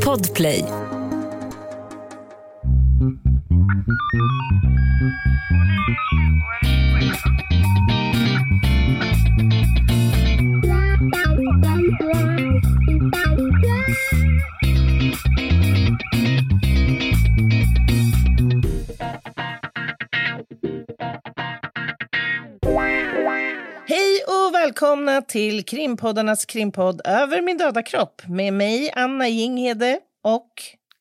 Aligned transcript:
Podplay. 0.00 0.60
Välkomna 24.86 25.22
till 25.22 25.64
krimpoddarnas 25.64 26.44
krimpodd 26.44 27.00
Över 27.04 27.42
min 27.42 27.58
döda 27.58 27.82
kropp 27.82 28.22
med 28.26 28.52
mig, 28.52 28.92
Anna 28.94 29.28
Jinghede 29.28 30.00
och... 30.22 30.48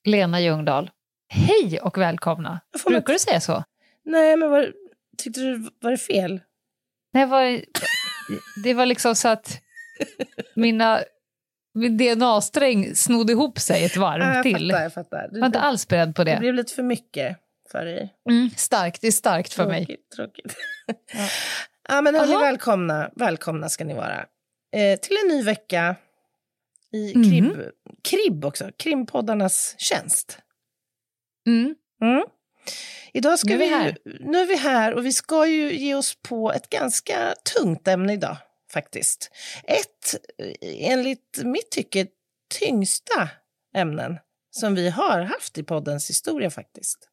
Lena 0.03 0.41
Ljungdahl. 0.41 0.89
Hej 1.29 1.79
och 1.81 1.97
välkomna. 1.97 2.59
Får 2.77 2.89
man- 2.91 2.97
Brukar 2.99 3.13
du 3.13 3.19
säga 3.19 3.39
så? 3.39 3.63
Nej, 4.05 4.37
men 4.37 4.49
var, 4.49 4.73
tyckte 5.17 5.39
du 5.41 5.69
var 5.81 5.91
det 5.91 5.97
fel? 5.97 6.39
Nej, 7.13 7.25
var, 7.25 7.61
det 8.63 8.73
var 8.73 8.85
liksom 8.85 9.15
så 9.15 9.27
att 9.27 9.61
mina, 10.55 10.99
min 11.73 11.97
DNA-sträng 11.97 12.95
snodde 12.95 13.33
ihop 13.33 13.59
sig 13.59 13.85
ett 13.85 13.97
varv 13.97 14.21
Ah, 14.23 14.33
jag 14.35 14.43
till. 14.43 14.71
fattar, 14.71 14.83
jag 14.83 14.93
fattar. 14.93 15.29
Jag 15.31 15.39
var 15.39 15.45
inte 15.47 15.59
alls 15.59 15.87
beredd 15.87 16.15
på 16.15 16.23
det 16.23 16.31
det. 16.33 16.39
blev 16.39 16.53
lite 16.53 16.73
för 16.73 16.83
mycket 16.83 17.37
för 17.71 17.85
dig. 17.85 18.13
Mm, 18.29 18.49
starkt, 18.57 19.01
det 19.01 19.07
är 19.07 19.11
starkt 19.11 19.53
för 19.53 19.67
mig. 19.67 19.85
Tråkigt, 19.85 20.11
tråkigt. 20.15 20.55
Ja. 21.87 22.01
men 22.01 22.15
hörni, 22.15 22.33
välkomna, 22.35 23.11
välkomna 23.15 23.69
ska 23.69 23.83
ni 23.85 23.93
vara. 23.93 24.25
Eh, 24.75 24.99
till 24.99 25.17
en 25.23 25.27
ny 25.37 25.43
vecka 25.43 25.95
i 26.93 27.13
Mhm. 27.15 27.23
kribb, 27.29 27.71
kribb 28.03 28.45
också, 28.45 28.71
krimpoddarnas 28.77 29.75
tjänst. 29.77 30.39
Mm. 31.47 31.75
Mm. 32.01 32.23
Idag 33.13 33.39
ska 33.39 33.47
Nu 33.49 33.53
är 33.55 33.59
vi 33.59 33.65
vi, 33.65 33.71
här. 33.73 33.97
nu 34.19 34.37
är 34.39 34.45
vi 34.45 34.55
här 34.55 34.93
och 34.93 35.05
vi 35.05 35.13
ska 35.13 35.47
ju 35.47 35.73
ge 35.73 35.95
oss 35.95 36.15
på 36.21 36.51
ett 36.53 36.69
ganska 36.69 37.35
tungt 37.55 37.87
ämne 37.87 38.13
idag 38.13 38.37
faktiskt. 38.73 39.31
Ett, 39.63 40.15
eh, 40.37 40.91
enligt 40.91 41.41
mitt 41.43 41.71
tycke, 41.71 42.07
tyngsta 42.59 43.29
ämnen 43.75 44.17
som 44.51 44.75
vi 44.75 44.89
har 44.89 45.21
haft 45.21 45.57
i 45.57 45.63
poddens 45.63 46.09
historia 46.09 46.49
faktiskt. 46.49 47.09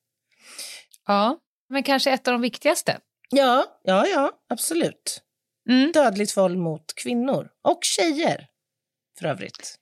Ja, 1.07 1.39
men 1.69 1.83
kanske 1.83 2.11
ett 2.11 2.29
av 2.29 2.33
de 2.33 2.41
viktigaste. 2.41 2.99
Ja, 3.33 3.65
ja, 3.85 4.07
ja, 4.07 4.31
absolut. 4.49 5.23
Mm. 5.71 5.93
Dödligt 5.93 6.37
våld 6.37 6.59
mot 6.59 6.95
kvinnor 7.03 7.49
och 7.69 7.79
tjejer 7.83 8.47
för 9.19 9.27
övrigt. 9.27 9.79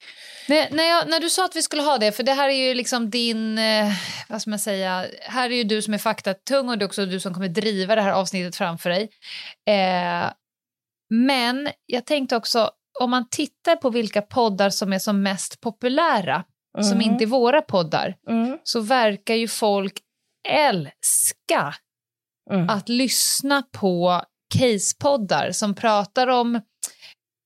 När, 0.49 0.71
när, 0.71 0.85
jag, 0.85 1.09
när 1.09 1.21
du 1.21 1.31
sa 1.31 1.45
att 1.45 1.57
vi 1.57 1.63
skulle 1.63 1.83
ha 1.83 1.99
det, 1.99 2.13
för 2.13 2.23
det 2.23 2.33
här 2.33 2.49
är 2.49 2.69
ju 2.69 2.75
liksom 2.75 3.11
din, 3.11 3.59
eh, 3.59 3.93
vad 4.29 4.41
ska 4.43 4.51
man 4.51 4.59
säga, 4.59 5.07
här 5.21 5.51
är 5.51 5.55
ju 5.55 5.65
du 5.65 5.83
som 5.83 5.95
är 5.95 5.99
faktatung 5.99 6.69
och 6.69 6.79
det 6.79 6.85
är 6.85 6.87
också 6.87 7.07
du 7.07 7.21
som 7.21 7.35
kommer 7.35 7.49
driva 7.49 7.95
det 7.95 8.03
här 8.03 8.13
avsnittet 8.13 8.57
framför 8.57 8.91
dig. 8.91 9.11
Eh, 9.69 10.31
men 11.11 11.69
jag 11.87 12.07
tänkte 12.07 12.37
också, 12.37 12.71
om 13.01 13.11
man 13.11 13.29
tittar 13.29 13.77
på 13.77 13.91
vilka 13.91 14.23
poddar 14.23 14.71
som 14.71 14.93
är 14.93 14.99
som 14.99 15.23
mest 15.23 15.61
populära, 15.61 16.45
som 16.81 16.99
Mhm. 16.99 17.01
inte 17.01 17.25
är 17.25 17.27
våra 17.27 17.63
poddar, 17.63 18.17
Mm, 18.29 18.59
så 18.65 18.81
verkar 18.81 19.35
ju 19.35 19.49
folk 19.49 19.93
älska 20.49 21.75
mm. 22.51 22.69
att 22.69 22.89
lyssna 22.89 23.63
på 23.73 24.23
casepoddar 24.55 25.53
som 25.53 25.75
pratar 25.75 26.27
om 26.27 26.55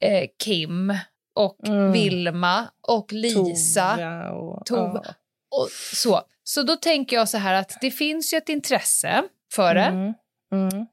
eh, 0.03 0.27
Kim 0.45 0.93
och 1.37 1.69
Mm. 1.69 1.93
Vilma 1.93 2.69
och 2.89 3.13
Lisa 3.13 3.97
Tova 3.97 4.31
och, 4.31 4.67
Tova. 4.67 5.03
ja. 5.05 5.15
och 5.61 5.69
så. 5.95 6.23
Så 6.45 6.63
då 6.63 6.77
tänker 6.77 7.17
jag 7.17 7.29
så 7.29 7.39
här 7.39 7.55
att 7.55 7.79
det 7.81 7.91
finns 7.91 8.33
ju 8.33 8.39
ett 8.39 8.49
intresse 8.49 9.23
för 9.55 9.75
det. 9.75 9.81
Mm, 9.81 10.15
mm. 10.53 10.87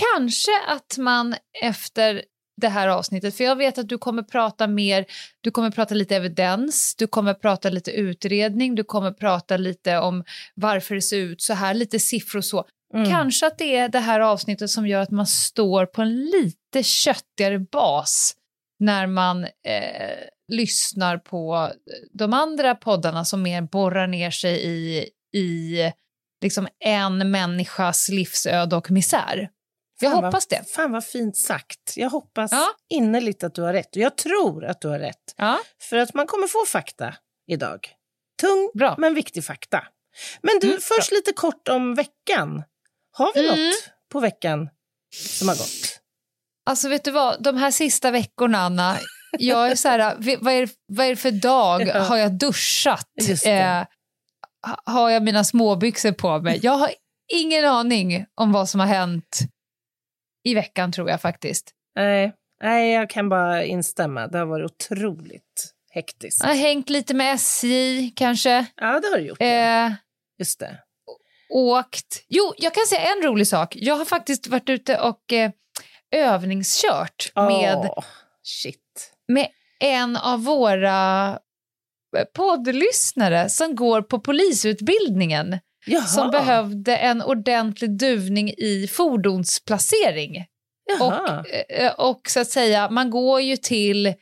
Kanske 0.00 0.50
att 0.68 0.98
man 0.98 1.34
efter 1.62 2.22
det 2.60 2.68
här 2.68 2.88
avsnittet, 2.88 3.36
för 3.36 3.44
jag 3.44 3.56
vet 3.56 3.78
att 3.78 3.88
du 3.88 3.98
kommer 3.98 4.22
prata 4.22 4.66
mer, 4.66 5.06
du 5.40 5.50
kommer 5.50 5.70
prata 5.70 5.94
lite 5.94 6.16
evidens, 6.16 6.94
du 6.98 7.06
kommer 7.06 7.34
prata 7.34 7.70
lite 7.70 7.90
utredning, 7.90 8.74
du 8.74 8.84
kommer 8.84 9.12
prata 9.12 9.56
lite 9.56 9.98
om 9.98 10.24
varför 10.54 10.94
det 10.94 11.02
ser 11.02 11.18
ut 11.18 11.42
så 11.42 11.54
här, 11.54 11.74
lite 11.74 11.98
siffror 11.98 12.38
och 12.38 12.44
så. 12.44 12.64
Mm. 12.94 13.10
Kanske 13.10 13.46
att 13.46 13.58
det 13.58 13.76
är 13.76 13.88
det 13.88 13.98
här 13.98 14.20
avsnittet 14.20 14.70
som 14.70 14.86
gör 14.86 15.00
att 15.02 15.10
man 15.10 15.26
står 15.26 15.86
på 15.86 16.02
en 16.02 16.24
lite 16.24 16.82
köttigare 16.82 17.58
bas 17.58 18.34
när 18.80 19.06
man 19.06 19.44
eh, 19.44 20.16
lyssnar 20.52 21.18
på 21.18 21.72
de 22.12 22.32
andra 22.32 22.74
poddarna 22.74 23.24
som 23.24 23.42
mer 23.42 23.62
borrar 23.62 24.06
ner 24.06 24.30
sig 24.30 24.64
i, 24.66 25.08
i 25.38 25.76
liksom 26.42 26.68
en 26.84 27.30
människas 27.30 28.08
livsöde 28.08 28.76
och 28.76 28.90
misär. 28.90 29.50
Jag 30.00 30.12
Fan 30.12 30.24
hoppas 30.24 30.46
vad, 30.50 30.58
det. 30.60 30.70
Fan 30.70 30.92
vad 30.92 31.04
fint 31.04 31.36
sagt. 31.36 31.92
Jag 31.96 32.10
hoppas 32.10 32.52
Ja. 32.52 32.66
innerligt 32.90 33.44
att 33.44 33.54
du 33.54 33.62
har 33.62 33.72
rätt. 33.72 33.96
Och 33.96 34.02
jag 34.02 34.16
tror 34.16 34.64
att 34.64 34.80
du 34.80 34.88
har 34.88 34.98
rätt. 34.98 35.34
Ja, 35.36 35.58
För 35.80 35.96
att 35.96 36.14
man 36.14 36.26
kommer 36.26 36.46
få 36.46 36.64
fakta 36.66 37.14
idag. 37.46 37.88
Tung 38.40 38.70
Bra. 38.74 38.94
men 38.98 39.14
viktig 39.14 39.44
fakta. 39.44 39.84
Men 40.42 40.52
du, 40.60 40.66
Mm, 40.68 40.80
först 40.80 41.12
lite 41.12 41.32
kort 41.32 41.68
om 41.68 41.94
veckan. 41.94 42.62
Har 43.18 43.32
vi 43.34 43.48
Mm. 43.48 43.58
något 43.68 43.74
på 44.12 44.20
veckan 44.20 44.68
som 45.16 45.48
har 45.48 45.54
gått? 45.54 46.00
alltså 46.70 46.88
vet 46.88 47.04
du 47.04 47.10
vad, 47.10 47.42
de 47.42 47.56
här 47.56 47.70
sista 47.70 48.10
veckorna, 48.10 48.58
Anna, 48.58 48.96
jag 49.38 49.70
är 49.70 49.74
så 49.74 49.88
här, 49.88 49.98
vad 50.40 50.52
är, 50.54 50.68
vad 50.86 51.06
är 51.06 51.10
det 51.10 51.16
för 51.16 51.30
dag? 51.30 51.86
Har 51.86 52.16
jag 52.16 52.32
duschat? 52.38 53.08
Eh, 53.46 53.84
ha- 54.66 54.82
har 54.84 55.10
jag 55.10 55.22
mina 55.22 55.44
småbyxor 55.44 56.12
på 56.12 56.38
mig? 56.38 56.60
Jag 56.62 56.72
har 56.72 56.90
ingen 57.32 57.64
aning 57.64 58.26
om 58.34 58.52
vad 58.52 58.68
som 58.68 58.80
har 58.80 58.86
hänt 58.86 59.38
i 60.44 60.54
veckan, 60.54 60.92
tror 60.92 61.10
jag 61.10 61.20
faktiskt. 61.20 61.70
Nej, 61.96 62.32
nej, 62.62 62.92
jag 62.92 63.10
kan 63.10 63.28
bara 63.28 63.64
instämma. 63.64 64.26
Det 64.26 64.38
har 64.38 64.46
varit 64.46 64.70
otroligt 64.72 65.74
hektiskt. 65.90 66.40
Jag 66.42 66.48
har 66.48 66.54
hängt 66.56 66.90
lite 66.90 67.14
med 67.14 67.34
SJ, 67.34 68.10
kanske. 68.16 68.66
Ja, 68.76 69.00
det 69.00 69.08
har 69.08 69.16
du 69.18 69.22
gjort. 69.26 69.42
Eh, 69.42 69.92
Just 70.38 70.60
det. 70.60 70.78
Åkt... 71.50 72.24
Jo, 72.28 72.54
jag 72.56 72.74
kan 72.74 72.86
säga 72.86 73.00
en 73.00 73.22
rolig 73.22 73.46
sak. 73.46 73.76
Jag 73.76 73.94
har 73.94 74.04
faktiskt 74.04 74.46
varit 74.46 74.68
ute 74.68 74.98
och 74.98 75.32
eh, 75.32 75.50
övningskört 76.10 77.32
med, 77.34 77.76
Åh, 77.76 78.04
shit. 78.42 79.12
med 79.28 79.48
en 79.80 80.16
av 80.16 80.44
våra 80.44 81.28
eh, 82.16 82.24
poddlyssnare 82.34 83.48
som 83.48 83.76
går 83.76 84.02
på 84.02 84.20
polisutbildningen 84.20 85.58
Jaha. 85.86 86.02
som 86.02 86.30
behövde 86.30 86.96
en 86.96 87.22
ordentlig 87.22 87.98
duvning 87.98 88.50
i 88.50 88.88
fordonsplacering. 88.92 90.46
Jaha. 90.98 91.40
Och, 91.40 91.50
eh, 91.70 91.92
och 91.92 92.20
så 92.28 92.40
att 92.40 92.48
säga, 92.48 92.90
man 92.90 93.10
går 93.10 93.40
ju 93.40 93.56
till, 93.56 94.14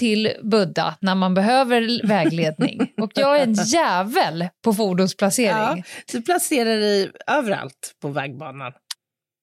till 0.00 0.32
Buddha 0.42 0.94
när 1.00 1.14
man 1.14 1.34
behöver 1.34 2.06
vägledning. 2.06 2.92
och 3.00 3.12
jag 3.14 3.38
är 3.38 3.42
en 3.42 3.54
jävel 3.54 4.48
på 4.64 4.74
fordonsplacering. 4.74 5.52
Ja, 5.76 5.82
du 6.12 6.22
placerar 6.22 6.76
dig 6.76 7.10
överallt 7.26 7.94
på 8.02 8.08
vägbanan. 8.08 8.72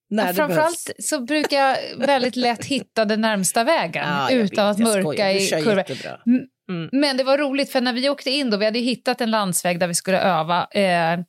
När 0.09 0.34
Framförallt 0.34 0.91
så 1.00 1.22
brukar 1.22 1.57
jag 1.57 1.78
väldigt 1.97 2.35
lätt 2.35 2.66
hitta 2.66 3.06
den 3.06 3.22
närmsta 3.22 3.63
vägen 3.63 4.07
Ja, 4.09 4.31
utan 4.31 4.67
vet, 4.67 4.88
att 4.88 4.94
mörka 4.94 5.31
i 5.31 5.47
kurvor. 5.47 6.22
Mm. 6.69 6.90
Men 6.91 7.17
det 7.17 7.23
var 7.23 7.38
roligt 7.38 7.72
för 7.72 7.81
när 7.81 7.94
vi 7.94 8.09
åkte 8.09 8.29
in 8.29 8.50
då, 8.50 8.57
vi 8.57 8.66
hade 8.66 8.79
hittat 8.79 9.22
en 9.22 9.31
landsväg 9.31 9.79
där 9.79 9.88
vi 9.88 9.94
skulle 9.94 10.19
öva 10.19 10.67
eh, 10.72 11.19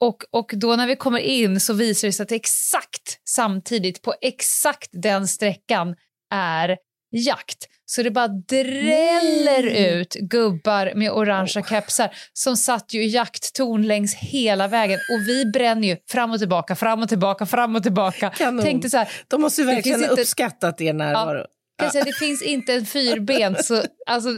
och, 0.00 0.24
och 0.30 0.50
då 0.54 0.76
när 0.76 0.86
vi 0.86 0.96
kommer 0.96 1.18
in 1.18 1.60
så 1.60 1.74
visar 1.74 2.08
det 2.08 2.12
sig 2.12 2.24
att 2.24 2.32
exakt 2.32 3.20
samtidigt 3.28 4.02
på 4.02 4.14
exakt 4.20 4.90
den 4.92 5.28
sträckan 5.28 5.96
är 6.34 6.76
jakt. 7.10 7.68
Så 7.88 8.02
det 8.02 8.10
bara 8.10 8.28
dräller 8.28 9.62
Nej. 9.62 10.00
ut 10.00 10.14
gubbar 10.14 10.92
med 10.94 11.10
orangea 11.12 11.62
Oh. 11.62 11.68
kepsar 11.68 12.10
som 12.32 12.56
satt 12.56 12.94
ju 12.94 13.02
i 13.04 13.08
jakttorn 13.08 13.82
längs 13.86 14.14
hela 14.14 14.68
vägen 14.68 14.98
och 15.12 15.28
vi 15.28 15.44
bränner 15.44 15.88
ju 15.88 15.96
fram 16.10 16.30
och 16.30 16.38
tillbaka, 16.38 16.76
fram 16.76 17.02
och 17.02 17.08
tillbaka, 17.08 17.46
fram 17.46 17.76
och 17.76 17.82
tillbaka. 17.82 18.30
Kanon. 18.30 18.64
Tänkte 18.64 18.90
så 18.90 18.96
här, 18.96 19.08
De 19.28 19.40
måste 19.40 19.60
ju 19.60 19.66
verkligen 19.66 20.00
ha 20.00 20.10
inte- 20.10 20.22
uppskattat 20.22 20.80
er 20.80 20.92
närvaro. 20.92 21.44
kan 21.78 21.86
jag 21.86 21.92
säga, 21.92 22.04
det 22.04 22.12
finns 22.18 22.42
inte 22.42 22.72
en 22.74 22.86
fyrbent 22.86 23.64
så, 23.64 23.82
alltså, 24.06 24.28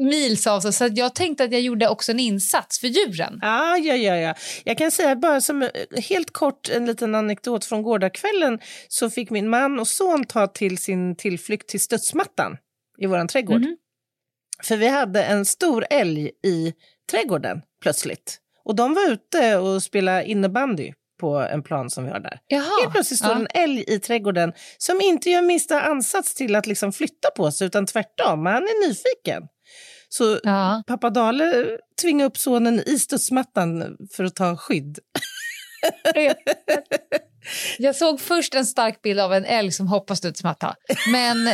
mils 0.00 0.46
avstånd. 0.46 0.74
Så 0.74 0.84
att 0.84 0.96
jag 0.96 1.14
tänkte 1.14 1.44
att 1.44 1.52
jag 1.52 1.60
gjorde 1.60 1.88
också 1.88 2.12
en 2.12 2.20
insats 2.20 2.80
för 2.80 2.88
djuren. 2.88 3.38
Ja, 3.42 3.76
ja, 3.76 3.94
ja, 3.94 4.16
ja. 4.16 4.34
Jag 4.64 4.78
kan 4.78 4.90
säga 4.90 5.16
bara 5.16 5.40
som 5.40 5.62
eh, 5.62 5.68
helt 6.08 6.30
kort 6.32 6.68
en 6.68 6.86
liten 6.86 7.14
anekdot 7.14 7.64
från 7.64 7.82
gårdagskvällen 7.82 8.58
så 8.88 9.10
fick 9.10 9.30
min 9.30 9.48
man 9.48 9.78
och 9.78 9.88
son 9.88 10.24
ta 10.24 10.46
till 10.46 10.78
sin 10.78 11.16
tillflykt 11.16 11.68
till 11.68 11.80
studsmattan 11.80 12.56
i 13.04 13.06
våran 13.06 13.28
trädgård. 13.28 13.60
Mhm. 13.60 13.76
För 14.62 14.76
vi 14.76 14.88
hade 14.88 15.24
en 15.24 15.44
stor 15.44 15.86
älg 15.90 16.30
i 16.46 16.72
trädgården 17.10 17.62
plötsligt. 17.82 18.38
Och 18.64 18.76
de 18.76 18.94
var 18.94 19.10
ute 19.10 19.56
och 19.56 19.82
spelade 19.82 20.24
innebandy 20.24 20.92
på 21.20 21.36
en 21.36 21.62
plan 21.62 21.90
som 21.90 22.04
vi 22.04 22.10
har 22.10 22.20
där. 22.20 22.38
Jaha. 22.46 22.80
Helt 22.80 22.92
plötsligt 22.92 23.18
står 23.18 23.32
ja. 23.32 23.38
en 23.38 23.46
älg 23.54 23.84
i 23.86 23.98
trädgården 23.98 24.52
som 24.78 25.00
inte 25.00 25.30
gör 25.30 25.42
minsta 25.42 25.80
ansats 25.80 26.34
till 26.34 26.54
att 26.56 26.66
liksom 26.66 26.92
flytta 26.92 27.30
på 27.36 27.52
sig 27.52 27.66
utan 27.66 27.86
tvärtom, 27.86 28.46
han 28.46 28.62
är 28.62 28.88
nyfiken. 28.88 29.42
Så 30.08 30.38
Ja. 30.42 30.82
pappa 30.86 31.10
Dale 31.10 31.78
tvingade 32.02 32.26
upp 32.26 32.36
sonen 32.36 32.80
i 32.86 32.98
studsmattan 32.98 33.96
för 34.12 34.24
att 34.24 34.34
ta 34.34 34.56
skydd. 34.56 34.98
Jag 37.78 37.96
såg 37.96 38.20
först 38.20 38.54
en 38.54 38.66
stark 38.66 39.02
bild 39.02 39.20
av 39.20 39.34
en 39.34 39.44
älg 39.44 39.72
som 39.72 39.86
hoppar 39.86 40.14
studsmatta. 40.14 40.74
Men, 41.12 41.48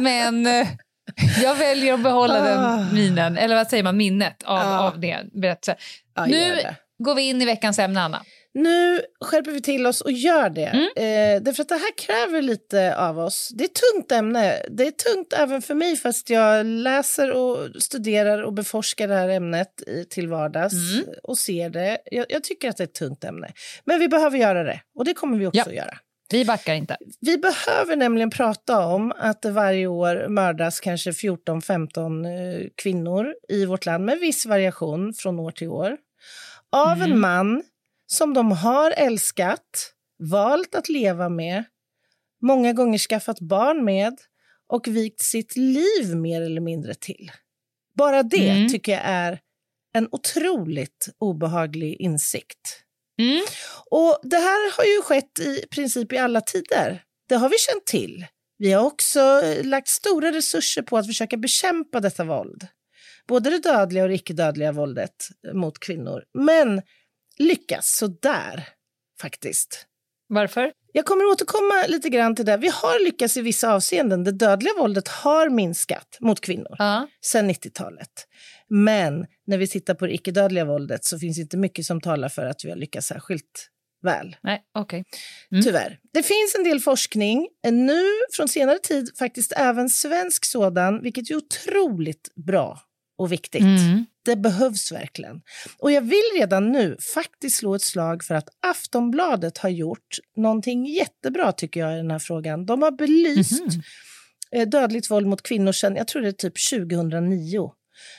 men 0.00 0.46
eh, 0.46 0.68
jag 1.42 1.54
väljer 1.54 1.94
att 1.94 2.00
behålla 2.02 2.40
Ah. 2.40 2.76
den 2.76 2.94
minen, 2.94 3.38
eller 3.38 3.54
vad 3.56 3.68
säger 3.68 3.82
man, 3.82 3.96
minnet 3.96 4.42
av, 4.42 4.58
Ja. 4.58 4.78
av 4.88 5.00
det 5.00 5.18
berättelsen. 5.32 5.76
Ja, 6.16 6.26
Nu-. 6.26 6.56
Går 7.04 7.14
vi 7.14 7.22
in 7.22 7.42
i 7.42 7.44
veckans 7.44 7.78
ämne, 7.78 8.00
Anna? 8.00 8.22
Nu 8.54 9.00
skärper 9.24 9.50
vi 9.50 9.62
till 9.62 9.86
oss 9.86 10.00
och 10.00 10.12
gör 10.12 10.50
det. 10.50 10.64
Mm. 10.64 10.82
Eh, 10.84 11.42
därför 11.42 11.62
att 11.62 11.68
det 11.68 11.74
här 11.74 11.98
kräver 11.98 12.42
lite 12.42 12.96
av 12.96 13.18
oss. 13.18 13.50
Det 13.54 13.64
är 13.64 13.68
ett 13.68 13.80
tungt 13.94 14.12
ämne. 14.12 14.62
Det 14.70 14.86
är 14.86 14.90
tungt 14.90 15.32
även 15.32 15.62
för 15.62 15.74
mig 15.74 15.96
fast 15.96 16.30
jag 16.30 16.66
läser 16.66 17.30
och 17.32 17.82
studerar 17.82 18.42
och 18.42 18.52
beforskar 18.52 19.08
det 19.08 19.14
här 19.14 19.28
ämnet 19.28 19.82
i, 19.86 20.04
till 20.04 20.28
vardags 20.28 20.72
Mm. 20.94 21.04
och 21.22 21.38
ser 21.38 21.70
det. 21.70 21.98
Jag, 22.10 22.26
jag 22.28 22.44
tycker 22.44 22.68
att 22.70 22.76
det 22.76 22.82
är 22.82 22.86
ett 22.86 22.94
tungt 22.94 23.24
ämne. 23.24 23.52
Men 23.84 24.00
vi 24.00 24.08
behöver 24.08 24.38
göra 24.38 24.62
det 24.64 24.80
och 24.98 25.04
det 25.04 25.14
kommer 25.14 25.38
vi 25.38 25.46
också 25.46 25.58
Ja. 25.58 25.64
att 25.66 25.74
göra. 25.74 25.98
Vi 26.30 26.44
backar 26.44 26.74
inte. 26.74 26.96
Vi 27.20 27.38
behöver 27.38 27.96
nämligen 27.96 28.30
prata 28.30 28.86
om 28.86 29.12
att 29.18 29.42
det 29.42 29.50
varje 29.50 29.86
år 29.86 30.28
mördas 30.28 30.80
kanske 30.80 31.10
14-15 31.10 32.26
eh, 32.26 32.68
kvinnor 32.82 33.34
i 33.48 33.64
vårt 33.64 33.86
land 33.86 34.04
med 34.04 34.18
viss 34.18 34.46
variation 34.46 35.14
från 35.14 35.38
år 35.40 35.50
till 35.50 35.68
år. 35.68 35.96
Av 36.72 36.96
Mm. 36.96 37.12
en 37.12 37.18
man 37.20 37.62
som 38.06 38.34
de 38.34 38.52
har 38.52 38.90
älskat, 38.90 39.92
valt 40.18 40.74
att 40.74 40.88
leva 40.88 41.28
med, 41.28 41.64
många 42.42 42.72
gånger 42.72 42.98
skaffat 42.98 43.40
barn 43.40 43.84
med 43.84 44.16
och 44.68 44.88
vikt 44.88 45.20
sitt 45.20 45.56
liv 45.56 46.16
mer 46.16 46.42
eller 46.42 46.60
mindre 46.60 46.94
till. 46.94 47.30
Bara 47.94 48.22
det 48.22 48.48
Mm. 48.50 48.68
tycker 48.68 48.92
jag 48.92 49.00
är 49.04 49.40
en 49.92 50.08
otroligt 50.12 51.08
obehaglig 51.18 51.96
insikt. 52.00 52.82
Mm. 53.20 53.44
Och 53.90 54.18
det 54.22 54.36
här 54.36 54.76
har 54.76 54.84
ju 54.84 55.02
skett 55.02 55.38
i 55.38 55.66
princip 55.70 56.12
i 56.12 56.18
alla 56.18 56.40
tider. 56.40 57.02
Det 57.28 57.34
har 57.34 57.48
vi 57.48 57.58
känt 57.58 57.86
till. 57.86 58.26
Vi 58.58 58.72
har 58.72 58.84
också 58.84 59.20
eh, 59.20 59.64
lagt 59.64 59.88
stora 59.88 60.32
resurser 60.32 60.82
på 60.82 60.98
att 60.98 61.06
försöka 61.06 61.36
bekämpa 61.36 62.00
detta 62.00 62.24
våld. 62.24 62.66
Både 63.28 63.50
det 63.50 63.58
dödliga 63.58 64.02
och 64.02 64.08
det 64.08 64.14
icke-dödliga 64.14 64.72
våldet 64.72 65.28
mot 65.54 65.78
kvinnor. 65.80 66.22
Men 66.38 66.82
lyckas 67.38 67.96
sådär, 67.96 68.68
faktiskt. 69.20 69.86
Varför? 70.28 70.72
Jag 70.92 71.04
kommer 71.06 71.24
återkomma 71.24 71.86
lite 71.88 72.08
grann 72.08 72.36
till 72.36 72.44
det. 72.44 72.56
Vi 72.56 72.68
har 72.68 73.04
lyckats 73.04 73.36
i 73.36 73.42
vissa 73.42 73.72
avseenden. 73.74 74.24
Det 74.24 74.32
dödliga 74.32 74.74
våldet 74.78 75.08
har 75.08 75.48
minskat 75.48 76.16
mot 76.20 76.40
kvinnor 76.40 76.76
Ja. 76.78 77.06
sedan 77.24 77.50
90-talet. 77.50 78.26
Men 78.70 79.26
när 79.46 79.58
vi 79.58 79.66
tittar 79.66 79.94
på 79.94 80.06
det 80.06 80.14
icke-dödliga 80.14 80.64
våldet 80.64 81.04
så 81.04 81.18
finns 81.18 81.38
inte 81.38 81.56
mycket 81.56 81.86
som 81.86 82.00
talar 82.00 82.28
för 82.28 82.46
att 82.46 82.64
vi 82.64 82.70
har 82.70 82.76
lyckats 82.76 83.06
särskilt 83.06 83.70
väl. 84.02 84.36
Nej, 84.42 84.62
okej. 84.74 85.04
Mm. 85.52 85.64
Tyvärr. 85.64 85.98
Det 86.12 86.22
finns 86.22 86.54
en 86.58 86.64
del 86.64 86.80
forskning, 86.80 87.48
eh, 87.66 87.72
nu 87.72 88.02
från 88.32 88.48
senare 88.48 88.78
tid 88.78 89.10
faktiskt 89.18 89.52
även 89.56 89.90
svensk 89.90 90.44
sådan, 90.44 91.02
vilket 91.02 91.30
är 91.30 91.36
otroligt 91.36 92.34
bra 92.46 92.80
och 93.18 93.32
viktigt. 93.32 93.60
Mm. 93.60 94.06
Det 94.24 94.36
behövs 94.36 94.92
verkligen. 94.92 95.40
Och 95.78 95.92
jag 95.92 96.02
vill 96.02 96.22
redan 96.36 96.72
nu 96.72 96.96
faktiskt 97.14 97.56
slå 97.56 97.74
ett 97.74 97.82
slag 97.82 98.24
för 98.24 98.34
att 98.34 98.48
Aftonbladet 98.66 99.58
har 99.58 99.68
gjort 99.68 100.18
någonting 100.36 100.86
jättebra 100.86 101.52
tycker 101.52 101.80
jag 101.80 101.94
i 101.94 101.96
den 101.96 102.10
här 102.10 102.18
frågan. 102.18 102.66
De 102.66 102.82
har 102.82 102.90
belyst 102.90 103.62
eh, 104.52 104.68
dödligt 104.68 105.10
våld 105.10 105.26
mot 105.26 105.42
kvinnor 105.42 105.72
sedan, 105.72 105.96
jag 105.96 106.08
tror 106.08 106.22
det 106.22 106.28
är 106.28 106.32
typ 106.32 106.54
2009. 106.70 107.72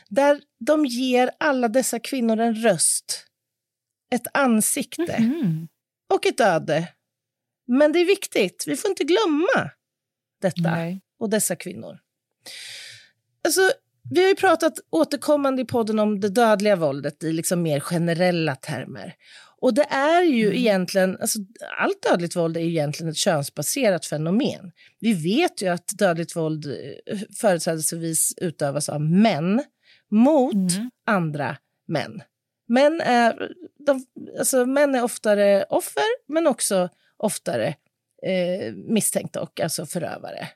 Där 0.09 0.41
de 0.59 0.85
ger 0.85 1.31
alla 1.39 1.67
dessa 1.67 1.99
kvinnor 1.99 2.39
en 2.39 2.55
röst, 2.55 3.25
ett 4.13 4.27
ansikte 4.33 5.19
Mhm. 5.19 5.67
och 6.13 6.25
ett 6.25 6.39
öde. 6.39 6.87
Men 7.67 7.91
det 7.91 7.99
är 7.99 8.05
viktigt, 8.05 8.63
vi 8.67 8.75
får 8.77 8.89
inte 8.89 9.03
glömma 9.03 9.69
detta 10.41 10.61
Nej. 10.75 11.01
och 11.19 11.29
dessa 11.29 11.55
kvinnor. 11.55 11.99
Alltså, 13.43 13.71
vi 14.11 14.21
har 14.21 14.29
ju 14.29 14.35
pratat 14.35 14.73
återkommande 14.89 15.61
i 15.61 15.65
podden 15.65 15.99
om 15.99 16.19
det 16.19 16.29
dödliga 16.29 16.75
våldet 16.75 17.23
i 17.23 17.33
liksom 17.33 17.61
mer 17.61 17.79
generella 17.79 18.55
termer. 18.55 19.15
Och 19.61 19.73
det 19.73 19.83
är 19.83 20.21
ju 20.23 20.45
Mm. 20.45 20.57
egentligen, 20.57 21.17
alltså, 21.21 21.39
allt 21.77 22.01
dödligt 22.09 22.35
våld 22.35 22.57
är 22.57 22.61
egentligen 22.61 23.09
ett 23.11 23.17
könsbaserat 23.17 24.05
fenomen. 24.05 24.71
Vi 24.99 25.13
vet 25.13 25.61
ju 25.61 25.67
att 25.67 25.87
dödligt 25.97 26.35
våld 26.35 26.65
eh, 26.65 27.17
företrädesvis 27.39 28.33
utövas 28.37 28.89
av 28.89 29.01
män 29.01 29.63
mot 30.11 30.53
Mm. 30.53 30.89
andra 31.05 31.57
män. 31.87 32.21
Män 32.67 33.01
är, 33.01 33.51
de, 33.85 34.05
alltså, 34.39 34.65
män 34.65 34.95
är 34.95 35.03
oftare 35.03 35.63
offer, 35.69 36.03
men 36.33 36.47
också 36.47 36.89
oftare 37.17 37.67
eh, 38.27 38.73
misstänkta 38.73 39.41
och 39.41 39.59
alltså 39.59 39.85
förövare. 39.85 40.47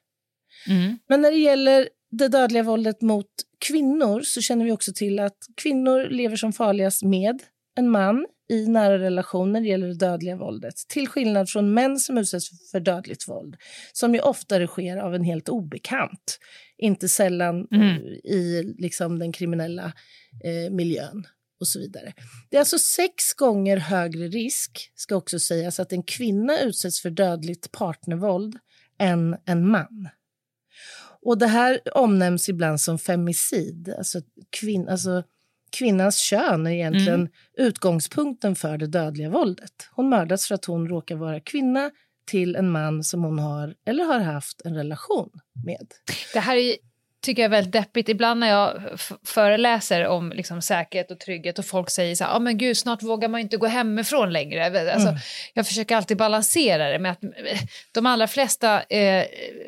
Mm. 0.68 1.00
Men 1.10 1.22
när 1.22 1.31
det 1.31 1.38
gäller 1.38 1.90
det 2.12 2.28
dödliga 2.28 2.63
våldet 2.63 3.01
mot 3.01 3.30
kvinnor 3.60 4.22
så 4.22 4.42
känner 4.42 4.66
vi 4.66 4.72
också 4.72 4.94
till 4.94 5.19
att 5.19 5.38
kvinnor 5.58 6.10
lever 6.10 6.36
som 6.36 6.54
farligast 6.54 7.04
med 7.04 7.44
en 7.78 7.90
man 7.90 8.25
i 8.50 8.68
nära 8.68 9.00
relationer 9.00 9.62
gäller 9.62 9.88
det 9.88 9.94
dödliga 9.94 10.36
våldet. 10.36 10.76
Till 10.88 11.08
skillnad 11.08 11.50
från 11.50 11.74
män 11.74 12.00
som 12.00 12.18
utsätts 12.18 12.72
för 12.72 12.80
dödligt 12.80 13.28
våld, 13.28 13.56
som 13.94 14.14
ju 14.14 14.20
oftare 14.20 14.68
sker 14.68 14.98
av 14.98 15.16
en 15.16 15.24
helt 15.24 15.50
obekant. 15.50 16.40
Inte 16.78 17.10
sällan 17.10 17.68
Mm. 17.72 17.90
eh, 17.90 17.98
i 18.32 18.76
liksom, 18.78 19.20
den 19.20 19.32
kriminella 19.32 19.94
eh, 20.44 20.72
miljön 20.72 21.28
och 21.60 21.68
så 21.68 21.80
vidare. 21.80 22.14
Det 22.50 22.58
är 22.58 22.62
alltså 22.62 22.80
sex 22.80 23.34
gånger 23.34 23.78
högre 23.78 24.28
risk, 24.28 24.92
ska 24.96 25.16
också 25.16 25.40
sägas, 25.40 25.80
att 25.80 25.92
en 25.92 26.04
kvinna 26.04 26.60
utsätts 26.60 27.02
för 27.02 27.10
dödligt 27.10 27.72
partnervåld 27.72 28.58
än 29.00 29.38
en 29.46 29.68
man. 29.68 30.10
Och 31.22 31.38
det 31.38 31.48
här 31.48 31.80
omnämns 31.94 32.50
ibland 32.50 32.82
som 32.82 33.00
femicid, 33.00 33.94
alltså, 33.98 34.22
kvin 34.50 34.90
alltså 34.90 35.24
kvinnans 35.77 36.18
kön 36.18 36.68
är 36.68 36.72
egentligen 36.72 37.30
utgångspunkten 37.57 38.56
för 38.56 38.77
det 38.77 38.88
dödliga 38.88 39.30
våldet. 39.30 39.89
Hon 39.92 40.10
mördas 40.10 40.48
för 40.48 40.56
att 40.56 40.66
hon 40.66 40.89
råkar 40.89 41.16
vara 41.16 41.39
kvinna 41.39 41.92
till 42.27 42.56
en 42.56 42.72
man 42.72 43.04
som 43.04 43.24
hon 43.24 43.39
har 43.39 43.75
eller 43.86 44.04
har 44.04 44.19
haft 44.19 44.62
en 44.66 44.75
relation 44.75 45.30
med. 45.66 45.88
Det 46.33 46.39
här 46.39 46.56
är, 46.56 46.75
tycker 47.25 47.42
jag 47.42 47.48
är 47.50 47.51
väldigt 47.51 47.74
deppigt. 47.74 48.10
Ibland 48.10 48.39
när 48.39 48.50
jag 48.50 48.81
föreläser 49.25 50.07
om 50.07 50.31
liksom, 50.36 50.62
säkerhet 50.62 51.12
och 51.12 51.19
trygghet 51.19 51.60
och 51.60 51.65
folk 51.65 51.89
säger 51.89 52.15
så 52.15 52.24
här, 52.24 52.36
ah, 52.36 52.39
men 52.39 52.58
gud, 52.58 52.77
snart 52.77 53.03
vågar 53.03 53.27
man 53.29 53.39
inte 53.41 53.58
gå 53.58 53.67
hemifrån 53.67 54.34
längre. 54.34 54.65
Alltså, 54.94 55.10
Mm. 55.10 55.20
Jag 55.53 55.67
försöker 55.67 55.96
alltid 55.96 56.17
balansera 56.17 56.89
det 56.89 57.00
med 57.00 57.12
att 57.12 57.24
eh, 57.24 57.29
de 57.91 58.05
allra 58.05 58.27
flesta 58.27 58.82
eh, 58.84 59.24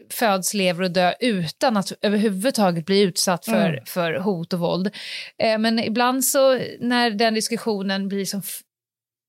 föds, 0.10 0.54
lever 0.54 0.84
och 0.84 0.92
dör 0.92 1.16
utan 1.20 1.78
att 1.78 1.92
överhuvudtaget 2.02 2.86
bli 2.86 3.02
utsatt 3.02 3.46
för, 3.46 3.70
Mm. 3.70 3.86
för 3.86 4.14
hot 4.14 4.54
och 4.54 4.60
våld. 4.60 4.96
Eh, 5.44 5.58
men 5.58 5.80
ibland 5.80 6.26
så 6.26 6.60
när 6.80 7.10
den 7.10 7.34
diskussionen 7.34 8.08
blir 8.08 8.26
som 8.26 8.42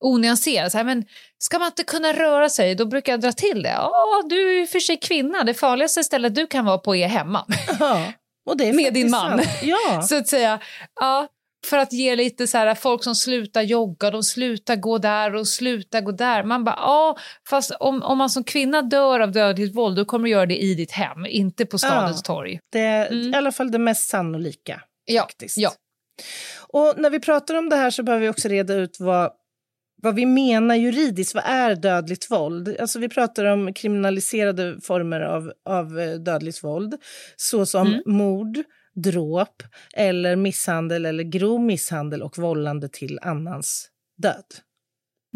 onyanserad, 0.05 0.73
så 0.73 0.79
här, 0.79 0.85
men 0.85 1.05
ska 1.39 1.59
man 1.59 1.67
inte 1.67 1.85
kunna 1.85 2.13
röra 2.13 2.49
sig, 2.49 2.75
då 2.75 2.87
brukar 2.87 3.13
jag 3.13 3.21
dra 3.21 3.33
till 3.33 3.63
det. 3.63 3.69
Ja, 3.69 4.23
du 4.29 4.49
är 4.51 4.61
ju 4.61 4.67
för 4.67 4.81
sig 4.81 4.97
kvinna, 4.97 5.45
det 5.45 5.55
farligaste 5.55 6.05
stället 6.05 6.35
du 6.35 6.47
kan 6.47 6.65
vara 6.65 6.79
på 6.79 6.97
är 6.97 7.09
hemma. 7.09 7.47
Ja, 7.81 8.13
och 8.51 8.57
det 8.57 8.69
är 8.69 8.73
Med 8.83 8.95
din 8.95 9.11
man. 9.11 9.39
sant. 9.39 9.49
Ja. 9.63 10.03
så 10.09 10.17
att 10.17 10.29
säga. 10.29 10.61
Ja, 11.01 11.29
för 11.67 11.79
att 11.79 11.93
ge 11.93 12.17
lite 12.17 12.47
så 12.47 12.59
här, 12.59 12.75
folk 12.75 13.05
som 13.05 13.15
slutar 13.15 13.63
jogga, 13.63 14.11
de 14.11 14.23
slutar 14.23 14.77
gå 14.77 14.99
där 14.99 15.35
och 15.35 15.49
slutar 15.49 16.01
gå 16.01 16.13
där. 16.13 16.43
Man 16.43 16.65
bara, 16.65 16.77
ja, 16.79 17.17
fast 17.49 17.71
om, 17.81 18.03
om 18.03 18.19
man 18.19 18.31
som 18.31 18.45
kvinna 18.45 18.83
dör 18.83 19.21
av 19.21 19.33
dödligt 19.33 19.77
våld, 19.77 19.97
då 19.97 20.05
kommer 20.05 20.25
du 20.25 20.31
göra 20.31 20.47
det 20.47 20.57
i 20.57 20.75
ditt 20.75 20.91
hem, 20.93 21.27
inte 21.27 21.67
på 21.67 21.79
stadens 21.79 22.23
Ja. 22.29 22.35
torg. 22.35 22.61
Det 22.73 22.81
är 22.81 23.07
Mm. 23.07 23.35
i 23.35 23.37
alla 23.37 23.53
fall 23.53 23.71
det 23.71 23.79
mest 23.79 24.09
sannolika. 24.09 24.81
Ja, 25.05 25.23
faktiskt. 25.23 25.59
ja. 25.59 25.71
Och 26.69 26.95
när 26.97 27.11
vi 27.11 27.21
pratar 27.21 27.55
om 27.55 27.69
det 27.69 27.77
här 27.77 27.91
så 27.91 28.03
behöver 28.03 28.23
vi 28.23 28.29
också 28.31 28.49
reda 28.49 28.75
ut 28.75 28.97
vad, 29.01 29.31
vad 30.03 30.15
vi 30.15 30.27
menar 30.27 30.75
juridiskt. 30.75 31.35
Vad 31.35 31.45
är 31.47 31.75
dödligt 31.75 32.31
våld? 32.31 32.77
Alltså 32.81 32.99
vi 32.99 33.09
pratar 33.09 33.45
om 33.45 33.75
kriminaliserade 33.75 34.81
former 34.81 35.21
av, 35.21 35.53
av 35.65 36.01
eh, 36.01 36.15
dödligt 36.15 36.65
våld 36.65 36.95
såsom 37.37 37.87
Mm. 37.87 38.01
mord, 38.07 38.59
dråp 38.95 39.63
eller 39.95 40.37
misshandel 40.37 41.07
eller 41.07 41.25
grov 41.25 41.61
misshandel 41.61 42.23
och 42.23 42.39
vållande 42.39 42.89
till 42.89 43.19
annans 43.23 43.89
död. 44.23 44.45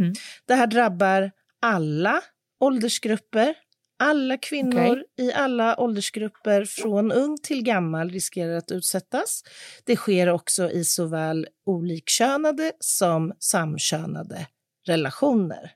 Mm. 0.01 0.13
Det 0.47 0.55
här 0.55 0.67
drabbar 0.67 1.31
alla 1.63 2.21
åldersgrupper. 2.61 3.55
Alla 4.03 4.37
kvinnor 4.37 5.05
i 5.19 5.33
alla 5.33 5.81
åldersgrupper 5.81 6.65
från 6.65 7.13
ung 7.13 7.39
till 7.43 7.63
gammal 7.63 8.11
riskerar 8.11 8.57
att 8.57 8.71
utsättas. 8.71 9.45
Det 9.85 9.97
sker 9.97 10.29
också 10.29 10.71
i 10.71 10.85
såväl 10.85 11.47
olikkönade 11.67 12.73
som 12.81 13.33
samkönade 13.39 14.47
relationer. 14.87 15.73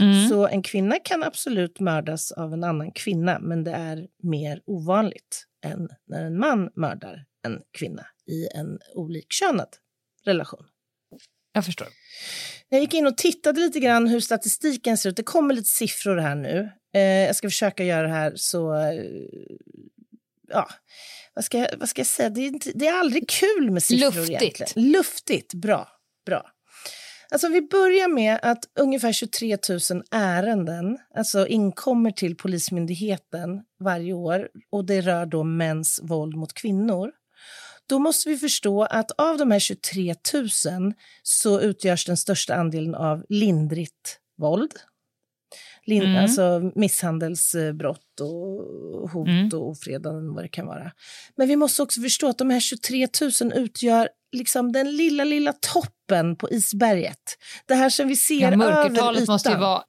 Mm. 0.00 0.28
Så 0.28 0.46
en 0.46 0.62
kvinna 0.62 0.98
kan 1.04 1.22
absolut 1.22 1.80
mördas 1.80 2.32
av 2.32 2.52
en 2.52 2.64
annan 2.64 2.92
kvinna 2.92 3.38
men 3.38 3.64
det 3.64 3.72
är 3.72 4.06
mer 4.22 4.62
ovanligt 4.66 5.46
än 5.64 5.88
när 6.06 6.24
en 6.24 6.38
man 6.38 6.70
mördar 6.74 7.24
en 7.46 7.62
kvinna 7.78 8.06
i 8.26 8.48
en 8.54 8.78
olikkönad 8.94 9.68
relation. 10.24 10.64
Jag 11.52 11.64
förstår. 11.64 11.88
Jag 12.68 12.80
gick 12.80 12.94
in 12.94 13.06
och 13.06 13.16
tittade 13.16 13.60
lite 13.60 13.80
grann 13.80 14.06
hur 14.06 14.20
statistiken 14.20 14.98
ser 14.98 15.10
ut. 15.10 15.16
Det 15.16 15.22
kommer 15.22 15.54
lite 15.54 15.68
siffror 15.68 16.16
här 16.16 16.34
nu. 16.34 16.70
Eh, 16.94 17.00
jag 17.00 17.36
ska 17.36 17.48
försöka 17.48 17.84
göra 17.84 18.02
det 18.02 18.12
här 18.12 18.32
så... 18.36 18.74
Eh, 18.74 19.02
ja, 20.48 20.68
vad 21.34 21.44
ska, 21.44 21.58
jag, 21.58 21.68
vad 21.78 21.88
ska 21.88 22.00
jag 22.00 22.06
säga? 22.06 22.30
Det 22.30 22.40
är, 22.40 22.46
inte, 22.46 22.70
det 22.74 22.86
är 22.86 22.98
aldrig 23.00 23.28
kul 23.28 23.70
med 23.70 23.82
siffror 23.82 24.10
Luftigt. 24.10 24.42
egentligen. 24.42 24.90
Luftigt. 24.92 25.54
Bra. 25.54 25.88
bra. 26.26 26.50
Alltså 27.30 27.48
vi 27.48 27.62
börjar 27.62 28.08
med 28.08 28.38
att 28.42 28.64
ungefär 28.78 29.12
23 29.12 29.58
000 29.90 30.02
ärenden 30.10 30.98
alltså 31.14 31.46
inkommer 31.46 32.10
till 32.10 32.36
Polismyndigheten 32.36 33.62
varje 33.80 34.12
år 34.12 34.48
och 34.70 34.84
det 34.84 35.00
rör 35.00 35.26
då 35.26 35.44
mäns 35.44 36.00
våld 36.02 36.36
mot 36.36 36.52
kvinnor. 36.52 37.12
Då 37.88 37.98
måste 37.98 38.28
vi 38.28 38.36
förstå 38.38 38.82
att 38.82 39.10
av 39.10 39.38
de 39.38 39.50
här 39.50 39.58
23 39.58 40.14
000 40.34 40.92
så 41.22 41.60
utgörs 41.60 42.06
den 42.06 42.16
största 42.16 42.54
andelen 42.54 42.94
av 42.94 43.24
lindrigt 43.28 44.18
våld. 44.38 44.72
Lin 45.86 46.02
Mm. 46.02 46.22
Alltså 46.22 46.72
misshandelsbrott 46.74 48.20
och 48.20 49.10
hot 49.10 49.28
Mm. 49.28 49.48
och 49.52 49.68
ofredanden, 49.70 50.34
vad 50.34 50.44
det 50.44 50.48
kan 50.48 50.66
vara. 50.66 50.92
Men 51.36 51.48
vi 51.48 51.56
måste 51.56 51.82
också 51.82 52.00
förstå 52.00 52.28
att 52.28 52.38
de 52.38 52.50
här 52.50 52.60
23 52.60 53.08
000 53.42 53.52
utgör 53.54 54.08
liksom 54.32 54.72
den 54.72 54.96
lilla, 54.96 55.24
lilla 55.24 55.52
toppen 55.52 56.36
på 56.36 56.50
isberget. 56.50 57.38
Det 57.66 57.74
här 57.74 57.90
som 57.90 58.08
vi 58.08 58.16
ser 58.16 58.40
Ja, 58.40 58.64
över 58.64 58.92
ytan. 58.92 59.24
måste 59.28 59.50
ju 59.50 59.56
vara 59.56 59.82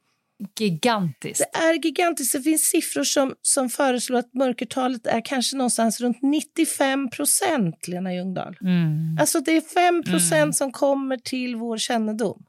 gigantiskt. 0.60 1.44
Det 1.54 1.60
är 1.60 1.74
gigantiskt. 1.86 2.34
Det 2.34 2.42
finns 2.42 2.62
siffror 2.64 3.04
som, 3.04 3.36
som 3.42 3.70
föreslår 3.70 4.20
att 4.20 4.34
mörkertalet 4.34 5.08
är 5.08 5.22
kanske 5.26 5.58
någonstans 5.58 6.02
runt 6.02 6.22
95 6.22 7.10
procent, 7.10 7.88
Lena 7.88 8.14
Ljungdahl. 8.14 8.58
Mm. 8.62 9.18
Alltså 9.20 9.40
det 9.40 9.52
är 9.58 9.62
5 9.62 10.04
procent 10.04 10.34
Mm. 10.34 10.54
som 10.54 10.72
kommer 10.72 11.18
till 11.18 11.56
vår 11.56 11.78
kännedom. 11.78 12.46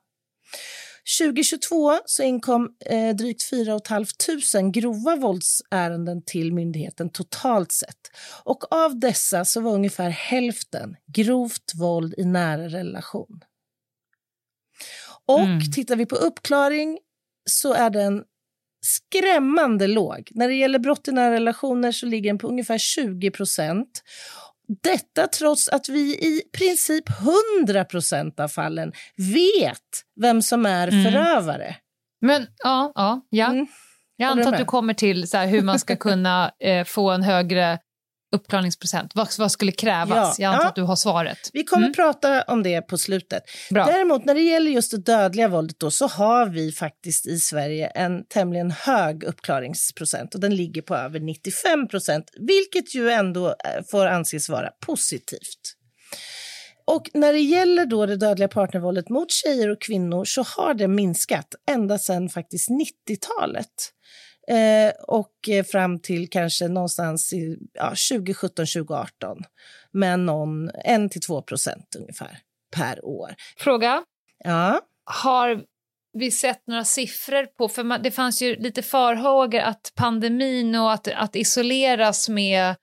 2022 1.19 1.99
så 2.07 2.23
inkom 2.23 2.69
eh, 2.87 3.17
drygt 3.17 3.51
4 3.51 3.81
500 3.89 4.71
grova 4.73 5.17
våldsärenden 5.17 6.23
till 6.27 6.53
myndigheten 6.53 7.11
totalt 7.11 7.73
sett. 7.73 8.11
Och 8.45 8.73
av 8.73 9.01
dessa 9.01 9.45
så 9.45 9.61
var 9.61 9.73
ungefär 9.75 10.11
hälften 10.11 10.97
grovt 11.15 11.73
våld 11.81 12.15
i 12.19 12.25
nära 12.25 12.69
relation. 12.69 13.41
Och 15.27 15.41
Mm. 15.41 15.61
tittar 15.73 15.97
vi 15.97 16.07
på 16.07 16.17
uppklaring 16.17 16.99
så 17.51 17.73
är 17.75 17.91
den 17.91 18.23
skrämmande 18.87 19.87
låg. 19.87 20.29
När 20.31 20.49
det 20.49 20.55
gäller 20.55 20.79
brott 20.79 21.09
i 21.09 21.13
nära 21.13 21.33
relationer 21.35 21.93
så 21.93 22.07
ligger 22.07 22.31
den 22.31 22.39
på 22.39 22.49
ungefär 22.49 22.79
20 22.79 23.31
procent. 23.31 24.03
Detta 24.83 25.27
trots 25.27 25.69
att 25.69 25.89
vi 25.89 26.01
i 26.17 26.43
princip 26.59 27.05
100 27.61 27.85
procent 27.85 28.41
av 28.41 28.49
fallen 28.49 28.93
vet 29.17 30.05
vem 30.21 30.43
som 30.43 30.67
är 30.67 30.89
Mm. 30.89 31.05
förövare. 31.05 31.77
Men 32.21 32.47
ja, 32.65 32.93
ja, 32.95 33.21
ja. 33.31 33.47
Mm. 33.47 33.67
jag 34.17 34.31
antar 34.31 34.53
att 34.53 34.59
du 34.59 34.65
kommer 34.65 34.95
till 34.95 35.29
så 35.29 35.37
här, 35.37 35.47
hur 35.47 35.63
man 35.63 35.79
ska 35.79 35.97
kunna 35.97 36.53
eh, 36.65 36.85
få 36.85 37.11
en 37.11 37.23
högre 37.23 37.79
uppklarningsprocent. 38.33 39.15
Vad, 39.15 39.29
vad 39.39 39.53
skulle 39.53 39.73
krävas? 39.73 40.39
Ja, 40.39 40.45
Jag 40.45 40.53
antar 40.53 40.65
ja. 40.65 40.69
att 40.69 40.75
du 40.75 40.83
har 40.83 40.97
svaret. 40.97 41.39
Vi 41.53 41.65
kommer 41.65 41.87
Mm. 41.87 41.95
prata 41.95 42.43
om 42.43 42.63
det 42.63 42.83
på 42.83 42.99
slutet. 42.99 43.43
Bra. 43.71 43.87
Däremot 43.87 44.25
när 44.25 44.35
det 44.35 44.41
gäller 44.41 44.71
just 44.71 44.91
det 44.91 44.97
dödliga 44.99 45.49
våldet 45.49 45.79
då, 45.79 45.91
så 45.91 46.07
har 46.07 46.47
vi 46.47 46.73
faktiskt 46.73 47.27
i 47.27 47.39
Sverige 47.39 47.87
en 47.87 48.25
tämligen 48.29 48.71
hög 48.71 49.25
uppklaringsprocent 49.25 50.35
och 50.35 50.41
den 50.41 50.57
ligger 50.57 50.83
på 50.83 50.95
över 50.97 51.21
95 51.21 51.89
procent, 51.89 52.25
vilket 52.49 52.95
ju 52.95 53.11
ändå 53.11 53.47
eh, 53.49 53.55
får 53.91 54.07
anses 54.07 54.49
vara 54.49 54.71
positivt. 54.87 55.77
Och 56.85 57.11
när 57.15 57.33
det 57.33 57.41
gäller 57.41 57.87
då 57.87 58.07
det 58.07 58.17
dödliga 58.17 58.49
partnervåldet 58.49 59.09
mot 59.09 59.31
tjejer 59.33 59.69
och 59.71 59.81
kvinnor 59.81 60.25
så 60.25 60.43
har 60.43 60.75
det 60.75 60.89
minskat 60.89 61.55
ända 61.71 61.99
sedan 61.99 62.29
faktiskt 62.29 62.69
90-talet. 63.09 63.67
Eh, 64.51 64.93
och 65.09 65.49
eh, 65.49 65.65
fram 65.65 66.01
till 66.01 66.31
kanske 66.31 66.69
någonstans 66.69 67.33
i 67.33 67.59
ja, 67.73 67.93
2017-2018 68.13 69.07
med 69.93 70.21
någon 70.21 70.71
1-2 70.71 71.43
procent 71.43 71.97
ungefär 71.99 72.39
per 72.77 73.05
år. 73.05 73.35
Fråga. 73.59 74.05
Ja, 74.45 74.81
Har 75.05 75.63
vi 76.13 76.31
sett 76.31 76.67
några 76.67 76.85
siffror 76.85 77.47
på... 77.47 77.69
För 77.69 77.85
man, 77.85 78.03
det 78.03 78.11
fanns 78.11 78.43
ju 78.43 78.57
lite 78.57 78.83
farhågor 78.83 79.61
att 79.61 79.93
pandemin 79.95 80.75
och 80.75 80.93
att, 80.93 81.09
att 81.09 81.37
isoleras 81.37 82.29
med 82.29 82.69
eh, 82.69 82.77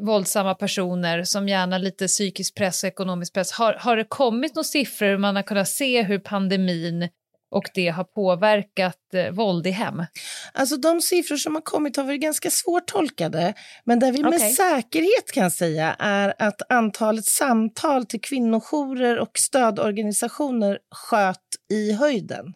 våldsamma 0.00 0.54
personer 0.54 1.24
som 1.24 1.48
gärna 1.48 1.78
lite 1.78 2.06
psykisk 2.06 2.54
press 2.54 2.82
och 2.82 2.88
ekonomisk 2.88 3.34
press. 3.34 3.52
Har, 3.52 3.72
har 3.72 3.96
det 3.96 4.04
kommit 4.04 4.54
några 4.54 4.64
siffror 4.64 5.06
hur 5.06 5.18
man 5.18 5.36
har 5.36 5.42
kunnat 5.42 5.68
se 5.68 6.02
hur 6.02 6.18
pandemin 6.18 7.08
och 7.50 7.64
det 7.74 7.88
har 7.88 8.04
påverkat 8.04 9.14
eh, 9.14 9.30
våld 9.30 9.66
i 9.66 9.70
hem? 9.70 10.04
alltså 10.52 10.76
de 10.76 11.00
siffror 11.00 11.36
som 11.36 11.54
har 11.54 11.62
kommit 11.62 11.96
har 11.96 12.04
varit 12.04 12.20
ganska 12.20 12.50
svårtolkade, 12.50 13.54
men 13.84 13.98
där 13.98 14.12
vi 14.12 14.22
med 14.22 14.34
Okej. 14.34 14.52
säkerhet 14.52 15.32
kan 15.32 15.50
säga 15.50 15.96
är 15.98 16.34
att 16.38 16.72
antalet 16.72 17.24
samtal 17.24 18.06
till 18.06 18.20
kvinnojourer 18.20 19.18
och 19.18 19.38
stödorganisationer 19.38 20.78
sköt 20.90 21.36
i 21.70 21.92
höjden. 21.92 22.54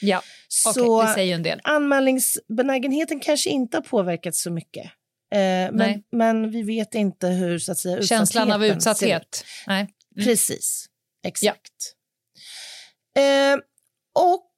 Ja, 0.00 0.18
okej, 0.18 0.82
Så 0.84 1.02
det 1.02 1.08
säger 1.08 1.34
en 1.34 1.42
del. 1.42 1.60
anmälningsbenägenheten 1.64 3.20
kanske 3.20 3.50
inte 3.50 3.76
har 3.76 3.82
påverkats 3.82 4.42
så 4.42 4.50
mycket. 4.50 4.84
Eh, 5.32 5.72
men, 5.72 6.02
men 6.12 6.50
vi 6.50 6.62
vet 6.62 6.94
inte 6.94 7.26
hur 7.26 7.58
så 7.58 7.72
att 7.72 7.78
säga, 7.78 8.02
Känslan 8.02 8.52
av 8.52 8.64
utsatthet. 8.64 9.44
Nej. 9.66 9.80
Mm. 9.80 10.24
Precis, 10.26 10.86
exakt. 11.26 11.94
Eh, 13.16 13.58
och 14.14 14.50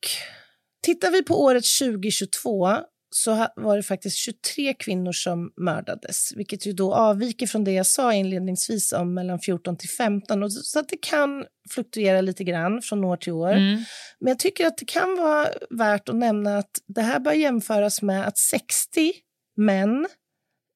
tittar 0.82 1.10
vi 1.10 1.22
på 1.22 1.42
året 1.42 1.64
2022 1.80 2.68
så 3.10 3.46
var 3.56 3.76
det 3.76 3.82
faktiskt 3.82 4.16
23 4.16 4.74
kvinnor 4.74 5.12
som 5.12 5.52
mördades, 5.56 6.32
vilket 6.36 6.66
ju 6.66 6.72
då 6.72 6.94
avviker 6.94 7.46
från 7.46 7.64
det 7.64 7.72
jag 7.72 7.86
sa 7.86 8.12
inledningsvis 8.14 8.92
om 8.92 9.14
mellan 9.14 9.40
14 9.40 9.76
till 9.76 9.88
15. 9.88 10.42
Och 10.42 10.52
så, 10.52 10.78
att 10.78 10.88
det 10.88 10.96
kan 10.96 11.44
fluktuera 11.70 12.20
lite 12.20 12.44
grann 12.44 12.82
från 12.82 13.04
år 13.04 13.16
till 13.16 13.32
år. 13.32 13.52
Mm. 13.52 13.84
Men 14.20 14.28
jag 14.28 14.38
tycker 14.38 14.66
att 14.66 14.78
det 14.78 14.84
kan 14.84 15.16
vara 15.16 15.48
värt 15.70 16.08
att 16.08 16.16
nämna 16.16 16.58
att 16.58 16.70
det 16.86 17.02
här 17.02 17.20
bör 17.20 17.32
jämföras 17.32 18.02
med 18.02 18.26
att 18.26 18.38
60 18.38 19.12
män 19.56 20.06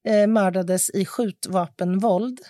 eh, 0.08 0.26
mördades 0.26 0.90
i 0.90 1.04
skjutvapenvåld 1.04 2.40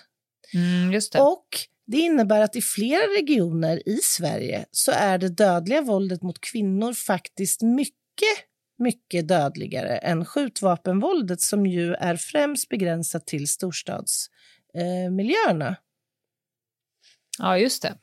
Mm, 0.53 0.91
just 0.93 1.13
det. 1.13 1.19
och 1.19 1.45
det 1.91 1.97
innebär 1.97 2.41
att 2.41 2.55
i 2.55 2.61
flera 2.61 3.01
regioner 3.01 3.89
i 3.89 3.99
Sverige 4.03 4.65
så 4.71 4.91
är 4.91 5.17
det 5.17 5.29
dödliga 5.29 5.81
våldet 5.81 6.21
mot 6.21 6.41
kvinnor 6.41 6.93
faktiskt 6.93 7.61
mycket, 7.61 8.37
mycket 8.77 9.27
dödligare 9.27 9.97
än 9.97 10.25
skjutvapenvåldet 10.25 11.41
som 11.41 11.65
ju 11.65 11.93
är 11.93 12.15
främst 12.15 12.69
begränsat 12.69 13.27
till 13.27 13.47
storstadsmiljöerna. 13.47 15.67
Eh. 15.67 15.75
Ja, 17.39 17.57
just 17.57 17.81
det. 17.81 17.97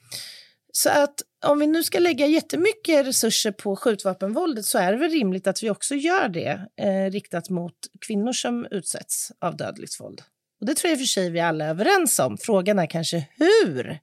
så 0.73 0.91
att 0.91 1.23
om 1.47 1.59
vi 1.59 1.67
nu 1.67 1.83
ska 1.83 1.99
lägga 1.99 2.27
jättemycket 2.27 3.07
resurser 3.07 3.53
på 3.53 3.77
skjutvapenvåldet 3.77 4.65
så 4.65 4.79
är 4.79 4.93
det 4.93 4.99
väl 4.99 5.11
rimligt 5.11 5.47
att 5.47 5.63
vi 5.63 5.71
också 5.71 5.95
gör 5.95 6.29
det 6.29 6.69
eh, 6.77 7.11
riktat 7.11 7.51
mot 7.51 7.75
kvinnor 8.07 8.33
som 8.33 8.67
utsätts 8.71 9.33
av 9.39 9.57
dödligt 9.57 10.01
våld. 10.01 10.23
Och 10.61 10.67
det 10.67 10.75
tror 10.75 10.89
jag 10.91 10.93
i 10.93 10.97
och 10.97 11.01
för 11.01 11.07
sig 11.07 11.31
vi 11.31 11.41
alla 11.41 11.65
är 11.65 11.69
överens 11.71 12.19
om. 12.19 12.39
Frågan 12.39 12.79
är 12.79 12.87
kanske 12.87 13.29
hur 13.37 13.99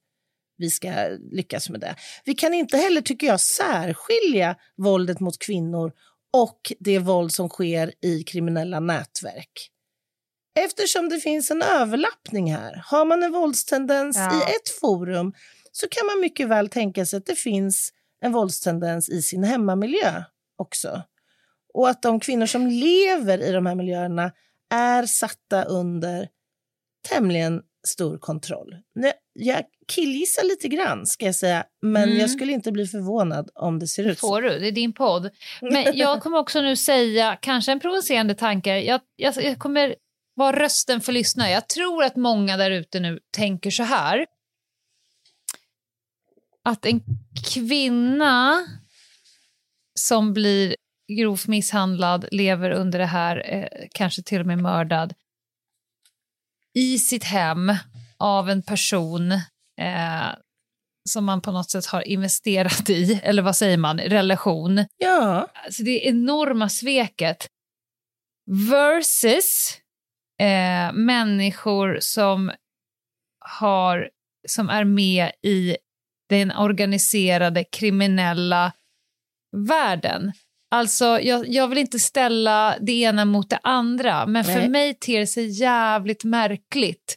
vi 0.58 0.70
ska 0.70 0.92
lyckas 1.32 1.70
med 1.70 1.80
det. 1.80 1.96
Vi 2.26 2.36
kan 2.36 2.54
inte 2.54 2.78
heller, 2.78 3.02
tycker 3.02 3.28
jag, 3.28 3.40
särskilja 3.40 4.56
våldet 4.78 5.20
mot 5.20 5.40
kvinnor 5.40 5.92
och 6.34 6.74
det 6.80 7.00
våld 7.00 7.32
som 7.32 7.50
sker 7.50 7.94
i 8.02 8.24
kriminella 8.24 8.80
nätverk. 8.80 9.72
Eftersom 10.60 11.10
det 11.10 11.20
finns 11.20 11.52
en 11.52 11.62
överlappning 11.62 12.54
här. 12.54 12.84
Har 12.86 13.06
man 13.06 13.24
en 13.24 13.32
våldstendens 13.32 14.18
Ja. 14.18 14.34
i 14.34 14.42
ett 14.56 14.70
forum 14.82 15.34
så 15.72 15.88
kan 15.88 16.06
man 16.06 16.20
mycket 16.22 16.48
väl 16.48 16.70
tänka 16.70 17.06
sig 17.06 17.18
att 17.18 17.26
det 17.26 17.36
finns 17.36 17.92
en 18.22 18.32
våldstendens 18.32 19.10
i 19.10 19.22
sin 19.22 19.44
hemmamiljö 19.44 20.24
också. 20.58 21.04
Och 21.74 21.90
att 21.90 22.02
de 22.02 22.20
kvinnor 22.20 22.46
som 22.46 22.68
lever 22.68 23.44
i 23.44 23.52
de 23.52 23.66
här 23.66 23.76
miljöerna 23.76 24.32
är 24.70 25.06
satta 25.06 25.64
under 25.64 26.30
tämligen 27.10 27.62
stor 27.88 28.18
kontroll. 28.18 28.76
Jag 29.34 29.64
killgissar 29.88 30.44
lite 30.44 30.68
grann, 30.68 31.06
ska 31.06 31.26
jag 31.26 31.36
säga, 31.36 31.66
men 31.82 32.04
Mm. 32.04 32.18
jag 32.20 32.30
skulle 32.30 32.52
inte 32.52 32.72
bli 32.72 32.88
förvånad 32.88 33.50
om 33.56 33.80
det 33.80 33.88
ser 33.88 34.08
ut 34.08 34.20
så. 34.20 34.28
får 34.28 34.42
du, 34.42 34.60
det 34.60 34.68
är 34.68 34.72
din 34.72 34.94
podd. 34.94 35.30
Men 35.62 35.86
jag 35.98 36.22
kommer 36.22 36.38
också 36.38 36.62
nu 36.62 36.76
säga, 36.76 37.38
kanske 37.42 37.72
en 37.72 37.80
provocerande 37.80 38.36
tanke, 38.36 38.80
jag, 38.80 39.02
jag, 39.16 39.34
jag 39.44 39.60
kommer 39.60 39.96
vara 40.36 40.60
rösten 40.60 41.02
för 41.02 41.12
lyssnare. 41.12 41.50
Jag 41.50 41.70
tror 41.70 42.04
att 42.04 42.16
många 42.16 42.58
där 42.58 42.72
ute 42.72 43.00
nu 43.00 43.20
tänker 43.32 43.72
så 43.72 43.84
här. 43.84 44.26
Att 46.64 46.86
en 46.86 47.02
kvinna 47.54 48.68
som 50.00 50.34
blir 50.34 50.76
grovt 51.18 51.48
misshandlad, 51.48 52.26
lever 52.32 52.72
under 52.72 53.00
det 53.00 53.06
här, 53.06 53.54
eh, 53.54 53.88
kanske 53.92 54.22
till 54.24 54.40
och 54.40 54.48
med 54.48 54.58
mördad, 54.58 55.14
i 56.76 57.00
sitt 57.00 57.24
hem 57.24 57.74
av 58.18 58.50
en 58.50 58.64
person 58.64 59.32
eh, 59.82 60.30
som 61.10 61.26
man 61.26 61.42
på 61.42 61.52
något 61.52 61.70
sätt 61.70 61.86
har 61.86 62.08
investerat 62.08 62.90
i, 62.90 63.14
eller 63.24 63.42
vad 63.42 63.56
säger 63.56 63.78
man, 63.78 64.00
relation. 64.00 64.86
Ja. 64.98 65.48
Alltså 65.66 65.84
det 65.84 66.08
enorma 66.08 66.70
sveket 66.70 67.48
versus 68.70 69.78
eh, 70.42 70.94
människor 70.94 71.98
som, 72.02 72.52
har, 73.40 74.10
som 74.48 74.70
är 74.70 74.84
med 74.84 75.32
i 75.42 75.78
den 76.30 76.52
organiserade 76.52 77.64
kriminella 77.64 78.74
världen. 79.68 80.32
Alltså, 80.72 81.06
jag, 81.06 81.48
jag 81.48 81.68
vill 81.68 81.78
inte 81.78 82.00
ställa 82.00 82.76
det 82.82 82.92
ena 82.92 83.26
mot 83.26 83.50
det 83.50 83.60
andra, 83.64 84.26
men 84.26 84.46
Nej. 84.46 84.56
för 84.62 84.68
mig 84.70 84.94
ter 84.94 85.20
det 85.20 85.28
sig 85.28 85.62
jävligt 85.62 86.24
märkligt 86.24 87.16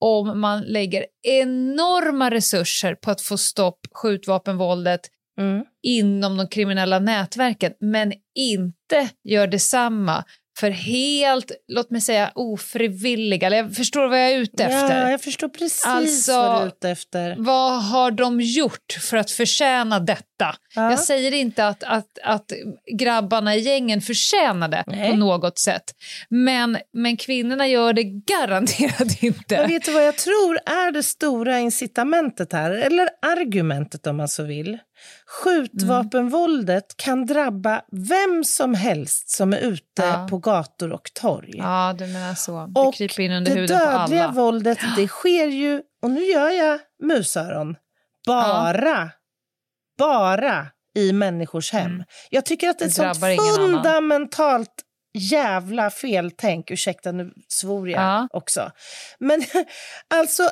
om 0.00 0.40
man 0.40 0.62
lägger 0.62 1.06
enorma 1.22 2.30
resurser 2.30 2.94
på 2.94 3.10
att 3.10 3.20
få 3.20 3.38
stopp 3.38 3.78
skjutvapenvåldet 3.94 5.00
Mm. 5.38 5.64
inom 5.82 6.36
de 6.36 6.48
kriminella 6.48 6.98
nätverken, 6.98 7.72
men 7.80 8.12
inte 8.38 9.08
gör 9.24 9.46
detsamma 9.46 10.24
för 10.60 10.70
helt, 10.70 11.52
låt 11.68 11.90
mig 11.90 12.00
säga 12.00 12.32
ofrivilliga, 12.34 13.46
eller 13.46 13.56
jag 13.56 13.74
förstår 13.74 14.08
vad 14.08 14.18
jag 14.18 14.30
är 14.30 14.38
ute 14.38 14.64
efter. 14.64 15.02
Ja, 15.02 15.10
jag 15.10 15.20
förstår 15.20 15.48
precis 15.48 15.86
Alltså- 15.86 16.32
vad 16.32 16.60
du 16.60 16.62
är 16.62 16.66
ute 16.66 16.90
efter. 16.90 17.36
Vad 17.38 17.84
har 17.84 18.10
de 18.10 18.40
gjort 18.40 18.98
för 19.00 19.16
att 19.16 19.30
förtjäna 19.30 20.00
detta? 20.00 20.54
Ja. 20.74 20.90
Jag 20.90 21.00
säger 21.00 21.34
inte 21.34 21.66
att, 21.66 21.82
att, 21.82 22.18
att 22.24 22.52
grabbarna 22.98 23.56
i 23.56 23.60
gängen 23.60 24.00
förtjänar 24.00 24.68
det 24.68 24.84
Nej. 24.86 25.10
på 25.10 25.16
något 25.16 25.58
sätt. 25.58 25.84
Men, 26.28 26.78
men 26.92 27.16
kvinnorna 27.16 27.68
gör 27.68 27.92
det 27.92 28.04
garanterat 28.04 29.22
inte. 29.22 29.56
Men 29.56 29.68
vet 29.68 29.84
du 29.84 29.92
vad 29.92 30.06
jag 30.06 30.16
tror 30.16 30.56
är 30.66 30.92
det 30.92 31.02
stora 31.02 31.58
incitamentet 31.58 32.52
här, 32.52 32.70
eller 32.70 33.08
argumentet 33.26 34.06
om 34.06 34.16
man 34.16 34.28
så 34.28 34.42
vill? 34.42 34.78
Skjutvapenvåldet 35.26 36.96
kan 36.96 37.26
drabba 37.26 37.82
vem 37.92 38.44
som 38.44 38.74
helst 38.74 39.30
som 39.30 39.52
är 39.52 39.58
ute 39.58 40.02
Ja. 40.02 40.26
på 40.30 40.38
gator 40.38 40.92
och 40.92 41.10
torg. 41.14 41.52
Ja, 41.56 41.94
du 41.98 42.06
menar 42.06 42.34
så. 42.34 42.66
Det 42.66 42.80
och 42.80 42.94
kryper 42.94 43.22
in 43.22 43.32
under 43.32 43.54
det 43.54 43.60
huden 43.60 43.78
på 43.78 43.84
dödliga 43.84 44.24
alla. 44.24 44.32
våldet, 44.32 44.78
det 44.96 45.08
sker 45.08 45.46
ju, 45.46 45.82
och 46.02 46.10
nu 46.10 46.20
gör 46.24 46.50
jag 46.50 46.80
musöron, 47.02 47.76
bara, 48.26 49.10
bara 49.98 50.66
i 50.94 51.12
människors 51.12 51.72
hem. 51.72 51.86
Mm. 51.92 52.04
Jag 52.30 52.44
tycker 52.44 52.68
att 52.68 52.78
det 52.78 52.84
är 52.84 53.04
Det 53.04 53.10
ett 53.10 53.20
sånt 53.20 53.56
fundamentalt 53.56 54.72
jävla 55.18 55.90
feltänk, 55.90 56.70
ursäkta 56.70 57.12
nu 57.12 57.32
svor 57.48 57.90
jag 57.90 58.02
Ja. 58.02 58.28
också. 58.32 58.70
Men 59.18 59.42
alltså, 60.14 60.50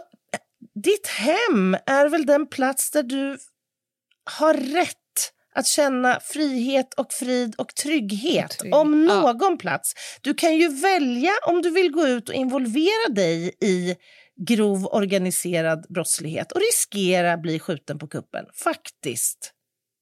ditt 0.74 1.06
hem 1.06 1.76
är 1.86 2.08
väl 2.08 2.26
den 2.26 2.46
plats 2.46 2.90
där 2.90 3.02
du 3.02 3.38
har 4.30 4.54
rätt 4.54 4.96
att 5.54 5.66
känna 5.66 6.20
frihet 6.20 6.94
och 6.94 7.12
frid 7.12 7.54
och 7.58 7.74
trygghet. 7.74 8.50
Trygg. 8.50 8.74
Om 8.74 9.06
Ja. 9.08 9.32
någon 9.32 9.58
plats. 9.58 9.92
Du 10.20 10.34
kan 10.34 10.56
ju 10.56 10.68
välja 10.68 11.32
om 11.46 11.62
du 11.62 11.70
vill 11.70 11.90
gå 11.92 12.06
ut 12.06 12.28
och 12.28 12.34
involvera 12.34 13.08
dig 13.10 13.54
i 13.60 13.96
grov 14.46 14.86
organiserad 14.86 15.86
brottslighet 15.88 16.52
och 16.52 16.60
riskera 16.60 17.36
bli 17.36 17.58
skjuten 17.58 17.98
på 17.98 18.06
kuppen. 18.08 18.44
Faktiskt. 18.64 19.52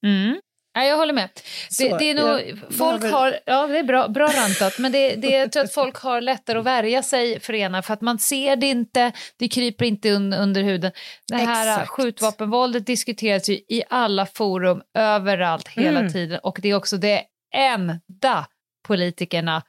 Mm. 0.07 0.41
Ja, 0.85 0.89
jag 0.91 0.97
håller 0.97 1.13
med. 1.13 1.29
Det, 1.35 1.43
Så, 1.91 1.97
det 1.97 2.11
är 2.11 2.15
nog, 2.15 2.41
jag 2.41 2.59
folk 2.79 3.01
behöver- 3.01 3.11
har, 3.19 3.39
ja, 3.47 3.67
det 3.67 3.79
är 3.79 3.83
bra, 3.83 4.09
bra 4.09 4.27
rantat, 4.27 4.79
men 4.79 4.93
det, 4.93 5.15
det, 5.17 5.29
jag 5.31 5.53
tror 5.53 5.65
att 5.65 5.73
folk 5.75 5.97
har 5.97 6.21
lättare 6.21 6.59
att 6.59 6.65
värja 6.65 7.03
sig 7.03 7.41
för 7.41 7.53
ena 7.55 7.83
för 7.83 7.95
att 7.95 8.01
man 8.01 8.19
ser 8.19 8.57
det 8.57 8.67
inte, 8.67 9.13
det 9.39 9.49
kryper 9.49 9.85
inte 9.85 10.11
un, 10.11 10.33
under 10.33 10.63
huden. 10.63 10.93
Det 11.29 11.37
här 11.37 11.73
Exakt. 11.73 11.89
skjutvapenvåldet 11.91 12.87
diskuteras 12.87 13.49
ju 13.49 13.55
i 13.55 13.83
alla 13.91 14.27
forum, 14.27 14.83
överallt, 14.99 15.69
hela 15.69 16.01
Mm. 16.01 16.13
tiden 16.13 16.41
och 16.43 16.59
det 16.63 16.69
är 16.69 16.75
också 16.75 16.97
det 16.97 17.23
enda 17.57 18.47
politikerna 18.87 19.63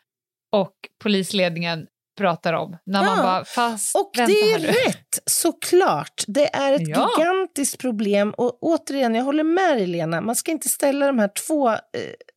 och 0.51 0.73
polisledningen 1.03 1.87
pratar 2.17 2.53
om. 2.53 2.77
När 2.85 3.03
man 3.03 3.17
Ja, 3.17 3.23
bara, 3.23 3.45
fast 3.45 3.95
Och 3.95 4.11
vänta 4.17 4.31
det 4.33 4.51
är 4.53 4.59
rätt, 4.59 5.19
såklart. 5.25 6.23
Det 6.27 6.55
är 6.55 6.73
ett 6.73 6.87
Ja. 6.87 7.09
gigantiskt 7.17 7.77
problem. 7.77 8.33
Och 8.37 8.57
återigen, 8.63 9.15
jag 9.15 9.23
håller 9.23 9.43
med 9.43 9.77
dig, 9.77 9.87
Lena. 9.87 10.21
Man 10.21 10.35
ska 10.35 10.51
inte 10.51 10.69
ställa 10.69 11.07
de 11.07 11.19
här 11.19 11.31
två 11.47 11.69
eh, 11.69 11.77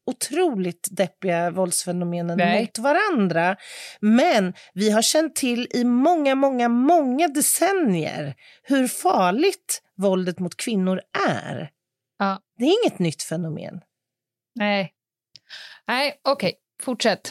otroligt 0.07 0.89
deppiga 0.91 1.51
våldsfenomenen 1.51 2.39
Nej. 2.39 2.61
mot 2.61 2.79
varandra. 2.79 3.57
Men 4.01 4.55
vi 4.75 4.91
har 4.91 5.03
känt 5.03 5.37
till 5.37 5.69
i 5.75 5.85
många, 5.85 6.35
många, 6.35 6.69
många 6.69 7.29
decennier 7.29 8.35
hur 8.63 8.89
farligt 8.89 9.83
våldet 9.97 10.39
mot 10.39 10.57
kvinnor 10.57 11.01
är. 11.29 11.71
Ja. 12.19 12.39
Det 12.59 12.65
är 12.65 12.85
inget 12.85 12.99
nytt 12.99 13.23
fenomen. 13.23 13.81
Nej, 14.55 14.93
Nej 15.89 16.21
okej, 16.25 16.55
fortsätt. 16.83 17.31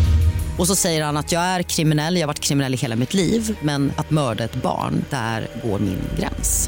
Och 0.61 0.67
så 0.67 0.75
säger 0.75 1.03
han 1.03 1.17
att 1.17 1.31
jag 1.31 1.41
är 1.41 1.63
kriminell, 1.63 2.15
jag 2.15 2.21
har 2.21 2.27
varit 2.27 2.39
kriminell 2.39 2.73
i 2.73 2.77
hela 2.77 2.95
mitt 2.95 3.13
liv 3.13 3.57
men 3.61 3.91
att 3.97 4.09
mörda 4.09 4.43
ett 4.43 4.55
barn, 4.55 5.05
där 5.09 5.47
går 5.63 5.79
min 5.79 5.99
gräns. 6.19 6.67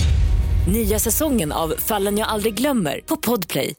Nya 0.73 0.99
säsongen 0.99 1.51
av 1.51 1.73
Fallen 1.77 2.17
jag 2.17 2.27
aldrig 2.27 2.53
glömmer 2.53 3.01
på 3.05 3.17
Podplay. 3.17 3.73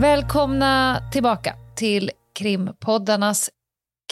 Välkomna 0.00 1.02
tillbaka 1.12 1.54
till 1.76 2.10
krimpoddarnas 2.38 3.50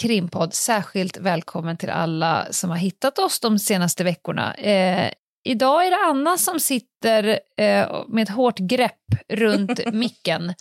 krimpodd. 0.01 0.55
Särskilt 0.55 1.17
välkommen 1.17 1.77
till 1.77 1.91
alla 1.91 2.47
som 2.51 2.71
har 2.71 2.77
hittat 2.77 3.19
oss 3.19 3.41
de 3.41 3.59
senaste 3.59 4.05
veckorna. 4.05 4.55
Eh, 4.55 5.11
idag 5.45 5.87
är 5.87 5.91
det 5.91 5.97
Anna 6.11 6.39
som 6.39 6.61
sitter 6.61 7.41
eh, 7.57 8.05
med 8.09 8.23
ett 8.23 8.29
hårt 8.29 8.59
grepp 8.59 8.95
runt 9.29 9.81
micken 9.93 10.55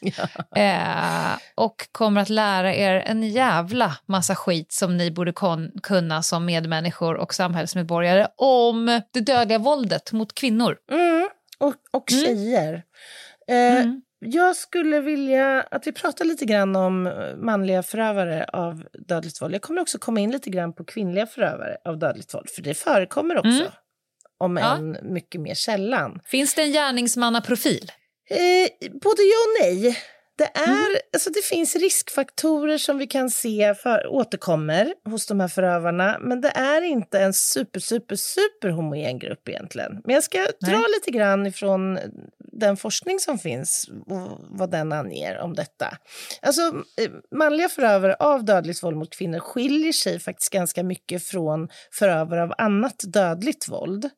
eh, 0.56 1.38
och 1.56 1.76
kommer 1.92 2.22
att 2.22 2.30
lära 2.30 2.76
er 2.76 2.94
en 2.96 3.24
jävla 3.30 3.98
massa 4.06 4.36
skit 4.36 4.72
som 4.72 4.98
ni 4.98 5.12
borde 5.12 5.34
kunna 5.84 6.24
som 6.24 6.46
medmänniskor 6.46 7.16
och 7.16 7.34
samhällsmedborgare 7.34 8.28
om 8.38 9.02
det 9.14 9.20
dödliga 9.20 9.60
våldet 9.60 10.12
mot 10.12 10.36
kvinnor. 10.36 10.78
Mm, 10.92 11.30
och, 11.60 11.76
och 11.92 12.12
Mm. 12.12 12.26
tjejer. 12.26 12.74
Eh, 13.48 13.78
Mm. 13.82 14.02
Jag 14.20 14.56
skulle 14.56 15.00
vilja 15.02 15.62
att 15.72 15.88
vi 15.88 15.92
pratar 15.92 16.26
lite 16.26 16.46
grann 16.46 16.76
om 16.76 17.14
manliga 17.38 17.84
förövare 17.84 18.46
av 18.54 18.84
dödligt 19.08 19.42
våld. 19.42 19.54
Jag 19.56 19.62
kommer 19.62 19.82
också 19.82 20.00
komma 20.00 20.20
in 20.20 20.32
lite 20.32 20.50
grann 20.50 20.74
på 20.74 20.84
kvinnliga 20.84 21.26
förövare 21.28 21.78
av 21.86 21.98
dödligt 22.00 22.34
våld, 22.34 22.50
för 22.50 22.62
det 22.62 22.74
förekommer 22.74 23.38
också. 23.38 23.72
Om 24.40 24.58
Ja. 24.58 24.76
än 24.78 24.98
mycket 25.14 25.42
mer 25.42 25.54
sällan. 25.56 26.20
Finns 26.26 26.54
det 26.54 26.62
en 26.62 26.72
gärningsmannaprofil? 26.72 27.92
Eh, 28.30 28.90
både 29.02 29.22
ja 29.22 29.38
och 29.46 29.62
nej. 29.66 29.98
Det, 30.38 30.44
är, 30.60 30.68
Mm. 30.68 30.96
alltså 31.14 31.30
det 31.30 31.42
finns 31.46 31.76
riskfaktorer 31.76 32.78
som 32.78 32.98
vi 32.98 33.08
kan 33.08 33.30
se 33.30 33.76
för, 33.76 34.08
återkommer 34.08 34.94
hos 35.10 35.28
de 35.28 35.40
här 35.40 35.48
förövarna, 35.48 36.18
men 36.22 36.42
det 36.42 36.50
är 36.56 36.82
inte 36.82 37.20
en 37.20 37.34
super, 37.34 37.80
super, 37.80 38.16
super 38.16 38.70
homogen 38.70 39.20
grupp 39.20 39.50
egentligen. 39.50 40.02
Men 40.06 40.14
jag 40.16 40.24
ska 40.24 40.38
dra 40.38 40.72
Nej. 40.72 40.84
lite 40.96 41.12
grann 41.18 41.46
ifrån 41.48 42.00
den 42.60 42.78
forskning 42.78 43.20
som 43.20 43.40
finns 43.40 43.90
och 44.08 44.40
vad 44.50 44.72
den 44.72 44.92
anger 44.92 45.40
om 45.40 45.54
detta. 45.54 45.98
Alltså, 46.42 46.62
eh, 47.02 47.12
manliga 47.32 47.70
förövare 47.70 48.16
av 48.16 48.46
dödligt 48.46 48.84
våld 48.84 48.98
mot 48.98 49.16
kvinnor 49.16 49.40
skiljer 49.40 49.94
sig 49.94 50.20
faktiskt 50.20 50.54
ganska 50.54 50.84
mycket 50.84 51.24
från 51.24 51.70
förövare 51.92 52.44
av 52.44 52.54
annat 52.58 53.04
dödligt 53.14 53.70
våld. 53.70 54.10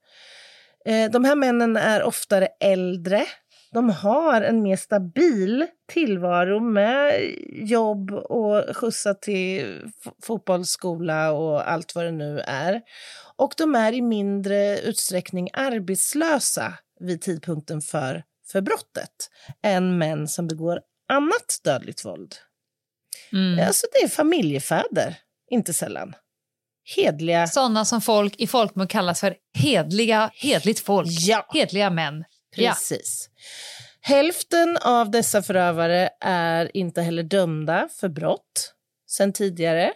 Eh, 0.86 1.12
de 1.12 1.26
här 1.26 1.36
männen 1.36 1.78
är 1.78 2.04
oftare 2.04 2.48
äldre. 2.60 3.26
De 3.72 3.90
har 3.90 4.42
en 4.42 4.64
mer 4.64 4.76
stabil 4.76 5.68
tillvaro 5.94 6.60
med 6.60 7.22
jobb 7.50 8.12
och 8.12 8.76
skjutsa 8.76 9.14
till 9.14 9.82
fotbollsskola 10.24 11.32
och 11.32 11.72
allt 11.72 11.96
vad 11.96 12.06
det 12.06 12.12
nu 12.12 12.40
är. 12.40 12.82
Och 13.36 13.54
de 13.58 13.76
är 13.76 13.94
i 13.94 14.02
mindre 14.02 14.80
utsträckning 14.80 15.50
arbetslösa 15.54 16.74
vid 17.00 17.22
tidpunkten 17.22 17.82
för, 17.82 18.24
för 18.52 18.62
brottet 18.62 19.30
än 19.64 19.98
män 19.98 20.28
som 20.28 20.48
begår 20.48 20.82
annat 21.10 21.60
dödligt 21.64 22.06
våld. 22.06 22.36
Mm. 23.34 23.68
Alltså 23.68 23.88
det 23.92 24.06
är 24.06 24.08
familjefäder, 24.08 25.16
inte 25.52 25.74
sällan. 25.74 26.16
Hedliga 26.96 27.48
Sådana 27.48 27.86
som 27.86 28.02
folk 28.02 28.36
i 28.38 28.48
folkmun 28.48 28.88
kallas 28.88 29.20
för 29.20 29.36
hedliga, 29.54 30.32
hedligt 30.34 30.80
folk. 30.80 31.10
Ja. 31.12 31.46
Hedliga 31.54 31.90
män. 31.90 32.24
Precis. 32.56 33.30
Ja. 33.36 33.42
Hälften 34.02 34.78
av 34.78 35.12
dessa 35.12 35.42
förövare 35.42 36.10
är 36.22 36.78
inte 36.78 37.02
heller 37.02 37.24
dömda 37.24 37.90
för 38.00 38.10
brott 38.10 38.74
sen 39.08 39.34
tidigare. 39.34 39.94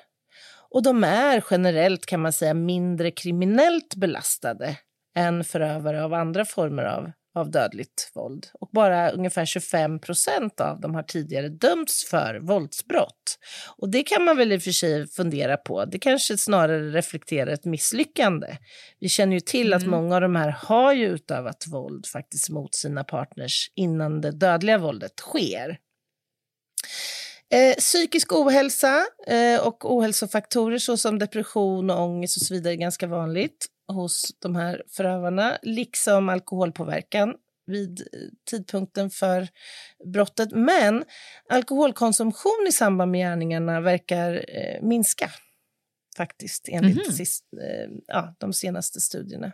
Och 0.69 0.83
de 0.83 1.03
är 1.03 1.43
generellt 1.51 2.05
kan 2.05 2.21
man 2.21 2.33
säga 2.33 2.53
mindre 2.53 3.11
kriminellt 3.11 3.95
belastade 3.95 4.77
än 5.15 5.43
förövare 5.43 6.03
av 6.03 6.13
andra 6.13 6.45
former 6.45 6.83
av 6.83 7.11
av 7.35 7.51
dödligt 7.51 8.11
våld. 8.13 8.47
Och 8.53 8.69
bara 8.71 9.11
ungefär 9.11 9.45
25 9.45 9.99
procent 9.99 10.59
av 10.59 10.81
dem 10.81 10.95
har 10.95 11.03
tidigare 11.03 11.49
dömts 11.49 12.05
för 12.09 12.39
våldsbrott. 12.41 13.39
Och 13.77 13.89
det 13.89 14.03
kan 14.03 14.23
man 14.25 14.37
väl 14.37 14.51
i 14.51 14.57
och 14.57 14.61
för 14.61 14.71
sig 14.71 15.07
fundera 15.07 15.57
på. 15.57 15.85
Det 15.85 15.99
kanske 15.99 16.37
snarare 16.37 16.91
reflekterar 16.91 17.51
ett 17.51 17.65
misslyckande. 17.65 18.57
Vi 18.99 19.09
känner 19.09 19.33
ju 19.33 19.39
till 19.39 19.73
mm. 19.73 19.77
att 19.77 19.89
många 19.89 20.15
av 20.15 20.21
de 20.21 20.35
här 20.35 20.49
har 20.49 20.93
ju 20.93 21.07
utövat 21.07 21.65
våld 21.71 22.05
faktiskt 22.05 22.49
mot 22.49 22.75
sina 22.75 23.03
partners 23.03 23.71
innan 23.75 24.21
det 24.21 24.31
dödliga 24.31 24.77
våldet 24.77 25.19
sker. 25.19 25.77
Eh, 27.53 27.75
psykisk 27.75 28.33
ohälsa 28.33 29.05
eh, 29.27 29.67
och 29.67 29.95
ohälsofaktorer 29.95 30.77
såsom 30.77 31.19
depression, 31.19 31.89
och 31.89 32.01
ångest 32.01 32.37
och 32.37 32.47
så 32.47 32.53
vidare 32.53 32.73
är 32.73 32.77
ganska 32.77 33.07
vanligt 33.07 33.65
hos 33.87 34.35
de 34.39 34.55
här 34.55 34.83
förövarna, 34.89 35.57
liksom 35.61 36.29
alkoholpåverkan 36.29 37.33
vid 37.65 37.99
eh, 37.99 38.05
tidpunkten 38.49 39.09
för 39.09 39.47
brottet. 40.13 40.51
Men 40.51 41.03
alkoholkonsumtion 41.49 42.65
i 42.69 42.71
samband 42.71 43.11
med 43.11 43.19
gärningarna 43.19 43.81
verkar 43.81 44.45
eh, 44.47 44.81
minska 44.81 45.29
faktiskt 46.17 46.69
enligt 46.69 46.97
mm 46.97 47.09
-hmm. 47.09 47.17
sist, 47.17 47.43
eh, 47.61 47.91
ja, 48.07 48.35
de 48.39 48.53
senaste 48.53 49.01
studierna. 49.01 49.51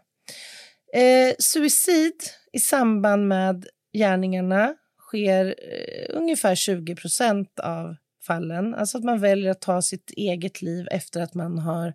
Suicid 1.40 2.24
i 2.54 2.60
samband 2.60 3.28
med 3.28 3.66
gärningarna 3.94 4.76
sker 5.10 5.56
eh, 5.58 6.18
ungefär 6.18 6.56
20 6.56 6.96
procent 6.96 7.60
av 7.60 7.96
fallen. 8.28 8.76
Alltså 8.76 8.98
att 8.98 9.04
man 9.04 9.20
väljer 9.20 9.52
att 9.52 9.62
ta 9.62 9.82
sitt 9.82 10.12
eget 10.12 10.62
liv 10.62 10.88
efter 10.92 11.22
att 11.22 11.34
man 11.34 11.60
har 11.60 11.94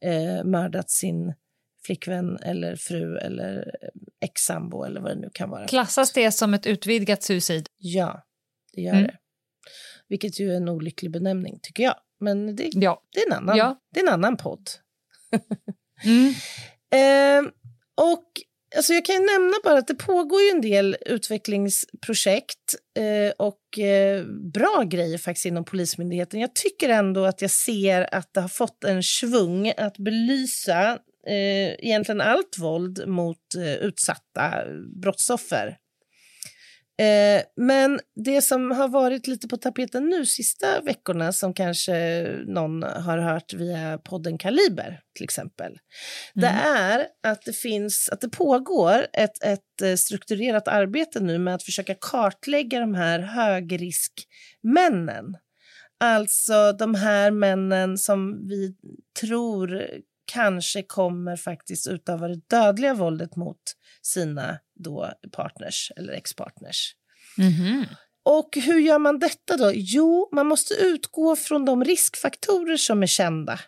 eh, 0.00 0.44
mördat 0.44 0.90
sin 0.90 1.34
flickvän 1.86 2.38
eller 2.42 2.76
fru 2.76 3.18
eller 3.18 3.74
ex-sambo 4.20 4.84
eller 4.84 5.00
vad 5.00 5.10
det 5.10 5.20
nu 5.20 5.30
kan 5.32 5.50
vara. 5.50 5.66
Klassas 5.66 6.12
det 6.12 6.32
som 6.32 6.54
ett 6.54 6.66
utvidgat 6.66 7.22
suicid? 7.22 7.68
Ja, 7.78 8.24
det 8.72 8.80
gör 8.80 8.92
mm. 8.92 9.04
det. 9.04 9.18
Vilket 10.08 10.40
ju 10.40 10.52
är 10.52 10.56
en 10.56 10.68
olycklig 10.68 11.12
benämning, 11.12 11.58
tycker 11.62 11.82
jag. 11.82 11.96
Men 12.20 12.56
det, 12.56 12.70
ja. 12.72 13.02
det, 13.12 13.20
är, 13.20 13.26
en 13.26 13.32
annan, 13.32 13.56
ja. 13.56 13.80
det 13.94 14.00
är 14.00 14.06
en 14.06 14.12
annan 14.12 14.36
podd. 14.36 14.70
mm. 16.04 16.34
eh, 16.90 17.50
och 17.94 18.26
alltså 18.76 18.92
jag 18.92 19.04
kan 19.04 19.26
nämna 19.26 19.54
bara 19.64 19.78
att 19.78 19.86
det 19.86 19.94
pågår 19.94 20.42
ju 20.42 20.50
en 20.50 20.60
del 20.60 20.96
utvecklingsprojekt 21.06 22.74
eh, 22.98 23.32
och 23.38 23.78
eh, 23.78 24.24
bra 24.54 24.82
grejer 24.86 25.18
faktiskt 25.18 25.46
inom 25.46 25.64
Polismyndigheten. 25.64 26.40
Jag 26.40 26.54
tycker 26.54 26.88
ändå 26.88 27.24
att 27.24 27.42
jag 27.42 27.50
ser 27.50 28.14
att 28.14 28.34
det 28.34 28.40
har 28.40 28.48
fått 28.48 28.84
en 28.84 29.02
svung 29.02 29.72
att 29.76 29.98
belysa 29.98 30.98
eh, 31.26 31.72
egentligen 31.84 32.20
allt 32.20 32.58
våld 32.58 33.08
mot 33.08 33.54
eh, 33.56 33.74
utsatta 33.74 34.64
brottsoffer. 35.02 35.76
Eh, 36.98 37.42
men 37.56 38.00
det 38.24 38.42
som 38.42 38.70
har 38.70 38.88
varit 38.88 39.26
lite 39.26 39.48
på 39.48 39.56
tapeten 39.56 40.08
nu 40.08 40.26
sista 40.26 40.80
veckorna 40.80 41.32
som 41.32 41.54
kanske 41.54 42.26
någon 42.46 42.82
har 42.82 43.18
hört 43.18 43.54
via 43.54 43.98
podden 43.98 44.38
Kaliber 44.38 45.00
till 45.14 45.24
exempel. 45.24 45.66
Mm. 45.66 45.78
Det 46.34 46.52
är 46.68 47.06
att 47.22 47.42
det 47.42 47.52
finns, 47.52 48.08
att 48.12 48.20
det 48.20 48.28
pågår 48.28 49.06
ett, 49.12 49.44
ett 49.44 49.82
eh, 49.82 49.94
strukturerat 49.94 50.68
arbete 50.68 51.20
nu 51.20 51.38
med 51.38 51.54
att 51.54 51.62
försöka 51.62 51.94
kartlägga 52.00 52.80
de 52.80 52.94
här 52.94 53.18
högriskmännen. 53.18 55.36
Alltså 56.00 56.72
de 56.72 56.94
här 56.94 57.30
männen 57.30 57.98
som 57.98 58.48
vi 58.48 58.74
tror 59.20 59.86
kanske 60.24 60.82
kommer 60.82 61.36
faktiskt 61.36 61.86
utöva 61.86 62.28
det 62.28 62.48
dödliga 62.48 62.94
våldet 62.94 63.36
mot 63.36 63.60
sina 64.02 64.58
då 64.74 65.12
partners 65.32 65.92
eller 65.96 66.12
ex-partners. 66.12 66.94
Mm 67.38 67.52
-hmm. 67.52 67.86
Och 68.22 68.56
hur 68.56 68.80
gör 68.80 68.98
man 68.98 69.18
detta 69.18 69.56
då? 69.56 69.70
Jo, 69.74 70.28
man 70.32 70.46
måste 70.46 70.74
utgå 70.74 71.36
från 71.36 71.64
de 71.64 71.84
riskfaktorer 71.84 72.76
som 72.76 73.02
är 73.02 73.06
kända 73.06 73.60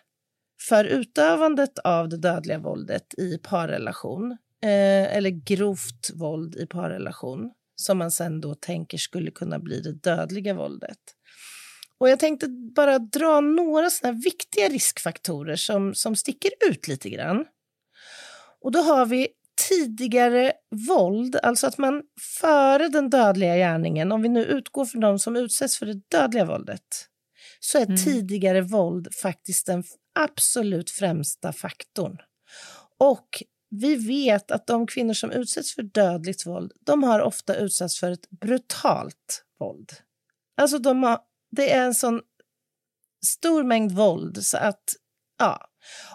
för 0.67 0.85
utövandet 0.85 1.79
av 1.79 2.09
det 2.09 2.17
dödliga 2.17 2.59
våldet 2.59 3.13
i 3.17 3.37
parrelation 3.37 4.31
eh, 4.63 5.17
eller 5.17 5.29
grovt 5.29 6.11
våld 6.15 6.55
i 6.55 6.65
parrelation 6.65 7.51
som 7.75 7.97
man 7.97 8.11
sen 8.11 8.41
då 8.41 8.55
tänker 8.55 8.97
skulle 8.97 9.31
kunna 9.31 9.59
bli 9.59 9.81
det 9.81 9.93
dödliga 9.93 10.53
våldet. 10.53 10.97
Och 11.99 12.09
jag 12.09 12.19
tänkte 12.19 12.47
bara 12.75 12.99
dra 12.99 13.41
några 13.41 13.89
såna 13.89 14.13
viktiga 14.13 14.69
riskfaktorer 14.69 15.55
som, 15.55 15.95
som 15.95 16.15
sticker 16.15 16.51
ut 16.69 16.87
lite 16.87 17.09
grann. 17.09 17.45
Och 18.61 18.71
då 18.71 18.79
har 18.79 19.05
vi 19.05 19.27
tidigare 19.69 20.53
våld, 20.87 21.35
alltså 21.43 21.67
att 21.67 21.77
man 21.77 22.01
före 22.41 22.87
den 22.87 23.09
dödliga 23.09 23.55
gärningen, 23.55 24.11
om 24.11 24.21
vi 24.21 24.29
nu 24.29 24.45
utgår 24.45 24.85
från 24.85 25.01
de 25.01 25.19
som 25.19 25.35
utsätts 25.35 25.77
för 25.77 25.85
det 25.85 26.01
dödliga 26.11 26.45
våldet, 26.45 27.07
så 27.59 27.77
är 27.77 27.85
mm. 27.85 27.97
tidigare 27.97 28.61
våld 28.61 29.07
faktiskt 29.21 29.65
den 29.65 29.83
absolut 30.19 30.89
främsta 30.89 31.53
faktorn. 31.53 32.17
Och 32.97 33.43
vi 33.69 33.95
vet 33.95 34.51
att 34.51 34.67
de 34.67 34.87
kvinnor 34.87 35.13
som 35.13 35.31
utsätts 35.31 35.75
för 35.75 35.81
dödligt 35.81 36.45
våld, 36.45 36.71
de 36.79 37.03
har 37.03 37.19
ofta 37.19 37.55
utsatts 37.55 37.99
för 37.99 38.11
ett 38.11 38.29
brutalt 38.29 39.43
våld. 39.59 39.91
Alltså 40.57 40.77
de 40.77 41.03
har 41.03 41.19
det 41.57 41.71
är 41.71 41.85
en 41.85 41.93
sån 41.93 42.21
stor 43.25 43.63
mängd 43.63 43.91
våld 43.91 44.43
så 44.43 44.57
att, 44.57 44.83
ja. 45.39 45.66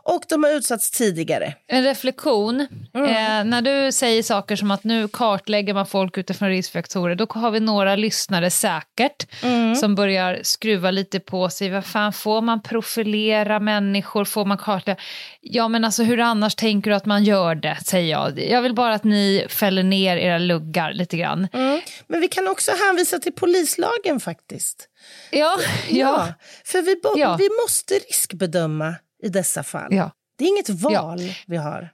Och 0.04 0.22
de 0.28 0.44
har 0.44 0.50
utsatts 0.50 0.90
tidigare. 0.90 1.54
En 1.66 1.84
reflektion. 1.84 2.66
Mm. 2.94 3.06
Eh, 3.06 3.44
när 3.44 3.62
du 3.62 3.92
säger 3.92 4.22
saker 4.22 4.56
som 4.56 4.70
att 4.70 4.84
nu 4.84 5.08
kartlägger 5.08 5.74
man 5.74 5.86
folk 5.86 6.18
utifrån 6.18 6.48
riskfaktorer, 6.48 7.14
då 7.14 7.26
har 7.30 7.50
vi 7.50 7.60
några 7.60 7.96
lyssnare 7.96 8.50
säkert 8.50 9.42
mm. 9.42 9.74
som 9.74 9.94
börjar 9.94 10.40
skruva 10.42 10.90
lite 10.90 11.20
på 11.20 11.50
sig. 11.50 11.70
Vad 11.70 11.84
fan, 11.84 12.12
får 12.12 12.40
man 12.40 12.62
profilera 12.62 13.60
människor? 13.60 14.24
Får 14.24 14.44
man 14.44 14.58
kartlägga? 14.58 15.00
Ja, 15.40 15.68
men 15.68 15.84
alltså 15.84 16.02
hur 16.02 16.20
annars 16.20 16.54
tänker 16.54 16.90
du 16.90 16.96
att 16.96 17.06
man 17.06 17.24
gör 17.24 17.54
det, 17.54 17.78
säger 17.86 18.10
jag. 18.10 18.40
Jag 18.50 18.62
vill 18.62 18.74
bara 18.74 18.94
att 18.94 19.04
ni 19.04 19.46
fäller 19.48 19.82
ner 19.82 20.16
era 20.16 20.38
luggar 20.38 20.92
lite 20.92 21.16
grann. 21.16 21.48
Mm. 21.52 21.80
Men 22.06 22.20
vi 22.20 22.28
kan 22.28 22.48
också 22.48 22.72
hänvisa 22.86 23.18
till 23.18 23.32
polislagen 23.32 24.20
faktiskt. 24.20 24.88
Ja, 25.30 25.56
ja. 25.88 25.96
ja 25.96 26.34
för 26.64 26.82
vi, 26.82 27.00
ja. 27.20 27.36
vi 27.36 27.48
måste 27.62 27.94
riskbedöma 27.94 28.94
i 29.22 29.28
dessa 29.28 29.62
fall. 29.62 29.94
Ja. 29.94 30.10
Det 30.38 30.44
är 30.44 30.48
inget 30.48 30.68
val 30.68 31.20
vi 31.46 31.56
har. 31.56 31.90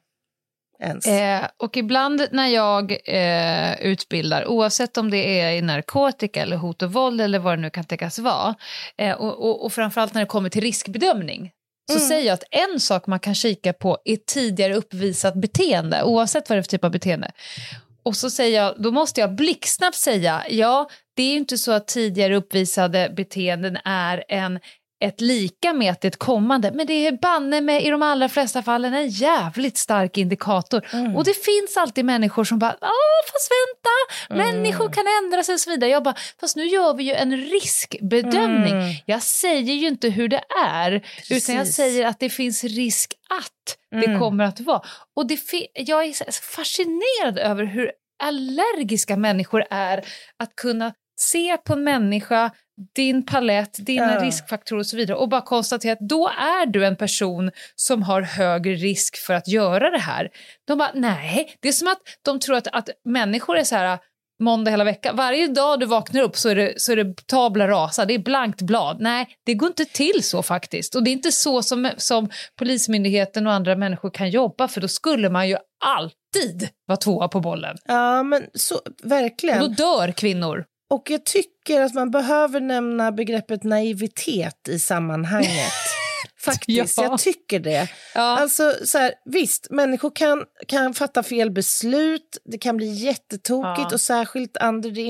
Eh, 1.06 1.48
och 1.56 1.76
ibland 1.76 2.28
när 2.32 2.46
jag 2.46 2.96
eh, 3.04 3.80
utbildar, 3.80 4.46
oavsett 4.46 4.96
om 4.96 5.10
det 5.10 5.40
är 5.40 5.52
i 5.52 5.62
narkotika 5.62 6.42
eller 6.42 6.56
hot 6.56 6.82
och 6.82 6.92
våld 6.92 7.20
eller 7.20 7.38
vad 7.38 7.58
det 7.58 7.62
nu 7.62 7.70
kan 7.70 7.84
tänkas 7.84 8.18
vara, 8.18 8.54
eh, 8.98 9.12
och, 9.12 9.48
och, 9.48 9.64
och 9.64 9.72
framförallt 9.72 10.14
när 10.14 10.20
det 10.20 10.26
kommer 10.26 10.48
till 10.48 10.62
riskbedömning, 10.62 11.50
så 11.90 11.98
mm. 11.98 12.08
säger 12.08 12.26
jag 12.26 12.34
att 12.34 12.44
en 12.50 12.80
sak 12.80 13.06
man 13.06 13.20
kan 13.20 13.34
kika 13.34 13.72
på 13.72 13.98
är 14.04 14.16
tidigare 14.16 14.74
uppvisat 14.74 15.34
beteende, 15.34 16.02
oavsett 16.02 16.48
vad 16.48 16.56
det 16.56 16.60
är 16.60 16.62
för 16.62 16.70
typ 16.70 16.84
av 16.84 16.90
beteende. 16.90 17.32
Och 18.02 18.16
så 18.16 18.30
säger 18.30 18.62
jag, 18.62 18.82
då 18.82 18.90
måste 18.90 19.20
jag 19.20 19.34
blixtsnabbt 19.34 19.96
säga, 19.96 20.44
ja, 20.48 20.88
det 21.16 21.22
är 21.22 21.30
ju 21.30 21.36
inte 21.38 21.58
så 21.58 21.72
att 21.72 21.86
tidigare 21.86 22.36
uppvisade 22.36 23.12
beteenden 23.16 23.78
är 23.84 24.24
en 24.28 24.60
ett 25.00 25.20
lika 25.20 25.72
med 25.72 26.04
ett 26.04 26.16
kommande, 26.16 26.72
men 26.72 26.86
det 26.86 27.06
är 27.06 27.12
banne 27.12 27.60
med 27.60 27.84
i 27.84 27.90
de 27.90 28.02
allra 28.02 28.28
flesta 28.28 28.62
fallen 28.62 28.94
en 28.94 29.08
jävligt 29.08 29.76
stark 29.76 30.18
indikator. 30.18 30.86
Mm. 30.92 31.16
Och 31.16 31.24
det 31.24 31.44
finns 31.44 31.76
alltid 31.76 32.04
människor 32.04 32.44
som 32.44 32.58
bara, 32.58 32.76
åh 32.80 33.32
fast 33.32 33.50
vänta, 33.50 34.34
mm. 34.34 34.46
människor 34.46 34.92
kan 34.92 35.04
ändra 35.24 35.42
sig 35.42 35.52
och 35.52 35.60
så 35.60 35.70
vidare. 35.70 35.90
Jag 35.90 36.02
bara, 36.02 36.14
fast 36.40 36.56
nu 36.56 36.64
gör 36.64 36.94
vi 36.94 37.04
ju 37.04 37.12
en 37.12 37.36
riskbedömning. 37.36 38.72
Mm. 38.72 38.94
Jag 39.06 39.22
säger 39.22 39.74
ju 39.74 39.88
inte 39.88 40.08
hur 40.08 40.28
det 40.28 40.42
är, 40.66 40.98
Precis. 41.00 41.48
utan 41.48 41.56
jag 41.56 41.68
säger 41.68 42.06
att 42.06 42.20
det 42.20 42.30
finns 42.30 42.64
risk 42.64 43.14
att 43.40 44.00
det 44.00 44.06
mm. 44.06 44.20
kommer 44.20 44.44
att 44.44 44.60
vara. 44.60 44.82
Och 45.16 45.26
det 45.26 45.40
jag 45.74 46.04
är 46.04 46.42
fascinerad 46.42 47.38
över 47.38 47.64
hur 47.64 47.92
allergiska 48.22 49.16
människor 49.16 49.64
är 49.70 50.04
att 50.38 50.56
kunna 50.56 50.92
se 51.20 51.56
på 51.56 51.72
en 51.72 51.84
människa, 51.84 52.50
din 52.94 53.26
palett, 53.26 53.86
dina 53.86 54.14
ja. 54.14 54.24
riskfaktorer 54.24 54.80
och 54.80 54.86
så 54.86 54.96
vidare 54.96 55.16
och 55.16 55.28
bara 55.28 55.40
konstatera 55.40 55.92
att 55.92 56.08
då 56.08 56.28
är 56.28 56.66
du 56.66 56.86
en 56.86 56.96
person 56.96 57.50
som 57.74 58.02
har 58.02 58.22
högre 58.22 58.74
risk 58.74 59.16
för 59.16 59.34
att 59.34 59.48
göra 59.48 59.90
det 59.90 59.98
här. 59.98 60.28
De 60.66 60.78
bara, 60.78 60.90
nej, 60.94 61.56
det 61.60 61.68
är 61.68 61.72
som 61.72 61.88
att 61.88 62.02
de 62.24 62.40
tror 62.40 62.56
att, 62.56 62.66
att 62.66 62.88
människor 63.04 63.56
är 63.58 63.64
så 63.64 63.76
här 63.76 63.98
måndag 64.40 64.70
hela 64.70 64.84
veckan. 64.84 65.16
Varje 65.16 65.46
dag 65.46 65.80
du 65.80 65.86
vaknar 65.86 66.22
upp 66.22 66.36
så 66.36 66.48
är 66.48 66.54
det, 66.54 66.80
så 66.80 66.92
är 66.92 66.96
det 66.96 67.26
tabla 67.26 67.68
rasa, 67.68 68.04
det 68.04 68.14
är 68.14 68.18
blankt 68.18 68.62
blad. 68.62 69.00
Nej, 69.00 69.28
det 69.46 69.54
går 69.54 69.66
inte 69.66 69.84
till 69.84 70.22
så 70.22 70.42
faktiskt. 70.42 70.94
Och 70.94 71.02
det 71.02 71.10
är 71.10 71.12
inte 71.12 71.32
så 71.32 71.62
som, 71.62 71.90
som 71.96 72.28
Polismyndigheten 72.58 73.46
och 73.46 73.52
andra 73.52 73.76
människor 73.76 74.10
kan 74.10 74.30
jobba 74.30 74.68
för 74.68 74.80
då 74.80 74.88
skulle 74.88 75.30
man 75.30 75.48
ju 75.48 75.56
alltid 75.84 76.68
vara 76.86 76.96
tvåa 76.96 77.28
på 77.28 77.40
bollen. 77.40 77.76
Ja, 77.84 78.22
men 78.22 78.46
så, 78.54 78.80
verkligen. 79.02 79.62
Och 79.62 79.70
då 79.70 79.98
dör 79.98 80.12
kvinnor. 80.12 80.64
Och 80.90 81.10
jag 81.10 81.24
tycker 81.24 81.80
att 81.82 81.94
man 81.94 82.10
behöver 82.10 82.60
nämna 82.60 83.12
begreppet 83.12 83.64
naivitet 83.64 84.68
i 84.68 84.78
sammanhanget. 84.78 85.72
Faktiskt, 86.40 86.98
Ja. 86.98 87.04
jag 87.04 87.18
tycker 87.18 87.60
det. 87.60 87.88
Ja. 88.14 88.20
Alltså, 88.38 88.74
så 88.84 88.98
här, 88.98 89.12
visst, 89.24 89.70
människor 89.70 90.10
kan, 90.14 90.44
kan 90.68 90.94
fatta 90.94 91.22
fel 91.22 91.50
beslut, 91.50 92.38
det 92.44 92.58
kan 92.58 92.76
bli 92.76 92.86
jättetokigt 92.86 93.86
Ja. 93.90 93.94
och 93.94 94.00
särskilt 94.00 94.56
under 94.62 94.90
the 94.90 95.00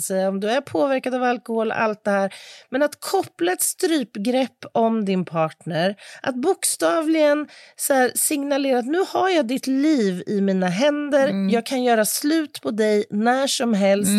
säga, 0.00 0.28
om 0.28 0.40
du 0.40 0.50
är 0.50 0.60
påverkad 0.60 1.14
av 1.14 1.22
alkohol, 1.22 1.72
allt 1.72 2.04
det 2.04 2.10
här. 2.10 2.34
Men 2.70 2.82
att 2.82 3.00
koppla 3.00 3.52
ett 3.52 3.62
strypgrepp 3.62 4.64
om 4.72 5.04
din 5.04 5.24
partner, 5.24 5.96
att 6.22 6.34
bokstavligen 6.34 7.48
så 7.76 7.94
här, 7.94 8.10
signalera 8.14 8.78
att 8.78 8.86
nu 8.86 9.04
har 9.08 9.28
jag 9.30 9.46
ditt 9.46 9.66
liv 9.66 10.22
i 10.26 10.40
mina 10.40 10.68
händer, 10.68 11.28
Mm. 11.28 11.50
jag 11.50 11.66
kan 11.66 11.82
göra 11.82 12.04
slut 12.04 12.60
på 12.62 12.70
dig 12.70 13.04
när 13.10 13.46
som 13.46 13.74
helst. 13.74 14.10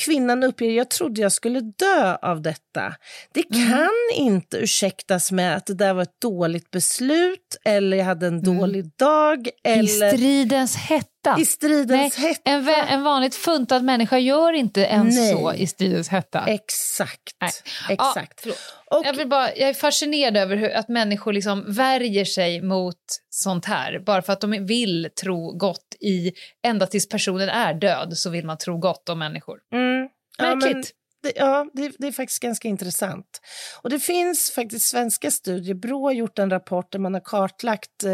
Kvinnan 0.00 0.42
uppger 0.42 0.70
jag 0.70 0.90
trodde 0.90 1.20
jag 1.20 1.32
skulle 1.32 1.60
dö 1.60 2.16
av 2.22 2.42
detta. 2.42 2.94
Det 3.34 3.54
Mm. 3.54 3.68
kan 3.70 3.90
inte 4.14 4.56
ursäktas 4.56 5.32
med 5.32 5.56
att 5.56 5.66
det 5.66 5.74
där 5.74 5.94
var 5.94 6.02
ett 6.02 6.20
dåligt 6.20 6.70
beslut 6.70 7.56
eller 7.64 7.96
jag 7.96 8.04
hade 8.04 8.26
en 8.26 8.42
dålig 8.42 8.90
dag. 8.96 9.46
I 9.46 9.50
Eller 9.64 10.12
stridens 10.12 10.76
hetta. 10.76 11.08
I 11.38 11.44
stridens 11.44 12.18
Nej, 12.18 12.28
hetta. 12.28 12.50
En, 12.50 12.68
en 12.68 13.02
vanligt 13.02 13.34
funtad 13.34 13.84
människa 13.84 14.18
gör 14.18 14.52
inte 14.52 14.80
ens 14.80 15.16
Nej. 15.16 15.32
så 15.32 15.52
i 15.54 15.66
stridens 15.66 16.08
hetta. 16.08 16.46
Exakt. 16.46 17.36
Nej. 17.40 17.50
Exakt. 17.88 18.46
Ja, 18.46 18.52
och, 18.98 19.06
jag, 19.06 19.14
vill 19.14 19.28
bara, 19.28 19.56
jag 19.56 19.68
är 19.68 19.74
fascinerad 19.74 20.36
över 20.36 20.56
hur, 20.56 20.70
att 20.70 20.88
människor 20.88 21.32
liksom 21.32 21.64
värjer 21.72 22.24
sig 22.24 22.62
mot 22.62 22.96
sånt 23.30 23.64
här 23.64 23.98
bara 23.98 24.22
för 24.22 24.32
att 24.32 24.40
de 24.40 24.66
vill 24.66 25.08
tro 25.20 25.52
gott 25.56 25.96
i... 26.00 26.32
Ända 26.66 26.86
tills 26.86 27.08
personen 27.08 27.48
är 27.48 27.74
död 27.74 28.18
så 28.18 28.30
vill 28.30 28.46
man 28.46 28.58
tro 28.58 28.78
gott 28.78 29.08
om 29.08 29.18
människor. 29.18 29.58
mm, 29.72 30.08
ja, 30.38 30.54
men 30.54 30.84
det, 31.22 31.32
ja, 31.36 31.70
det, 31.72 31.92
det 31.98 32.06
är 32.06 32.12
faktiskt 32.12 32.42
ganska 32.42 32.68
intressant. 32.68 33.40
Och 33.82 33.90
det 33.90 33.98
finns 33.98 34.50
faktiskt 34.50 34.86
svenska 34.86 35.30
studier. 35.30 35.74
Brå 35.74 36.06
har 36.06 36.12
gjort 36.12 36.38
en 36.38 36.50
rapport 36.50 36.92
där 36.92 36.98
man 36.98 37.14
har 37.14 37.20
kartlagt 37.20 38.04
eh, 38.04 38.10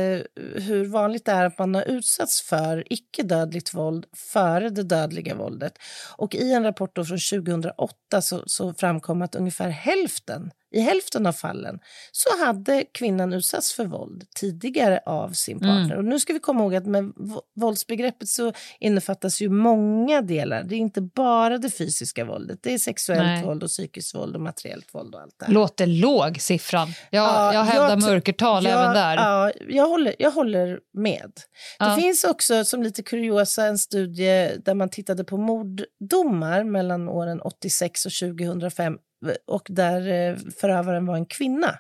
hur 0.63 0.85
vanligt 0.85 1.25
det 1.25 1.33
är 1.33 1.45
att 1.45 1.59
man 1.59 1.75
har 1.75 1.83
utsatts 1.83 2.43
för 2.43 2.93
icke-dödligt 2.93 3.75
våld 3.75 4.07
före 4.33 4.69
det 4.69 4.83
dödliga 4.83 5.35
våldet. 5.35 5.73
Och 6.17 6.35
i 6.35 6.53
en 6.53 6.65
rapport 6.65 6.97
då 6.97 7.05
från 7.05 7.19
2008 7.19 8.23
så, 8.23 8.43
så 8.47 8.75
framkom 8.75 9.23
att 9.23 9.35
ungefär 9.35 9.69
hälften, 9.69 10.51
i 10.71 10.81
hälften 10.81 11.27
av 11.27 11.33
fallen 11.33 11.79
så 12.13 12.45
hade 12.45 12.85
kvinnan 12.95 13.33
utsatts 13.33 13.73
för 13.73 13.85
våld 13.85 14.25
tidigare 14.35 15.01
av 15.07 15.31
sin 15.31 15.61
partner. 15.61 15.97
Och 15.97 16.05
nu 16.05 16.21
ska 16.21 16.33
vi 16.33 16.39
komma 16.39 16.63
ihåg 16.63 16.75
att 16.75 16.87
med 16.87 17.13
våldsbegreppet 17.57 18.29
så 18.29 18.53
innefattas 18.81 19.41
ju 19.41 19.49
många 19.49 20.23
delar. 20.23 20.63
Det 20.63 20.75
är 20.75 20.79
inte 20.79 21.01
bara 21.01 21.59
det 21.59 21.71
fysiska 21.71 22.25
våldet. 22.25 22.59
Det 22.63 22.75
är 22.75 22.79
sexuellt 22.79 23.23
Nej. 23.23 23.45
våld 23.45 23.63
och 23.63 23.69
psykiskt 23.69 24.15
våld 24.15 24.35
och 24.35 24.43
materiellt 24.43 24.95
våld 24.95 25.15
och 25.15 25.21
allt 25.21 25.35
det 25.39 25.47
här. 25.47 25.53
Låter 25.53 25.87
låg 25.87 26.41
siffran. 26.41 26.89
Jag, 27.11 27.29
Ja, 27.29 27.55
jag 27.55 27.65
hävdar 27.65 27.89
jag 27.91 28.03
mörkertal 28.03 28.65
Ja, 28.65 28.71
även 28.71 28.95
där. 28.95 29.17
Ja, 29.17 29.53
jag, 29.69 29.87
håller, 29.89 30.15
jag 30.19 30.31
håller 30.31 30.79
med. 30.95 31.33
Ja. 31.79 31.87
Det 31.87 32.03
finns 32.03 32.25
också, 32.25 32.65
som 32.65 32.83
lite 32.83 33.03
kuriosa, 33.03 33.67
en 33.67 33.79
studie 33.79 34.57
där 34.65 34.75
man 34.75 34.89
tittade 34.89 35.25
på 35.25 35.37
morddomar 35.37 36.65
mellan 36.65 37.09
åren 37.09 37.41
86 37.41 38.07
och 38.07 38.13
2005 38.13 38.99
och 39.47 39.67
där 39.71 40.09
eh, 40.31 40.37
förövaren 40.61 41.07
var 41.07 41.15
en 41.15 41.27
kvinna 41.27 41.79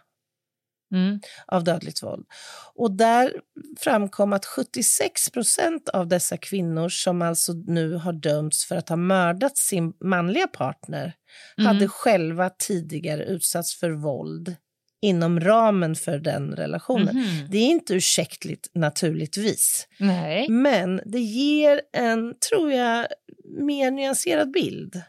Mm. 0.94 1.20
av 1.46 1.64
dödligt 1.64 2.02
våld. 2.02 2.26
Och 2.74 2.92
där 2.96 3.32
framkom 3.80 4.32
att 4.32 4.46
76 4.46 5.30
procent 5.30 5.88
av 5.88 6.08
dessa 6.08 6.36
kvinnor 6.36 6.88
som 6.88 7.22
alltså 7.22 7.52
nu 7.52 7.94
har 7.94 8.12
dömts 8.12 8.64
för 8.64 8.76
att 8.76 8.88
ha 8.88 8.96
mördat 8.96 9.56
sin 9.56 9.92
manliga 10.04 10.46
partner 10.46 11.12
hade 11.56 11.88
själva 11.88 12.50
tidigare 12.50 13.24
utsatts 13.24 13.74
för 13.74 13.90
våld 13.90 14.56
inom 15.02 15.40
ramen 15.40 15.94
för 15.94 16.18
den 16.18 16.52
relationen. 16.56 17.16
Mhm. 17.16 17.50
Det 17.50 17.58
är 17.58 17.66
inte 17.66 17.94
ursäktligt 17.94 18.68
naturligtvis, 18.74 19.88
Nej. 19.98 20.48
men 20.48 21.00
det 21.06 21.20
ger 21.20 21.80
en, 21.92 22.34
tror 22.50 22.72
jag, 22.72 23.06
mer 23.44 23.90
nyanserad 23.90 24.50
bild 24.52 25.02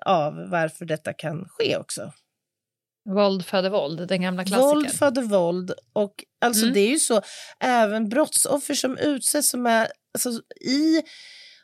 av 0.00 0.48
varför 0.50 0.84
detta 0.84 1.12
kan 1.12 1.48
ske 1.48 1.76
också. 1.76 2.12
Våld 3.14 3.44
föder 3.46 3.70
våld, 3.70 4.08
den 4.08 4.22
gamla 4.22 4.44
klassikern. 4.44 4.74
Våld 4.74 4.90
föder 4.92 5.22
våld. 5.22 5.72
Och 5.92 6.14
alltså 6.40 6.62
Mm. 6.62 6.74
det 6.74 6.80
är 6.80 6.90
ju 6.90 6.98
så, 6.98 7.22
även 7.60 8.08
brottsoffer 8.08 8.74
som 8.74 8.98
utsätts 8.98 9.48
som 9.50 9.66
är 9.66 9.88
alltså, 10.14 10.30
i 10.60 11.02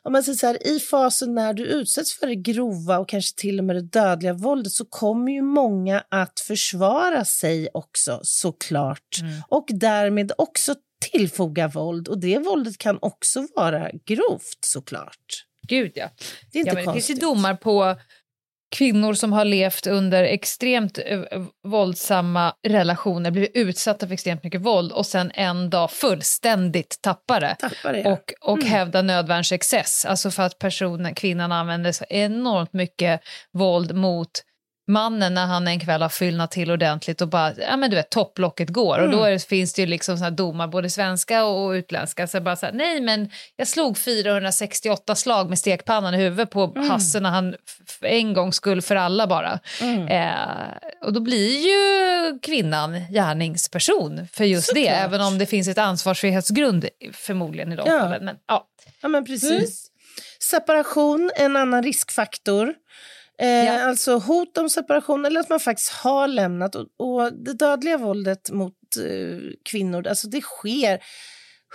om 0.03 0.13
man 0.13 0.23
säger 0.23 0.37
så 0.37 0.47
här, 0.47 0.67
i 0.67 0.79
fasen 0.79 1.35
när 1.35 1.53
du 1.53 1.63
utsätts 1.65 2.19
för 2.19 2.27
det 2.27 2.35
grova 2.35 2.99
och 2.99 3.09
kanske 3.09 3.41
till 3.41 3.59
och 3.59 3.65
med 3.65 3.75
det 3.75 3.81
dödliga 3.81 4.33
våldet 4.33 4.71
så 4.73 4.85
kommer 4.85 5.31
ju 5.31 5.41
många 5.41 6.03
att 6.09 6.39
försvara 6.39 7.25
sig 7.25 7.69
också 7.73 8.19
såklart 8.23 9.19
Mm. 9.21 9.41
och 9.47 9.65
därmed 9.69 10.31
också 10.37 10.75
tillfoga 11.11 11.67
våld 11.67 12.07
och 12.07 12.19
det 12.19 12.39
våldet 12.39 12.77
kan 12.77 12.97
också 13.01 13.47
vara 13.55 13.91
grovt 14.05 14.57
såklart. 14.65 15.45
Gud, 15.67 15.91
ja. 15.95 16.09
Det 16.51 16.57
är 16.57 16.59
inte 16.59 16.69
ja 16.69 16.73
men 16.73 16.85
det 16.85 16.93
finns 16.93 17.09
ju 17.09 17.13
domar 17.13 17.55
på 17.55 17.95
kvinnor 18.71 19.13
som 19.13 19.33
har 19.33 19.45
levt 19.45 19.87
under 19.87 20.23
extremt 20.23 20.99
eh, 21.05 21.21
våldsamma 21.67 22.53
relationer, 22.67 23.31
blivit 23.31 23.51
utsatta 23.53 24.07
för 24.07 24.13
extremt 24.13 24.43
mycket 24.43 24.61
våld 24.61 24.91
och 24.91 25.05
sen 25.05 25.31
en 25.33 25.69
dag 25.69 25.91
fullständigt 25.91 26.99
tappar 27.01 27.41
det. 27.41 27.55
Tappar 27.59 27.93
det. 27.93 27.99
ja. 27.99 28.11
och, 28.11 28.33
och 28.41 28.63
hävda 28.63 29.01
nödvärnsexcess. 29.01 30.05
Alltså 30.05 30.31
för 30.31 30.43
att 30.43 30.59
personen, 30.59 31.15
kvinnan 31.15 31.51
använder 31.51 31.91
så 31.91 32.05
enormt 32.09 32.73
mycket 32.73 33.21
våld 33.51 33.95
mot 33.95 34.29
mannen 34.87 35.33
när 35.33 35.45
han 35.45 35.67
en 35.67 35.79
kväll 35.79 36.01
har 36.01 36.09
fyllnat 36.09 36.51
till 36.51 36.71
ordentligt 36.71 37.21
och 37.21 37.27
bara, 37.27 37.53
ja 37.57 37.77
men 37.77 37.89
du 37.89 37.95
vet, 37.95 38.09
topplocket 38.09 38.69
går. 38.69 38.99
Och 38.99 39.09
då 39.11 39.25
det- 39.25 39.39
finns 39.47 39.73
det 39.73 39.81
ju 39.81 39.85
liksom 39.85 40.17
såna 40.17 40.29
domar, 40.31 40.67
både 40.67 40.89
svenska 40.89 41.43
och, 41.45 41.65
och 41.65 41.71
utländska. 41.71 42.27
Så 42.27 42.41
bara 42.41 42.55
så 42.55 42.65
här, 42.65 42.73
nej 42.73 43.01
men 43.01 43.29
jag 43.55 43.67
slog 43.67 43.97
468 43.97 45.15
slag 45.15 45.49
med 45.49 45.59
stekpannan 45.59 46.13
i 46.13 46.17
huvudet 46.17 46.49
på 46.49 46.73
Hasse 46.89 47.19
när 47.19 47.29
han 47.29 47.55
en 48.01 48.33
gång 48.33 48.53
skull 48.53 48.81
för 48.81 48.95
alla 48.95 49.27
bara. 49.27 49.59
Eh, 50.09 50.31
och 51.01 51.13
då 51.13 51.19
blir 51.19 51.59
ju 51.67 52.39
kvinnan 52.39 52.99
gärningsperson 53.11 54.27
för 54.33 54.45
just 54.45 54.67
det, 54.73 54.81
Såklart. 54.85 54.97
även 55.05 55.21
om 55.21 55.37
det 55.37 55.45
finns 55.45 55.67
ett 55.67 55.77
ansvarsfrihetsgrund 55.77 56.85
förmodligen 57.13 57.71
i 57.71 57.75
de 57.75 57.83
Ja. 57.89 57.99
fallen. 57.99 58.25
Men, 58.25 58.35
ja. 58.47 58.67
Ja, 59.01 59.07
men 59.07 59.25
precis. 59.25 59.87
Separation 60.51 61.31
är 61.35 61.45
en 61.45 61.55
annan 61.57 61.83
riskfaktor. 61.83 62.73
Eh, 63.41 63.65
Ja. 63.65 63.81
Alltså 63.87 64.17
hot 64.17 64.57
om 64.57 64.69
separation 64.69 65.25
eller 65.25 65.39
att 65.39 65.49
man 65.49 65.59
faktiskt 65.59 65.89
har 65.91 66.27
lämnat. 66.27 66.75
Och, 66.75 66.85
och 66.99 67.33
det 67.33 67.53
dödliga 67.53 67.97
våldet 67.97 68.51
mot 68.51 68.73
eh, 69.09 69.39
kvinnor, 69.69 70.07
alltså 70.07 70.27
det 70.27 70.41
sker 70.41 70.99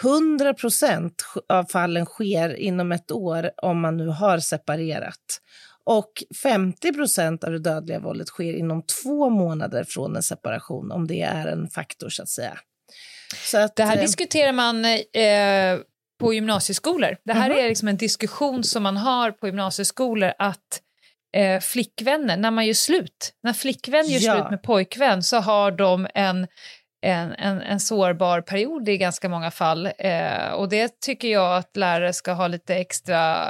100 0.02 0.55
procent 0.55 1.22
av 1.48 1.64
fallen 1.64 2.05
sker 2.07 2.57
inom 2.57 2.92
ett 2.92 3.11
år 3.11 3.50
om 3.62 3.81
man 3.81 3.96
nu 3.96 4.07
har 4.09 4.38
separerat. 4.38 5.40
Och 5.85 6.12
50 6.42 6.92
procent 6.92 7.44
av 7.44 7.52
det 7.52 7.59
dödliga 7.59 7.98
våldet 7.98 8.29
sker 8.29 8.52
inom 8.55 8.83
två 9.02 9.31
månader 9.31 9.85
från 9.88 10.16
en 10.16 10.22
separation, 10.22 10.92
om 10.92 11.07
det 11.07 11.22
är 11.22 11.46
en 11.46 11.68
faktor 11.70 12.09
så 12.09 12.22
att 12.22 12.29
säga. 12.29 12.59
Så 13.44 13.59
att, 13.59 13.76
Det 13.76 13.85
här 13.85 13.96
eh, 13.96 14.02
diskuterar 14.02 14.52
man 14.52 14.85
eh, 14.85 15.79
på 16.20 16.35
gymnasieskolor. 16.35 17.16
Det 17.24 17.33
här 17.33 17.50
Mhm. 17.50 17.59
är 17.59 17.68
liksom 17.68 17.88
en 17.88 17.96
diskussion 17.96 18.64
som 18.64 18.83
man 18.83 18.96
har 18.96 19.31
på 19.31 19.46
gymnasieskolor 19.46 20.33
att 20.38 20.81
eh, 21.37 21.61
flickvänner, 21.61 22.37
när 22.37 22.51
man 22.51 22.66
gör 22.66 22.75
slut, 22.75 23.33
när 23.42 23.53
flickvän 23.53 24.07
gör 24.09 24.20
Ja. 24.20 24.35
slut 24.35 24.51
med 24.51 24.62
pojkvän 24.62 25.22
så 25.22 25.37
har 25.37 25.70
de 25.70 26.07
en 26.14 26.46
en, 27.03 27.33
en, 27.33 27.61
en 27.61 27.81
sårbar 27.81 28.40
period 28.40 28.88
i 28.88 28.99
ganska 28.99 29.29
många 29.29 29.51
fall. 29.51 29.88
Eh, 29.99 30.49
och 30.55 30.68
det 30.68 31.01
tycker 31.01 31.29
jag 31.29 31.57
att 31.57 31.77
lärare 31.77 32.12
ska 32.12 32.33
ha 32.33 32.49
lite 32.49 32.75
extra 32.75 33.49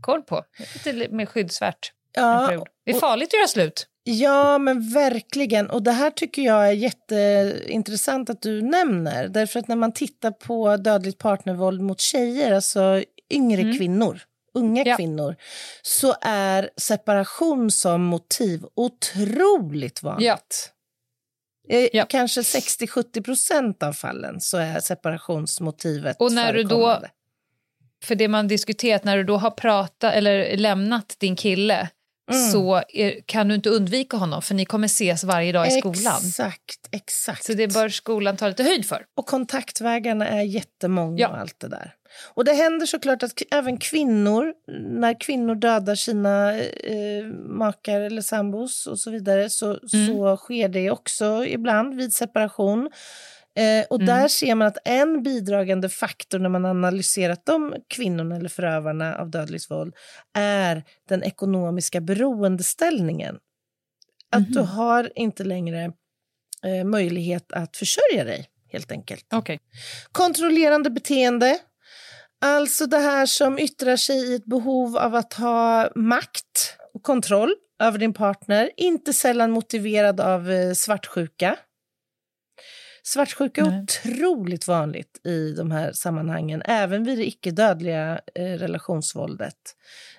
koll 0.00 0.22
på. 0.22 0.42
Lite 0.74 1.08
mer 1.14 1.26
skyddsvärt. 1.26 1.92
ja. 2.16 2.64
Det 2.84 2.90
är 2.92 3.00
farligt 3.00 3.28
att 3.28 3.32
göra 3.34 3.48
slut. 3.48 3.86
Ja, 4.04 4.58
men 4.58 4.90
verkligen. 4.92 5.70
Och 5.70 5.82
det 5.82 5.92
här 5.92 6.10
tycker 6.10 6.42
jag 6.42 6.68
är 6.68 6.72
jätteintressant 6.72 8.30
att 8.30 8.42
du 8.42 8.62
nämner. 8.62 9.28
Därför 9.28 9.60
att 9.60 9.68
när 9.68 9.76
man 9.76 9.92
tittar 9.92 10.30
på 10.30 10.76
dödligt 10.76 11.18
partnervåld 11.18 11.80
mot 11.80 12.00
tjejer, 12.00 12.52
alltså 12.52 13.02
yngre 13.30 13.78
kvinnor, 13.78 14.20
unga 14.54 14.82
Ja. 14.86 14.96
kvinnor, 14.96 15.36
så 15.82 16.14
är 16.20 16.70
separation 16.76 17.70
som 17.70 18.02
motiv 18.04 18.64
otroligt 18.74 20.02
vanligt. 20.02 20.26
Ja. 20.26 21.88
Ja. 21.92 22.06
Kanske 22.08 22.40
60-70 22.40 23.22
procent 23.22 23.82
av 23.82 23.92
fallen 23.92 24.40
så 24.40 24.58
är 24.58 24.80
separationsmotivet 24.80 26.16
Och 26.20 26.32
när 26.32 26.52
du 26.52 26.62
då-. 26.62 27.00
För 28.04 28.14
det 28.14 28.28
man 28.28 28.48
diskuterat, 28.48 29.04
när 29.04 29.16
du 29.16 29.24
då 29.24 29.36
har 29.36 29.50
pratat 29.50 30.14
eller 30.14 30.56
lämnat 30.56 31.16
din 31.18 31.36
kille 31.36 31.88
mm. 32.30 32.50
så 32.50 32.82
är, 32.88 33.20
kan 33.26 33.48
du 33.48 33.54
inte 33.54 33.70
undvika 33.70 34.16
honom 34.16 34.42
för 34.42 34.54
ni 34.54 34.64
kommer 34.64 34.86
ses 34.86 35.24
varje 35.24 35.52
dag 35.52 35.66
i 35.66 35.70
skolan. 35.70 36.20
Exakt, 36.26 36.88
exakt. 36.90 37.44
Så 37.44 37.52
det 37.52 37.74
bör 37.74 37.88
skolan 37.88 38.36
ta 38.36 38.48
lite 38.48 38.62
höjd 38.62 38.86
för. 38.86 39.04
Och 39.16 39.26
kontaktvägarna 39.26 40.28
är 40.28 40.42
jättemånga 40.42 41.18
ja. 41.18 41.28
och 41.28 41.38
allt 41.38 41.60
det 41.60 41.68
där. 41.68 41.94
Och 42.34 42.44
det 42.44 42.52
händer 42.52 42.86
såklart 42.86 43.22
att 43.22 43.32
även 43.50 43.78
kvinnor, 43.78 44.54
när 45.00 45.20
kvinnor 45.20 45.54
dödar 45.54 45.94
sina 45.94 46.58
eh, 46.58 47.24
makar 47.48 48.00
eller 48.00 48.22
sambos 48.22 48.86
och 48.86 48.98
så 48.98 49.10
vidare, 49.10 49.50
så, 49.50 49.66
mm. 49.66 50.06
så 50.06 50.36
sker 50.36 50.68
det 50.68 50.90
också 50.90 51.44
ibland 51.46 51.94
vid 51.94 52.12
separation. 52.12 52.90
Eh, 53.56 53.84
och 53.90 54.00
mm. 54.00 54.06
där 54.06 54.28
ser 54.28 54.54
man 54.54 54.68
att 54.68 54.78
en 54.84 55.22
bidragande 55.22 55.88
faktor 55.88 56.38
när 56.38 56.48
man 56.48 56.64
analyserat 56.64 57.46
de 57.46 57.74
kvinnorna 57.88 58.36
eller 58.36 58.48
förövarna 58.48 59.16
av 59.16 59.30
dödligt 59.30 59.70
våld 59.70 59.94
är 60.34 60.84
den 61.08 61.22
ekonomiska 61.22 62.00
beroendeställningen. 62.00 63.38
Att 64.30 64.40
mm. 64.40 64.52
du 64.52 64.60
mhm. 64.60 64.68
har 64.68 65.12
inte 65.14 65.44
längre 65.44 65.92
eh, 66.64 66.84
möjlighet 66.84 67.52
att 67.52 67.76
försörja 67.76 68.24
dig, 68.24 68.48
helt 68.72 68.92
enkelt. 68.92 69.32
Okay. 69.32 69.58
Kontrollerande 70.12 70.90
beteende. 70.90 71.58
Alltså 72.44 72.86
det 72.86 72.98
här 72.98 73.26
som 73.26 73.58
yttrar 73.58 73.96
sig 73.96 74.16
i 74.16 74.34
ett 74.34 74.44
behov 74.44 74.96
av 74.96 75.14
att 75.14 75.32
ha 75.32 75.90
makt 75.94 76.76
och 76.94 77.02
kontroll 77.02 77.54
över 77.82 77.98
din 77.98 78.12
partner, 78.12 78.70
inte 78.76 79.12
sällan 79.12 79.50
motiverad 79.50 80.20
av 80.20 80.50
eh, 80.50 80.72
svartsjuka. 80.72 81.56
Svartsjuka 83.04 83.60
är 83.60 83.70
Nej. 83.70 83.82
otroligt 83.82 84.68
vanligt 84.68 85.26
i 85.26 85.52
de 85.52 85.70
här 85.70 85.92
sammanhangen, 85.92 86.62
även 86.64 87.04
vid 87.04 87.18
det 87.18 87.26
icke-dödliga 87.26 88.20
eh, 88.34 88.42
relationsvåldet. 88.42 89.56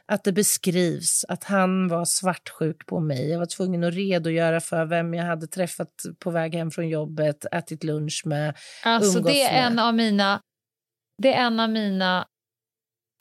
Att 0.06 0.24
det 0.24 0.32
beskrivs 0.32 1.26
att 1.28 1.44
han 1.44 1.88
var 1.88 2.06
svartsjuk 2.06 2.86
på 2.86 3.00
mig. 3.00 3.30
Jag 3.30 3.40
var 3.40 3.46
tvungen 3.46 3.84
att 3.84 3.94
redogöra 3.94 4.62
för 4.62 4.86
vem 4.86 5.14
jag 5.14 5.26
hade 5.26 5.48
träffat 5.48 5.94
på 6.20 6.32
väg 6.32 6.56
hem 6.56 6.72
från 6.72 6.90
jobbet, 6.90 7.46
ätit 7.52 7.84
lunch 7.84 8.22
med, 8.26 8.58
Alltså 8.84 9.20
det 9.20 9.42
är 9.44 9.54
med. 9.54 9.68
en 9.68 9.80
av 9.80 9.94
mina, 9.96 10.42
det 11.22 11.34
är 11.34 11.42
en 11.46 11.60
av 11.60 11.70
mina 11.70 12.26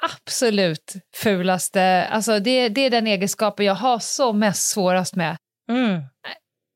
absolut 0.02 0.92
fulaste, 1.16 2.04
alltså 2.04 2.38
det, 2.38 2.68
det 2.68 2.80
är 2.80 2.90
den 2.90 3.06
egenskapen 3.06 3.66
jag 3.66 3.74
har 3.74 3.98
så 3.98 4.32
mest 4.32 4.68
svårast 4.68 5.16
med. 5.16 5.36
Mm. 5.70 6.02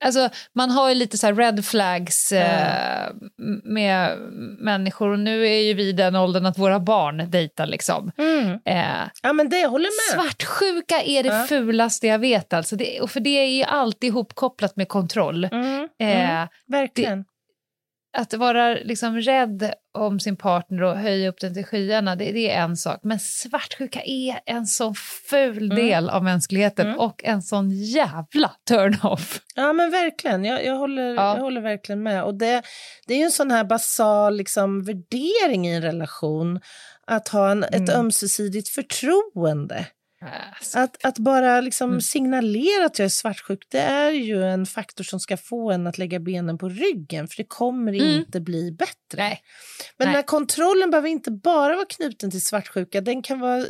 Alltså, 0.05 0.29
man 0.55 0.71
har 0.71 0.89
ju 0.89 0.95
lite 0.95 1.19
så 1.19 1.33
red 1.33 1.65
flags 1.65 2.33
eh, 2.33 3.13
med 3.65 4.19
människor 4.59 5.09
och 5.09 5.19
nu 5.19 5.47
är 5.47 5.61
ju 5.61 5.75
vi 5.75 5.93
den 5.93 6.17
åldern 6.17 6.47
att 6.47 6.59
våra 6.59 6.81
barn 6.81 7.31
dejtar. 7.31 7.67
Liksom. 7.67 8.13
Mm. 8.19 8.59
Eh, 8.65 9.09
ja, 9.23 9.33
men 9.33 9.49
det 9.49 9.67
håller 9.67 10.17
med. 10.17 10.25
Svartsjuka 10.25 11.03
är 11.03 11.23
det 11.23 11.29
ja. 11.29 11.45
fulaste 11.49 12.07
jag 12.07 12.19
vet. 12.19 12.53
Alltså. 12.53 12.77
Det, 12.77 13.01
och 13.01 13.11
för 13.11 13.21
det 13.21 13.31
är 13.31 13.49
ju 13.49 13.63
alltid 13.63 14.09
ihopkopplat 14.09 14.77
med 14.77 14.89
kontroll. 14.89 15.45
Mm. 15.45 15.89
Mm. 15.99 16.43
Eh, 16.43 16.49
Verkligen. 16.67 17.19
Det, 17.19 17.25
att 18.17 18.35
vara 18.35 18.75
liksom 18.75 19.17
rädd 19.17 19.73
om 19.95 20.21
sin 20.21 20.37
partner 20.37 20.83
och 20.83 20.97
höja 20.97 21.29
upp 21.29 21.41
den 21.41 21.55
till 21.55 21.65
skyarna, 21.65 22.17
det, 22.17 22.33
det 22.33 22.51
är 22.51 22.63
en 22.63 22.77
sak. 22.77 23.01
Men 23.03 23.21
svartsjuka 23.21 24.03
är 24.05 24.41
en 24.47 24.67
så 24.67 24.95
ful 25.31 25.65
mm. 25.65 25.77
del 25.77 26.11
av 26.11 26.25
mänskligheten 26.25 26.87
mm. 26.87 26.99
och 26.99 27.25
en 27.25 27.43
sån 27.43 27.71
jävla 27.71 28.53
turn-off. 28.69 29.41
Ja, 29.55 29.73
men 29.73 29.91
verkligen. 29.91 30.45
Jag, 30.45 30.65
jag, 30.65 30.77
håller, 30.77 31.15
ja. 31.15 31.35
jag 31.35 31.43
håller 31.43 31.61
verkligen 31.61 32.03
med. 32.03 32.25
Och 32.25 32.35
det, 32.35 32.63
det 33.07 33.15
är 33.15 33.19
ju 33.19 33.25
en 33.25 33.31
sån 33.31 33.51
här 33.51 33.65
basal 33.65 34.37
liksom, 34.37 34.85
värdering 34.85 35.69
i 35.69 35.75
en 35.75 35.83
relation 35.83 36.61
att 37.07 37.29
ha 37.29 37.51
en, 37.51 37.65
mm. 37.65 37.83
ett 37.83 37.91
ömsesidigt 37.91 38.69
förtroende. 38.69 39.87
Att, 40.75 41.05
att 41.05 41.19
bara 41.19 41.61
liksom 41.61 41.91
mm. 41.91 42.01
signalera 42.01 42.87
att 42.87 42.99
jag 42.99 43.07
är 43.07 43.11
svartsjuk 43.11 43.67
det 43.69 43.81
är 43.81 44.11
ju 44.11 44.45
en 44.45 44.67
faktor 44.67 45.05
som 45.05 45.21
ska 45.21 45.37
få 45.37 45.71
en 45.71 45.87
att 45.87 45.99
lägga 45.99 46.19
benen 46.19 46.59
på 46.59 46.69
ryggen 46.69 47.29
för 47.29 47.37
det 47.37 47.49
kommer 47.49 47.93
mm. 47.93 48.17
inte 48.17 48.41
bli 48.41 48.73
bättre. 48.73 49.17
Nej. 49.17 49.41
Men 49.97 50.07
Nej. 50.07 50.07
den 50.07 50.15
här 50.15 50.23
kontrollen 50.23 50.91
behöver 50.91 51.09
inte 51.09 51.31
bara 51.31 51.75
vara 51.75 51.87
knuten 51.87 52.31
till 52.31 52.43
svartsjuka. 52.43 53.01
Den 53.01 53.23
kan 53.23 53.41
vara 53.41 53.65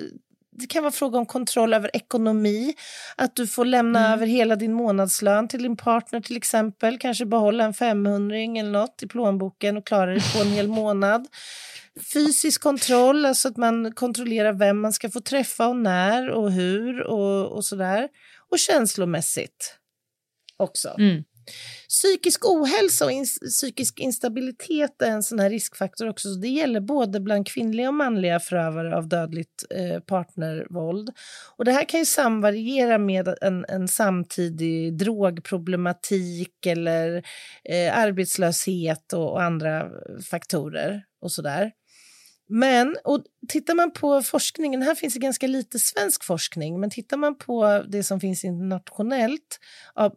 det 0.58 0.66
kan 0.66 0.82
vara 0.82 0.92
fråga 0.92 1.18
om 1.18 1.26
kontroll 1.26 1.74
över 1.74 1.96
ekonomi, 1.96 2.74
att 3.16 3.36
du 3.36 3.46
får 3.46 3.64
lämna 3.64 3.98
mm. 3.98 4.12
över 4.12 4.26
hela 4.26 4.56
din 4.56 4.72
månadslön 4.72 5.48
till 5.48 5.62
din 5.62 5.76
partner 5.76 6.20
till 6.20 6.36
exempel, 6.36 6.98
kanske 6.98 7.26
behålla 7.26 7.64
en 7.64 7.74
500 7.74 8.36
eller 8.36 8.70
något 8.70 9.02
i 9.02 9.08
plånboken 9.08 9.76
och 9.76 9.86
klara 9.86 10.10
dig 10.10 10.20
på 10.34 10.40
en 10.42 10.50
hel 10.50 10.68
månad. 10.68 11.26
Fysisk 12.12 12.62
kontroll, 12.62 13.26
alltså 13.26 13.48
att 13.48 13.56
man 13.56 13.92
kontrollerar 13.92 14.52
vem 14.52 14.80
man 14.80 14.92
ska 14.92 15.10
få 15.10 15.20
träffa 15.20 15.68
och 15.68 15.76
när 15.76 16.30
och 16.30 16.52
hur 16.52 17.02
och, 17.02 17.56
och 17.56 17.64
sådär. 17.64 18.08
Och 18.50 18.58
känslomässigt 18.58 19.78
också. 20.56 20.94
Mm. 20.98 21.24
Psykisk 21.88 22.44
ohälsa 22.44 23.04
och 23.04 23.12
in, 23.12 23.26
psykisk 23.50 24.00
instabilitet 24.00 25.02
är 25.02 25.10
en 25.10 25.22
sån 25.22 25.38
här 25.38 25.50
riskfaktor 25.50 26.08
också. 26.08 26.34
Så 26.34 26.40
det 26.40 26.48
gäller 26.48 26.80
både 26.80 27.20
bland 27.20 27.46
kvinnliga 27.46 27.88
och 27.88 27.94
manliga 27.94 28.40
förövare 28.40 28.96
av 28.96 29.08
dödligt 29.08 29.64
eh, 29.70 30.00
partnervåld. 30.00 31.10
Och 31.56 31.64
det 31.64 31.72
här 31.72 31.84
kan 31.84 32.00
ju 32.00 32.06
samvariera 32.06 32.98
med 32.98 33.34
en, 33.40 33.64
en 33.68 33.88
samtidig 33.88 34.98
drogproblematik 34.98 36.66
eller 36.66 37.16
eh, 37.64 37.98
arbetslöshet 37.98 39.12
och, 39.12 39.32
och 39.32 39.42
andra 39.42 39.90
faktorer 40.30 41.02
och 41.20 41.32
sådär. 41.32 41.72
Men 42.48 42.96
och 43.04 43.24
tittar 43.48 43.74
man 43.74 43.92
på 43.92 44.22
forskningen, 44.22 44.82
här 44.82 44.94
finns 44.94 45.14
det 45.14 45.20
ganska 45.20 45.46
lite 45.46 45.78
svensk 45.78 46.24
forskning, 46.24 46.80
men 46.80 46.90
tittar 46.90 47.16
man 47.16 47.38
på 47.38 47.84
det 47.88 48.02
som 48.02 48.20
finns 48.20 48.44
internationellt 48.44 49.58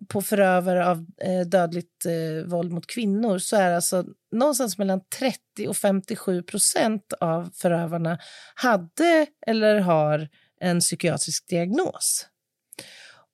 på 0.07 0.21
förövare 0.21 0.87
av 0.87 0.97
eh, 0.97 1.47
dödligt 1.47 2.05
eh, 2.05 2.49
våld 2.49 2.71
mot 2.71 2.87
kvinnor 2.87 3.37
så 3.37 3.55
är 3.55 3.71
alltså 3.71 4.05
någonstans 4.31 4.77
mellan 4.77 5.01
30 5.19 5.67
och 5.67 5.77
57 5.77 6.43
procent 6.43 7.13
av 7.19 7.49
förövarna 7.55 8.17
hade 8.55 9.27
eller 9.47 9.79
har 9.79 10.29
en 10.61 10.79
psykiatrisk 10.79 11.47
diagnos. 11.47 12.27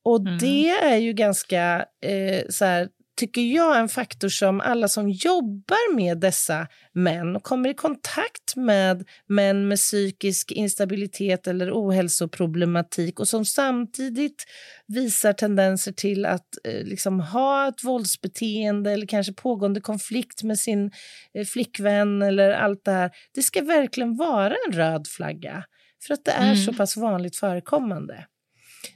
Och 0.03 0.19
mm. 0.19 0.37
det 0.37 0.69
är 0.69 0.97
ju 0.97 1.13
ganska 1.13 1.85
eh, 2.01 2.43
så 2.49 2.65
här, 2.65 2.89
tycker 3.15 3.41
jag, 3.41 3.79
en 3.79 3.89
faktor 3.89 4.29
som 4.29 4.61
alla 4.61 4.87
som 4.87 5.09
jobbar 5.09 5.95
med 5.95 6.17
dessa 6.17 6.67
män 6.93 7.35
och 7.35 7.43
kommer 7.43 7.69
i 7.69 7.73
kontakt 7.73 8.55
med 8.55 9.07
män 9.27 9.67
med 9.67 9.77
psykisk 9.77 10.51
instabilitet 10.51 11.47
eller 11.47 11.71
ohälsoproblematik 11.71 13.19
och 13.19 13.27
som 13.27 13.45
samtidigt 13.45 14.45
visar 14.87 15.33
tendenser 15.33 15.91
till 15.91 16.25
att 16.25 16.47
eh, 16.63 16.83
liksom 16.83 17.19
ha 17.19 17.67
ett 17.67 17.83
våldsbeteende 17.83 18.91
eller 18.91 19.07
kanske 19.07 19.33
pågående 19.33 19.81
konflikt 19.81 20.43
med 20.43 20.59
sin 20.59 20.91
eh, 21.33 21.45
flickvän 21.45 22.21
eller 22.21 22.51
allt 22.51 22.85
det 22.85 22.91
här. 22.91 23.11
Det 23.35 23.43
ska 23.43 23.61
verkligen 23.61 24.15
vara 24.15 24.55
en 24.67 24.73
röd 24.73 25.07
flagga 25.07 25.63
för 26.07 26.13
att 26.13 26.25
det 26.25 26.31
är 26.31 26.51
mm. 26.51 26.57
så 26.57 26.73
pass 26.73 26.97
vanligt 26.97 27.35
förekommande. 27.35 28.25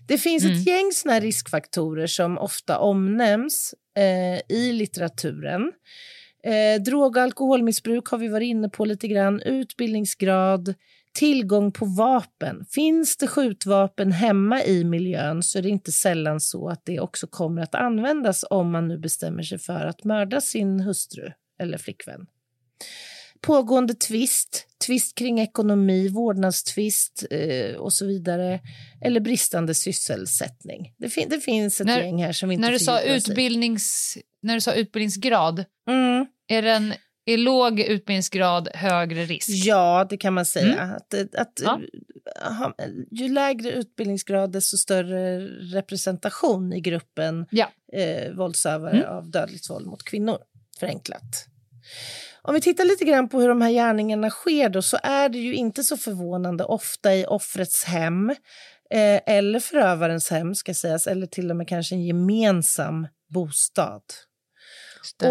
Det 0.07 0.17
finns 0.17 0.43
mm. 0.43 0.55
ett 0.55 0.67
gäng 0.67 0.91
såna 0.93 1.19
riskfaktorer 1.19 2.07
som 2.07 2.37
ofta 2.37 2.77
omnämns 2.77 3.73
eh, 3.97 4.57
i 4.57 4.71
litteraturen. 4.71 5.71
Eh, 6.43 6.81
drog 6.81 7.17
och 7.17 7.23
alkoholmissbruk 7.23 8.07
har 8.07 8.17
vi 8.17 8.27
varit 8.27 8.47
inne 8.47 8.69
på 8.69 8.85
lite 8.85 9.07
grann. 9.07 9.41
Utbildningsgrad, 9.41 10.73
tillgång 11.13 11.71
på 11.71 11.85
vapen. 11.85 12.65
Finns 12.65 13.17
det 13.17 13.27
skjutvapen 13.27 14.11
hemma 14.11 14.63
i 14.63 14.83
miljön 14.83 15.43
så 15.43 15.57
är 15.57 15.61
det 15.61 15.69
inte 15.69 15.91
sällan 15.91 16.39
så 16.39 16.69
att 16.69 16.85
det 16.85 16.99
också 16.99 17.27
kommer 17.27 17.61
att 17.61 17.75
användas 17.75 18.45
om 18.49 18.71
man 18.71 18.87
nu 18.87 18.97
bestämmer 18.97 19.43
sig 19.43 19.59
för 19.59 19.85
att 19.85 20.03
mörda 20.03 20.41
sin 20.41 20.79
hustru 20.79 21.31
eller 21.59 21.77
flickvän. 21.77 22.25
Pågående 23.41 23.93
tvist, 23.93 24.67
tvist 24.85 25.15
kring 25.15 25.39
ekonomi, 25.39 26.07
vårdnadstvist 26.07 27.25
eh, 27.31 27.75
och 27.75 27.93
så 27.93 28.05
vidare. 28.05 28.59
Eller 29.01 29.19
bristande 29.19 29.75
sysselsättning. 29.75 30.93
Det, 30.97 31.09
fin 31.09 31.29
det 31.29 31.39
finns 31.39 31.81
ett 31.81 31.87
när, 31.87 32.01
gäng 32.01 32.23
här 32.23 32.31
som 32.31 32.51
inte 32.51 32.61
när 32.61 32.71
du 32.71 32.79
sa 32.79 33.01
utbildnings, 33.01 34.17
När 34.41 34.55
du 34.55 34.61
sa 34.61 34.73
utbildningsgrad, 34.73 35.65
mm. 35.89 36.25
är 36.47 36.61
den 36.61 36.93
är 37.25 37.37
låg 37.37 37.79
utbildningsgrad 37.79 38.69
högre 38.73 39.25
risk? 39.25 39.49
Ja, 39.49 40.07
det 40.09 40.17
kan 40.17 40.33
man 40.33 40.45
säga. 40.45 40.83
Mm. 40.83 40.95
Att, 40.95 41.35
att, 41.35 41.61
ja. 41.63 41.81
ha, 42.41 42.73
ju 43.11 43.29
lägre 43.29 43.71
utbildningsgrad, 43.71 44.51
desto 44.51 44.77
större 44.77 45.39
representation 45.47 46.73
i 46.73 46.81
gruppen 46.81 47.45
ja. 47.51 47.71
eh, 47.93 48.33
våldsövare 48.33 48.97
mm. 48.97 49.17
av 49.17 49.31
dödligt 49.31 49.69
våld 49.69 49.87
mot 49.87 50.03
kvinnor, 50.03 50.37
förenklat. 50.79 51.45
Om 52.49 52.55
vi 52.55 52.61
tittar 52.61 52.85
lite 52.85 53.05
grann 53.05 53.29
på 53.29 53.41
hur 53.41 53.47
de 53.47 53.61
här 53.61 53.71
gärningarna 53.71 54.29
sker 54.29 54.69
då, 54.69 54.81
så 54.81 54.97
är 55.03 55.29
det 55.29 55.37
ju 55.37 55.55
inte 55.55 55.83
så 55.83 55.97
förvånande 55.97 56.63
ofta 56.63 57.15
i 57.15 57.25
offrets 57.25 57.83
hem 57.83 58.29
eh, 58.89 59.21
eller 59.25 59.59
förövarens 59.59 60.29
hem, 60.29 60.55
ska 60.55 60.73
sägas, 60.73 61.07
eller 61.07 61.27
till 61.27 61.49
och 61.49 61.57
med 61.57 61.67
kanske 61.67 61.95
en 61.95 62.03
gemensam 62.03 63.07
bostad. 63.33 64.01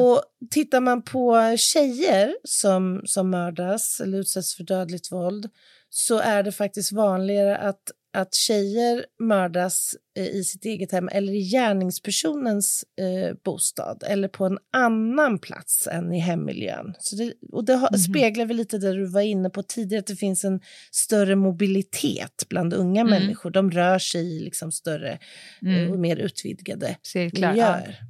Och 0.00 0.22
tittar 0.50 0.80
man 0.80 1.02
på 1.02 1.56
tjejer 1.56 2.36
som, 2.44 3.02
som 3.04 3.30
mördas 3.30 4.00
eller 4.00 4.18
utsätts 4.18 4.56
för 4.56 4.64
dödligt 4.64 5.12
våld 5.12 5.50
så 5.90 6.18
är 6.18 6.42
det 6.42 6.52
faktiskt 6.52 6.92
vanligare 6.92 7.56
att 7.56 7.82
att 8.18 8.34
tjejer 8.34 9.04
mördas 9.18 9.96
eh, 10.16 10.26
i 10.26 10.44
sitt 10.44 10.64
eget 10.64 10.92
hem 10.92 11.08
eller 11.12 11.32
i 11.32 11.40
gärningspersonens 11.50 12.84
eh, 13.00 13.36
bostad 13.44 14.02
eller 14.06 14.28
på 14.28 14.44
en 14.46 14.58
annan 14.72 15.38
plats 15.38 15.86
än 15.86 16.12
i 16.12 16.18
hemmiljön. 16.18 16.94
Så 16.98 17.16
det, 17.16 17.32
och 17.52 17.64
det 17.64 17.74
har, 17.74 17.88
Mhm. 17.92 17.98
speglar 17.98 18.46
väl 18.46 18.56
lite 18.56 18.78
det 18.78 18.92
du 18.92 19.06
var 19.06 19.20
inne 19.20 19.50
på 19.50 19.62
tidigare, 19.62 20.00
att 20.00 20.06
det 20.06 20.16
finns 20.16 20.44
en 20.44 20.60
större 20.90 21.36
mobilitet 21.36 22.42
bland 22.48 22.74
unga 22.74 23.00
Mm. 23.00 23.10
människor. 23.20 23.50
De 23.50 23.70
rör 23.70 23.98
sig 23.98 24.36
i 24.36 24.40
liksom 24.40 24.72
större 24.72 25.10
eh, 25.12 25.18
Mm. 25.78 25.92
och 25.92 25.98
mer 25.98 26.16
utvidgade 26.16 26.96
Cirklar. 27.02 27.48
Ja. 27.48 27.52
miljöer. 27.76 28.00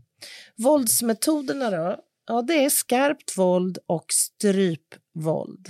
Våldsmetoderna 0.57 1.71
då? 1.71 1.97
Ja, 2.27 2.43
det 2.43 2.65
är 2.65 2.71
skarpt 2.71 3.39
våld 3.39 3.79
och 3.87 4.07
strypvåld. 4.13 5.69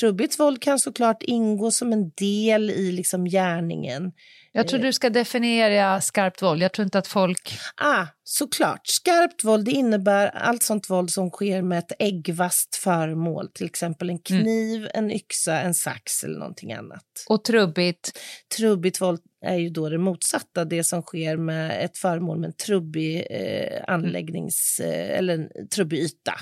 Trubbigt 0.00 0.40
våld 0.40 0.62
kan 0.62 0.78
såklart 0.78 1.22
ingå 1.22 1.70
som 1.70 1.92
en 1.92 2.10
del 2.10 2.70
i 2.70 2.92
liksom 2.92 3.24
gärningen. 3.24 4.12
Jag 4.56 4.68
tror 4.68 4.80
du 4.80 4.92
ska 4.92 5.10
definiera 5.10 6.00
skarpt 6.00 6.42
våld. 6.42 6.62
Jag 6.62 6.72
tror 6.72 6.84
inte 6.84 6.98
att 6.98 7.06
folk... 7.06 7.58
Ah, 7.76 8.06
såklart. 8.24 8.80
Skarpt 8.86 9.44
våld 9.44 9.64
det 9.64 9.70
innebär 9.70 10.26
allt 10.26 10.62
sånt 10.62 10.90
våld 10.90 11.10
som 11.10 11.30
sker 11.30 11.62
med 11.62 11.78
ett 11.78 11.92
äggvast 11.98 12.76
föremål, 12.76 13.48
till 13.54 13.66
exempel 13.66 14.10
en 14.10 14.18
kniv, 14.18 14.88
en 14.94 15.10
yxa, 15.10 15.60
en 15.60 15.74
sax 15.74 16.24
eller 16.24 16.38
någonting 16.38 16.72
annat. 16.72 17.04
Och 17.28 17.44
trubbigt. 17.44 18.18
Trubbigt 18.58 19.00
våld 19.00 19.20
är 19.46 19.56
ju 19.56 19.68
då 19.70 19.88
det 19.88 19.98
motsatta, 19.98 20.64
det 20.64 20.84
som 20.84 21.02
sker 21.02 21.36
med 21.36 21.84
ett 21.84 21.98
föremål 21.98 22.38
med 22.38 22.48
en 22.48 22.56
trubbig 22.56 23.26
eh, 23.30 23.84
anläggnings 23.86 24.80
eh, 24.84 25.18
eller 25.18 25.34
en 25.34 25.68
trubbig 25.68 25.98
yta. 25.98 26.34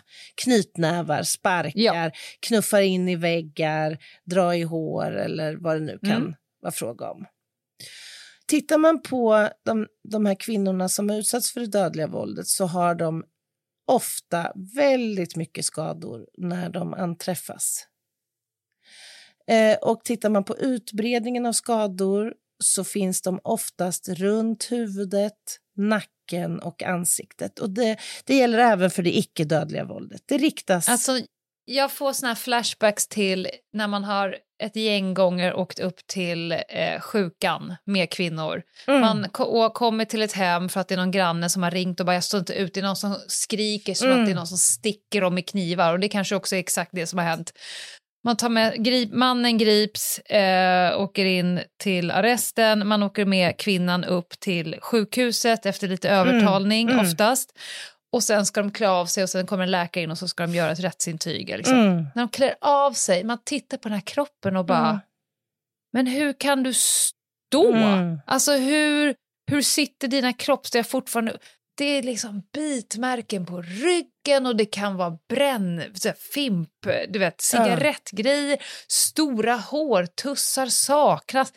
Knytnävar, 0.44 1.22
sparkar, 1.22 1.72
Ja. 1.74 2.10
knuffar 2.46 2.80
in 2.80 3.08
i 3.08 3.16
väggar, 3.16 3.98
dra 4.24 4.56
i 4.56 4.62
hår 4.62 5.16
eller 5.16 5.56
vad 5.56 5.76
det 5.76 5.80
nu 5.80 5.98
kan 6.02 6.10
Mm. 6.22 6.34
vara 6.60 6.72
fråga 6.72 7.10
om. 7.10 7.26
Tittar 8.46 8.78
man 8.78 9.02
på 9.02 9.48
de, 9.64 9.86
de 10.08 10.26
här 10.26 10.34
kvinnorna 10.34 10.88
som 10.88 11.08
har 11.08 11.16
utsatts 11.16 11.52
för 11.52 11.60
det 11.60 11.66
dödliga 11.66 12.06
våldet 12.06 12.46
så 12.46 12.66
har 12.66 12.94
de 12.94 13.24
ofta 13.86 14.52
väldigt 14.74 15.36
mycket 15.36 15.64
skador 15.64 16.26
när 16.38 16.68
de 16.68 16.94
anträffas. 16.94 17.86
Eh, 19.46 19.76
och 19.78 20.04
tittar 20.04 20.30
man 20.30 20.44
på 20.44 20.56
utbredningen 20.58 21.46
av 21.46 21.52
skador 21.52 22.34
så 22.64 22.84
finns 22.84 23.22
de 23.22 23.40
oftast 23.44 24.08
runt 24.08 24.72
huvudet, 24.72 25.58
nacken 25.76 26.60
och 26.60 26.82
ansiktet. 26.82 27.58
Och 27.58 27.70
det, 27.70 27.96
det 28.24 28.36
gäller 28.36 28.58
även 28.58 28.90
för 28.90 29.02
det 29.02 29.18
icke-dödliga 29.18 29.84
våldet. 29.84 30.22
Det 30.26 30.38
riktas... 30.38 30.88
Alltså, 30.88 31.20
jag 31.64 31.92
får 31.92 32.12
såna 32.12 32.28
här 32.28 32.34
flashbacks 32.34 33.08
till 33.08 33.48
när 33.72 33.88
man 33.88 34.04
har 34.04 34.36
ett 34.62 34.76
gäng 34.76 35.14
gånger 35.14 35.54
åkt 35.54 35.78
upp 35.78 36.06
till 36.06 36.52
eh, 36.52 37.00
sjukan 37.00 37.76
med 37.84 38.10
kvinnor. 38.10 38.62
Mm. 38.86 39.00
Man 39.00 39.28
ko- 39.32 39.70
kommer 39.70 40.04
till 40.04 40.22
ett 40.22 40.32
hem 40.32 40.68
för 40.68 40.80
att 40.80 40.88
det 40.88 40.94
är 40.94 40.96
någon 40.96 41.10
granne 41.10 41.48
som 41.48 41.62
har 41.62 41.70
ringt 41.70 42.00
och 42.00 42.06
bara 42.06 42.14
jag 42.14 42.24
står 42.24 42.40
inte 42.40 42.54
ut. 42.54 42.74
Det 42.74 42.80
är 42.80 42.84
någon 42.84 42.96
som 42.96 43.16
skriker 43.26 43.94
som 43.94 44.08
Mm. 44.08 44.20
att 44.20 44.26
det 44.26 44.32
är 44.32 44.36
någon 44.36 44.46
som 44.46 44.58
sticker 44.58 45.20
dem 45.20 45.34
med 45.34 45.48
knivar 45.48 45.92
och 45.92 46.00
det 46.00 46.08
kanske 46.08 46.34
också 46.34 46.56
är 46.56 46.60
exakt 46.60 46.90
det 46.94 47.06
som 47.06 47.18
har 47.18 47.26
hänt. 47.26 47.52
Man 48.24 48.36
tar 48.36 48.48
med, 48.48 48.84
grip, 48.84 49.12
mannen 49.12 49.58
grips, 49.58 50.18
eh, 50.18 51.00
åker 51.00 51.24
in 51.24 51.60
till 51.82 52.10
arresten, 52.10 52.88
man 52.88 53.02
åker 53.02 53.24
med 53.24 53.56
kvinnan 53.56 54.04
upp 54.04 54.40
till 54.40 54.76
sjukhuset 54.82 55.66
efter 55.66 55.88
lite 55.88 56.10
övertalning 56.10 56.88
mm. 56.90 57.00
oftast. 57.06 57.58
Och 58.12 58.22
sen 58.22 58.46
ska 58.46 58.60
de 58.62 58.70
klä 58.70 58.88
av 58.88 59.06
sig 59.06 59.22
och 59.22 59.30
sen 59.30 59.46
kommer 59.46 59.62
en 59.64 59.70
läkare 59.70 60.04
in 60.04 60.10
och 60.10 60.18
så 60.18 60.28
ska 60.28 60.46
de 60.46 60.54
göra 60.54 60.70
ett 60.72 60.80
rättsintyg. 60.80 61.48
Liksom. 61.48 61.80
Mm. 61.80 62.06
När 62.14 62.22
de 62.22 62.28
klär 62.28 62.54
av 62.60 62.92
sig, 62.92 63.24
man 63.24 63.38
tittar 63.44 63.76
på 63.78 63.88
den 63.88 63.94
här 63.94 64.06
kroppen 64.06 64.56
och 64.56 64.64
bara, 64.64 64.88
Mm. 64.88 65.00
men 65.92 66.06
hur 66.06 66.32
kan 66.32 66.62
du 66.62 66.72
stå? 66.74 67.72
Mm. 67.74 68.20
Alltså 68.26 68.52
hur, 68.52 69.14
hur 69.50 69.62
sitter 69.62 70.08
dina 70.08 70.32
kroppsdelar 70.32 70.82
fortfarande? 70.84 71.38
Det 71.76 71.84
är 71.84 72.02
liksom 72.02 72.42
bitmärken 72.52 73.46
på 73.46 73.62
ryggen 73.62 74.46
och 74.46 74.56
det 74.56 74.64
kan 74.66 74.96
vara 74.96 75.18
bränn, 75.28 75.82
fimp, 76.34 76.68
du 77.08 77.18
vet, 77.18 77.40
cigarettgrejer, 77.40 78.58
stora 78.88 79.56
hårtussar 79.56 80.66
saknas. 80.66 81.52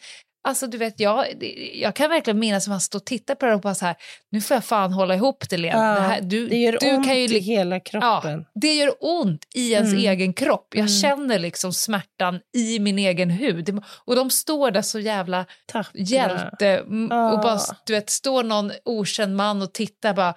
Alltså 0.47 0.67
du 0.67 0.77
vet, 0.77 0.99
jag, 0.99 1.25
jag 1.73 1.95
kan 1.95 2.09
verkligen 2.09 2.39
minnas 2.39 2.63
att 2.63 2.69
man 2.69 2.81
står 2.81 2.99
och 2.99 3.05
tittar 3.05 3.35
på 3.35 3.45
det 3.45 3.53
och 3.53 3.61
bara 3.61 3.75
så 3.75 3.85
här, 3.85 3.95
nu 4.31 4.41
får 4.41 4.55
jag 4.55 4.63
fan 4.65 4.93
hålla 4.93 5.15
ihop 5.15 5.49
det 5.49 5.57
Lena. 5.57 5.87
Ja, 5.87 5.93
det, 5.95 5.99
här, 6.01 6.21
du, 6.21 6.47
det 6.47 6.57
gör 6.57 6.77
du 6.81 6.95
ont 6.95 7.05
kan 7.07 7.19
ju 7.19 7.25
i 7.37 7.39
hela 7.39 7.79
kroppen. 7.79 8.39
Ja, 8.53 8.59
det 8.61 8.73
gör 8.73 8.93
ont 8.99 9.47
i 9.55 9.71
ens 9.73 9.93
Mm. 9.93 10.05
egen 10.05 10.33
kropp. 10.33 10.67
Jag 10.71 10.79
Mm. 10.79 10.89
känner 10.89 11.39
liksom 11.39 11.73
smärtan 11.73 12.39
i 12.57 12.79
min 12.79 12.99
egen 12.99 13.29
hud. 13.29 13.81
Och 14.05 14.15
de 14.15 14.29
står 14.29 14.71
där 14.71 14.81
så 14.81 14.99
jävla 14.99 15.45
Tappra. 15.65 15.91
hjälte 16.01 16.67
mm, 16.67 17.03
och 17.33 17.39
bara, 17.41 17.59
du 17.85 17.93
vet, 17.93 18.09
står 18.09 18.43
någon 18.43 18.71
okänd 18.85 19.35
man 19.35 19.61
och 19.61 19.73
tittar 19.73 20.13
bara 20.13 20.35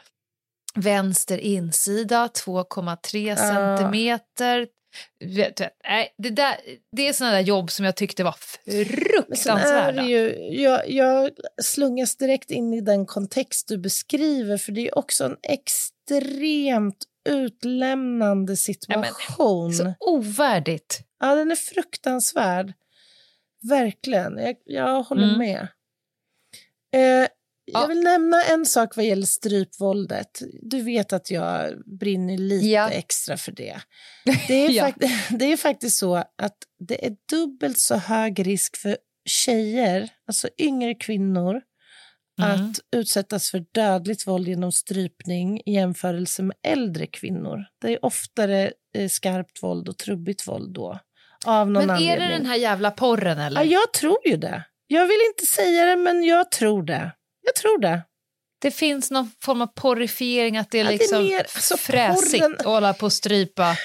vänster 0.75 1.39
insida 1.39 2.27
2,3 2.29 3.29
Ja. 3.29 3.37
centimeter. 3.37 4.67
Vet, 5.25 5.61
vet, 5.61 5.73
nej, 5.89 6.15
det, 6.19 6.31
där, 6.31 6.57
det 6.97 7.09
är 7.09 7.13
sådana 7.13 7.35
där 7.35 7.43
jobb 7.43 7.71
som 7.71 7.85
jag 7.85 7.97
tyckte 7.97 8.25
var 8.25 8.35
Men 8.67 8.85
fruktansvärda. 8.85 10.03
ju, 10.05 10.37
jag, 10.63 10.91
jag 10.91 11.31
slungas 11.63 12.17
direkt 12.17 12.51
in 12.51 12.75
i 12.75 12.81
den 12.81 13.07
kontext 13.07 13.69
du 13.69 13.79
beskriver 13.79 14.57
för 14.59 14.73
det 14.73 14.89
är 14.89 14.99
också 14.99 15.25
en 15.25 15.37
extremt 15.43 17.05
utlämnande 17.29 18.57
situation. 18.57 19.73
Så 19.73 19.95
ovärdigt. 20.01 21.01
Ja, 21.21 21.35
den 21.35 21.51
är 21.51 21.57
fruktansvärd. 21.57 22.73
Verkligen. 23.69 24.39
Jag, 24.39 24.57
jag 24.65 25.03
håller 25.03 25.25
Mm. 25.25 25.39
med. 25.39 25.69
Eh, 26.95 27.29
Ja. 27.73 27.81
jag 27.81 27.89
vill 27.89 28.01
nämna 28.01 28.43
en 28.43 28.67
sak 28.67 28.97
vad 28.97 29.05
gäller 29.05 29.27
strypvåldet. 29.27 30.43
Du 30.63 30.83
vet 30.83 31.13
att 31.13 31.31
jag 31.31 31.73
brinner 31.99 32.39
lite 32.39 32.67
Ja. 32.67 32.91
extra 32.91 33.37
för 33.37 33.53
det. 33.53 33.81
Det 34.49 34.55
är, 34.67 34.71
Ja. 34.71 34.93
det 35.31 35.53
är 35.53 35.57
faktiskt 35.57 35.99
så 35.99 36.15
att 36.17 36.57
det 36.89 37.07
är 37.07 37.17
dubbelt 37.31 37.79
så 37.79 37.97
hög 37.97 38.47
risk 38.47 38.77
för 38.77 38.97
tjejer, 39.29 40.09
alltså 40.27 40.49
yngre 40.59 40.95
kvinnor, 40.95 41.61
Mm. 42.41 42.51
att 42.71 42.81
utsättas 42.97 43.51
för 43.51 43.65
dödligt 43.75 44.27
våld 44.27 44.49
genom 44.49 44.73
strypning 44.73 45.61
i 45.67 45.73
jämförelse 45.75 46.43
med 46.43 46.57
äldre 46.67 47.07
kvinnor. 47.07 47.65
Det 47.81 47.93
är 47.93 48.05
oftare 48.05 48.73
eh, 48.95 49.09
skarpt 49.09 49.63
våld 49.63 49.89
och 49.89 49.99
trubbigt 49.99 50.49
våld 50.49 50.75
då. 50.75 50.99
Av 51.47 51.71
någon 51.71 51.87
Men 51.87 51.91
är 51.91 51.95
anledning. 51.95 52.29
det 52.29 52.35
den 52.37 52.47
här 52.47 52.57
jävla 52.57 52.91
porren 52.91 53.39
eller? 53.39 53.61
Ja, 53.65 53.67
jag 53.71 53.93
tror 53.93 54.19
ju 54.25 54.37
det. 54.37 54.63
Jag 54.87 55.07
vill 55.07 55.19
inte 55.35 55.47
säga 55.47 55.85
det, 55.85 55.97
men 55.97 56.25
jag 56.25 56.51
tror 56.51 56.83
det. 56.83 57.13
Jag 57.49 57.55
tror 57.55 57.79
det. 57.81 58.03
Det 58.61 58.71
finns 58.71 59.11
någon 59.11 59.31
form 59.43 59.63
av 59.63 59.67
porrifiering, 59.67 60.57
att 60.57 60.71
det 60.71 60.79
är 60.81 60.85
Ja, 60.85 60.89
det 60.91 60.95
är 60.95 60.99
liksom 60.99 61.23
mer- 61.23 61.39
alltså, 61.55 61.77
fräsigt 61.77 62.43
porren- 62.45 62.55
att 62.59 62.65
hålla 62.65 62.95
på 62.95 63.07
och 63.07 63.13
strypa. 63.13 63.77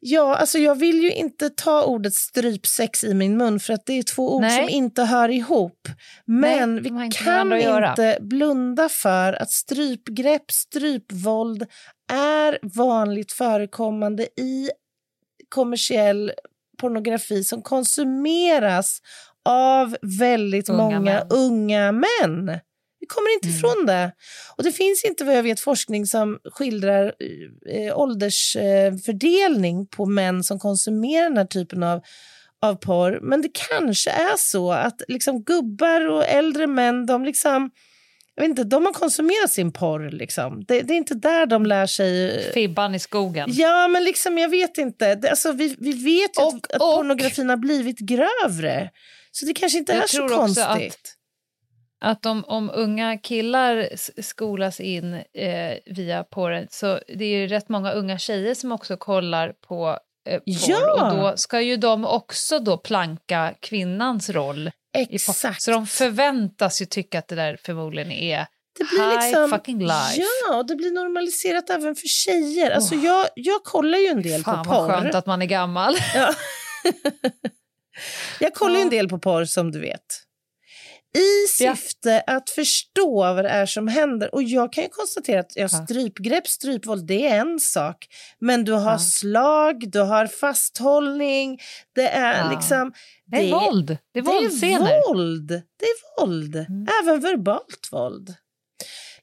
Ja, 0.00 0.36
alltså 0.36 0.58
jag 0.58 0.74
vill 0.74 1.02
ju 1.02 1.12
inte 1.12 1.50
ta 1.50 1.82
ordet 1.84 2.14
strypsex 2.14 3.04
i 3.04 3.14
min 3.14 3.36
mun 3.36 3.60
för 3.60 3.72
att 3.72 3.86
det 3.86 3.92
är 3.92 4.02
två 4.02 4.34
ord 4.34 4.42
Nej. 4.42 4.58
som 4.60 4.68
inte 4.68 5.02
hör 5.04 5.28
ihop. 5.28 5.88
Men 6.24 6.74
Nej, 6.74 6.82
vi 6.82 7.10
kan 7.10 7.52
inte 7.52 8.18
blunda 8.20 8.88
för 8.88 9.32
att 9.32 9.50
strypgrepp, 9.50 10.50
strypvåld 10.52 11.66
är 12.12 12.58
vanligt 12.62 13.32
förekommande 13.32 14.22
i 14.22 14.70
kommersiell 15.48 16.32
pornografi 16.80 17.44
som 17.44 17.62
konsumeras 17.62 18.98
av 19.44 19.96
väldigt 20.20 20.68
Unga 20.68 20.82
många 20.82 21.00
män. 21.00 21.26
unga 21.30 21.92
män. 21.92 22.60
Vi 23.00 23.06
kommer 23.06 23.34
inte 23.34 23.48
Mm. 23.48 23.58
ifrån 23.58 23.86
det. 23.86 24.12
Och 24.56 24.64
det 24.64 24.72
finns 24.72 25.04
inte 25.04 25.24
vad 25.24 25.36
jag 25.36 25.42
vet 25.42 25.60
forskning 25.60 26.06
som 26.06 26.38
skildrar 26.52 27.12
eh, 27.70 27.98
åldersfördelning 27.98 29.86
på 29.86 30.06
män 30.06 30.44
som 30.44 30.58
konsumerar 30.58 31.28
den 31.28 31.36
här 31.36 31.44
typen 31.44 31.82
av, 31.82 32.00
av 32.62 32.74
porr. 32.74 33.18
Men 33.22 33.42
det 33.42 33.48
kanske 33.70 34.10
är 34.10 34.36
så 34.36 34.72
att 34.72 35.02
liksom 35.08 35.42
gubbar 35.44 36.08
och 36.10 36.24
äldre 36.26 36.66
män, 36.66 37.06
de 37.06 37.24
liksom 37.24 37.70
jag 38.34 38.42
vet 38.42 38.48
inte, 38.50 38.64
de 38.64 38.86
har 38.86 38.92
konsumerat 38.92 39.50
sin 39.50 39.72
porr. 39.72 40.10
Liksom. 40.10 40.64
Det, 40.68 40.80
det 40.80 40.92
är 40.94 40.96
inte 40.96 41.14
där 41.14 41.46
de 41.46 41.66
lär 41.66 41.86
sig... 41.86 42.30
eh, 42.46 42.52
Fibban 42.52 42.94
i 42.94 42.98
skogen. 42.98 43.48
Ja, 43.52 43.88
men 43.88 44.04
liksom, 44.04 44.38
jag 44.38 44.48
vet 44.48 44.78
inte. 44.78 45.14
Det, 45.14 45.30
alltså, 45.30 45.52
vi, 45.52 45.76
vi 45.78 45.92
vet 45.92 46.38
ju 46.38 46.42
Och- 46.42 46.48
att, 46.54 46.72
att 46.72 46.82
och- 46.82 46.94
pornografin 46.96 47.48
har 47.50 47.56
blivit 47.56 47.98
grövre. 47.98 48.90
Så 49.40 49.46
det 49.46 49.54
kanske 49.54 49.78
inte 49.78 49.92
Jag 49.92 50.02
är 50.02 50.06
så 50.06 50.24
också 50.24 50.60
att- 50.60 50.68
konstigt. 50.68 51.14
Att 52.00 52.26
om, 52.26 52.44
om 52.44 52.70
unga 52.74 53.18
killar 53.18 53.88
skolas 54.22 54.80
in 54.80 55.14
eh, 55.14 55.74
via 55.86 56.24
porren 56.24 56.66
så 56.70 57.00
det 57.18 57.24
är 57.24 57.38
ju 57.38 57.46
rätt 57.46 57.68
många 57.68 57.92
unga 57.92 58.18
tjejer 58.18 58.54
som 58.54 58.72
också 58.72 58.96
kollar 58.96 59.52
på 59.68 59.98
eh, 60.28 60.38
porr 60.38 60.42
Ja! 60.70 61.10
och 61.10 61.16
då 61.16 61.36
ska 61.36 61.60
ju 61.60 61.76
de 61.76 62.04
också 62.04 62.58
då 62.58 62.76
planka 62.78 63.54
kvinnans 63.60 64.30
roll. 64.30 64.70
Exakt. 64.96 65.62
Så 65.62 65.70
de 65.70 65.86
förväntas 65.86 66.82
ju 66.82 66.86
tycka 66.86 67.18
att 67.18 67.28
det 67.28 67.34
där 67.34 67.58
förmodligen 67.64 68.12
är 68.12 68.46
det 68.78 68.84
blir 68.84 69.10
high 69.10 69.26
liksom, 69.26 69.50
fucking 69.50 69.78
life. 69.78 70.22
Ja, 70.48 70.56
och 70.56 70.66
det 70.66 70.76
blir 70.76 70.90
normaliserat 70.90 71.70
även 71.70 71.94
för 71.94 72.08
tjejer. 72.08 72.70
Alltså, 72.70 72.94
Åh. 72.94 73.04
jag, 73.04 73.28
jag 73.34 73.64
kollar 73.64 73.98
ju 73.98 74.06
en 74.06 74.22
del 74.22 74.42
Fan 74.44 74.64
på 74.64 74.70
vad 74.70 74.88
porr. 74.88 74.94
skönt 75.00 75.14
att 75.14 75.26
man 75.26 75.42
är 75.42 75.46
gammal. 75.46 75.96
Ja. 76.14 76.34
Jag 78.40 78.54
kollar 78.54 78.76
ju 78.76 78.82
en 78.82 78.90
del 78.90 79.08
på 79.08 79.18
porr 79.18 79.44
som 79.44 79.70
du 79.72 79.80
vet. 79.80 80.24
I 81.16 81.48
syfte 81.48 82.20
att 82.26 82.50
förstå 82.50 83.14
vad 83.34 83.44
det 83.44 83.48
är 83.48 83.66
som 83.66 83.88
händer. 83.88 84.34
Och 84.34 84.42
jag 84.42 84.72
kan 84.72 84.84
ju 84.84 84.90
konstatera 84.90 85.40
att 85.40 85.52
ja, 85.56 85.68
strypgrepp, 85.68 86.46
strypvåld, 86.46 87.06
det 87.06 87.26
är 87.26 87.40
en 87.40 87.60
sak. 87.60 88.06
Men 88.40 88.64
du 88.64 88.72
har 88.72 88.92
Ja. 88.92 88.98
slag, 88.98 89.90
du 89.90 90.00
har 90.00 90.26
fasthållning. 90.26 91.58
Det 91.94 92.08
är 92.08 92.44
Ja. 92.44 92.50
liksom... 92.50 92.92
Det 93.26 93.36
är 93.36 93.50
våld. 93.50 93.86
Det 93.86 94.18
är 94.18 94.22
Det 94.22 94.30
är 94.30 95.08
våld. 95.14 95.48
Det 95.48 95.84
är 95.84 96.20
våld. 96.20 96.56
Mm. 96.56 96.86
Även 97.02 97.20
verbalt 97.20 97.88
våld. 97.92 98.34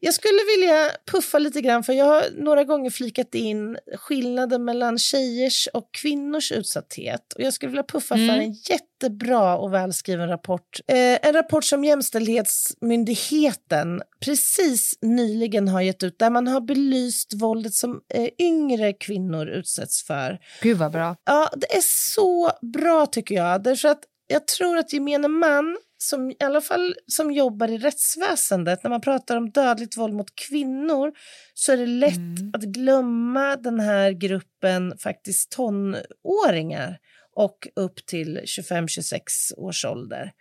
Jag 0.05 0.13
skulle 0.13 0.39
vilja 0.57 0.89
puffa 1.11 1.39
lite 1.39 1.61
grann, 1.61 1.83
för 1.83 1.93
jag 1.93 2.05
har 2.05 2.23
några 2.37 2.63
gånger 2.63 2.89
flikat 2.89 3.35
in 3.35 3.77
skillnaden 3.97 4.65
mellan 4.65 4.97
tjejers 4.97 5.67
och 5.73 5.89
kvinnors 5.93 6.51
utsatthet. 6.51 7.33
Och 7.33 7.41
jag 7.41 7.53
skulle 7.53 7.69
vilja 7.69 7.83
puffa 7.83 8.15
Mm. 8.15 8.27
för 8.27 8.35
en 8.37 8.53
jättebra 8.53 9.57
och 9.57 9.73
välskriven 9.73 10.29
rapport. 10.29 10.79
Eh, 10.87 11.27
en 11.27 11.33
rapport 11.33 11.63
som 11.63 11.83
Jämställdhetsmyndigheten 11.83 14.01
precis 14.25 14.97
nyligen 15.01 15.67
har 15.67 15.81
gett 15.81 16.03
ut, 16.03 16.19
där 16.19 16.29
man 16.29 16.47
har 16.47 16.61
belyst 16.61 17.33
våldet 17.33 17.73
som 17.73 18.01
eh, 18.13 18.29
yngre 18.39 18.93
kvinnor 18.93 19.47
utsätts 19.47 20.03
för. 20.03 20.39
Gud 20.61 20.77
vad 20.77 20.91
bra. 20.91 21.15
Ja, 21.25 21.49
det 21.55 21.75
är 21.75 21.81
så 22.13 22.51
bra 22.73 23.05
tycker 23.05 23.35
jag. 23.35 23.63
Därför 23.63 23.87
att 23.87 24.01
jag 24.27 24.47
tror 24.47 24.77
att 24.77 24.93
gemene 24.93 25.27
man, 25.27 25.77
som, 25.97 26.31
i 26.31 26.35
alla 26.39 26.61
fall 26.61 26.95
som 27.07 27.31
jobbar 27.31 27.67
i 27.67 27.77
rättsväsendet, 27.77 28.83
när 28.83 28.89
man 28.89 29.01
pratar 29.01 29.37
om 29.37 29.49
dödligt 29.49 29.97
våld 29.97 30.13
mot 30.13 30.35
kvinnor 30.35 31.11
så 31.53 31.71
är 31.71 31.77
det 31.77 31.85
lätt 31.85 32.15
Mm. 32.15 32.51
att 32.53 32.63
glömma 32.63 33.55
den 33.55 33.79
här 33.79 34.11
gruppen 34.11 34.97
faktiskt 34.97 35.51
tonåringar 35.51 36.99
och 37.35 37.67
upp 37.75 38.05
till 38.05 38.41
25-26 38.45 39.19
års 39.57 39.85
ålder. 39.85 40.31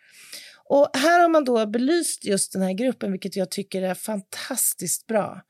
Och 0.69 0.91
här 0.95 1.21
har 1.21 1.29
man 1.29 1.45
då 1.45 1.67
belyst 1.67 2.25
just 2.25 2.53
den 2.53 2.63
här 2.63 2.73
gruppen, 2.73 3.13
vilket 3.13 3.37
jag 3.37 3.51
tycker 3.51 3.83
är 3.83 3.95
fantastiskt 3.95 5.07
bra. 5.07 5.41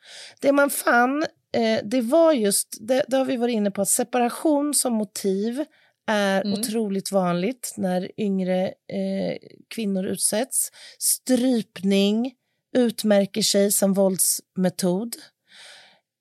Det 0.41 0.53
man 0.53 0.71
fann, 0.71 1.23
eh, 1.57 1.81
det 1.85 2.01
var 2.01 2.33
just, 2.33 2.69
det, 2.81 3.05
det 3.09 3.17
har 3.17 3.25
vi 3.25 3.37
varit 3.37 3.53
inne 3.53 3.71
på, 3.71 3.83
att 3.83 3.89
separation 3.89 4.75
som 4.75 4.93
motiv 4.93 5.65
är 6.07 6.41
Mm. 6.41 6.53
otroligt 6.61 7.13
vanligt 7.13 7.75
när 7.77 8.21
yngre 8.21 8.67
eh, 8.67 9.37
kvinnor 9.75 10.07
utsätts. 10.07 10.71
Strypning 10.99 12.33
utmärker 12.77 13.43
sig 13.43 13.73
som 13.73 13.93
våldsmetod. 13.93 15.17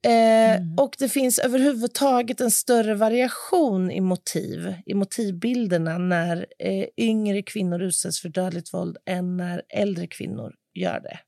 Eh, 0.06 0.34
Mm. 0.62 0.76
Och 0.78 0.96
det 1.00 1.10
finns 1.10 1.40
överhuvudtaget 1.40 2.42
en 2.42 2.52
större 2.52 2.96
variation 2.96 3.92
i 3.92 4.02
motiv, 4.02 4.74
i 4.86 4.94
motivbilderna 4.94 5.98
när 5.98 6.46
eh, 6.60 6.86
yngre 6.98 7.42
kvinnor 7.42 7.82
utsätts 7.82 8.22
för 8.22 8.30
dödligt 8.30 8.74
våld 8.74 8.98
än 9.06 9.38
när 9.38 9.62
äldre 9.70 10.08
kvinnor 10.08 10.54
gör 10.74 11.00
det. 11.00 11.20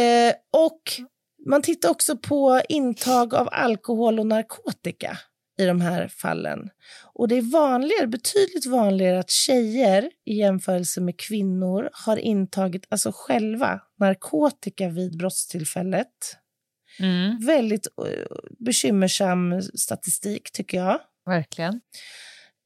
Eh, 0.00 0.34
och 0.52 0.80
man 1.46 1.62
tittar 1.62 1.88
också 1.90 2.16
på 2.16 2.60
intag 2.68 3.34
av 3.34 3.48
alkohol 3.52 4.18
och 4.20 4.26
narkotika 4.26 5.18
i 5.58 5.64
de 5.66 5.80
här 5.80 6.08
fallen. 6.08 6.70
Och 7.12 7.28
det 7.28 7.36
är 7.38 7.52
vanligare, 7.52 8.06
betydligt 8.06 8.66
vanligare 8.66 9.18
att 9.18 9.30
tjejer 9.30 10.10
i 10.24 10.34
jämförelse 10.34 11.00
med 11.00 11.18
kvinnor 11.20 11.90
har 11.92 12.16
intagit, 12.16 12.86
alltså 12.88 13.12
själva, 13.14 13.80
narkotika 14.00 14.88
vid 14.88 15.18
brottstillfället. 15.18 16.08
Mm, 17.00 17.38
Väldigt 17.46 17.86
eh, 17.86 18.36
bekymmersam 18.58 19.62
statistik, 19.62 20.52
tycker 20.52 20.78
jag. 20.78 21.00
verkligen. 21.26 21.80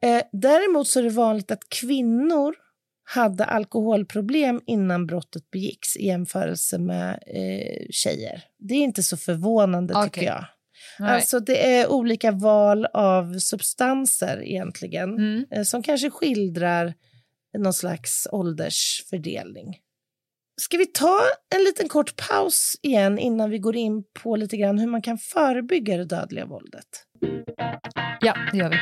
Eh, 0.03 0.23
däremot 0.33 0.89
så 0.89 0.99
är 0.99 1.03
det 1.03 1.11
vanligt 1.11 1.51
att 1.51 1.69
kvinnor 1.69 2.55
hade 3.05 3.45
alkoholproblem 3.45 4.61
innan 4.67 5.07
brottet 5.07 5.51
begicks 5.51 5.97
i 5.97 6.07
jämförelse 6.07 6.79
med 6.79 7.23
eh, 7.27 7.87
tjejer. 7.91 8.45
Det 8.59 8.75
är 8.75 8.79
inte 8.79 9.03
så 9.03 9.17
förvånande, 9.17 9.95
Okej. 9.95 10.11
tycker 10.11 10.27
jag. 10.27 10.45
Nej. 10.99 11.11
Alltså, 11.15 11.41
det 11.41 11.75
är 11.77 11.89
olika 11.91 12.33
val 12.33 12.87
av 12.95 13.39
substanser 13.39 14.43
egentligen 14.45 15.15
Mm. 15.15 15.45
eh, 15.51 15.63
som 15.63 15.83
kanske 15.83 16.11
skildrar 16.11 16.95
någon 17.59 17.73
slags 17.73 18.27
åldersfördelning. 18.33 19.77
Ska 20.61 20.77
vi 20.77 20.87
ta 20.87 21.21
en 21.55 21.65
liten 21.65 21.89
kort 21.89 22.29
paus 22.29 22.77
igen 22.83 23.19
innan 23.19 23.51
vi 23.51 23.59
går 23.59 23.77
in 23.77 24.03
på 24.23 24.37
lite 24.37 24.57
grann 24.57 24.79
hur 24.79 24.87
man 24.87 25.03
kan 25.03 25.19
förebygga 25.19 25.97
det 25.97 26.05
dödliga 26.05 26.47
våldet? 26.47 26.85
Ja, 28.21 28.37
det 28.53 28.59
gör 28.59 28.71
vi. 28.71 28.77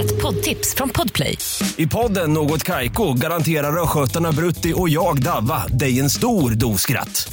Ett 0.00 0.22
poddtips 0.22 0.74
från 0.74 0.88
Podplay. 0.88 1.38
I 1.76 1.86
podden 1.86 2.32
Något 2.32 2.64
Kaiko 2.64 3.12
garanterar 3.12 3.82
östgötarna 3.82 4.32
Brutti 4.32 4.72
och 4.76 4.88
jag, 4.88 5.22
Davva, 5.22 5.66
dig 5.66 6.00
en 6.00 6.10
stor 6.10 6.50
dos 6.50 6.80
skratt. 6.80 7.32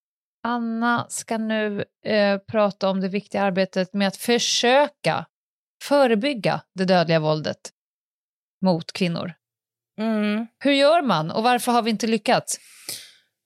Anna 0.43 1.05
ska 1.09 1.37
nu 1.37 1.85
eh, 2.05 2.37
prata 2.37 2.89
om 2.89 3.01
det 3.01 3.07
viktiga 3.07 3.41
arbetet 3.41 3.93
med 3.93 4.07
att 4.07 4.17
försöka 4.17 5.25
förebygga 5.83 6.61
det 6.75 6.85
dödliga 6.85 7.19
våldet 7.19 7.71
mot 8.61 8.91
kvinnor. 8.91 9.33
Mm. 9.99 10.47
Hur 10.59 10.71
gör 10.71 11.01
man 11.01 11.31
och 11.31 11.43
varför 11.43 11.71
har 11.71 11.81
vi 11.81 11.89
inte 11.89 12.07
lyckats? 12.07 12.59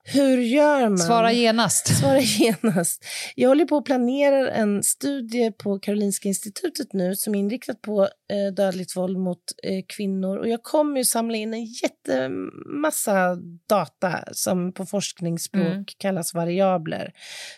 Hur 0.07 0.37
gör 0.37 0.89
man? 0.89 0.97
Svara 0.97 1.31
genast. 1.31 1.87
Svara 1.99 2.19
genast. 2.19 3.05
Jag 3.35 3.49
håller 3.49 3.65
på 3.65 3.77
att 3.77 3.85
planera 3.85 4.51
en 4.51 4.83
studie 4.83 5.51
på 5.51 5.79
Karolinska 5.79 6.27
institutet 6.27 6.93
nu 6.93 7.15
som 7.15 7.35
är 7.35 7.39
inriktat 7.39 7.81
på 7.81 8.03
eh, 8.03 8.53
dödligt 8.55 8.95
våld 8.95 9.19
mot 9.19 9.39
eh, 9.63 9.83
kvinnor. 9.87 10.37
Och 10.37 10.47
jag 10.47 10.63
kommer 10.63 10.97
ju 10.97 11.05
samla 11.05 11.37
in 11.37 11.53
en 11.53 11.65
jättemassa 11.65 13.35
data 13.69 14.23
som 14.31 14.73
på 14.73 14.85
forskningsspråk 14.85 15.65
Mm. 15.65 15.85
kallas 15.97 16.33
variabler 16.33 17.11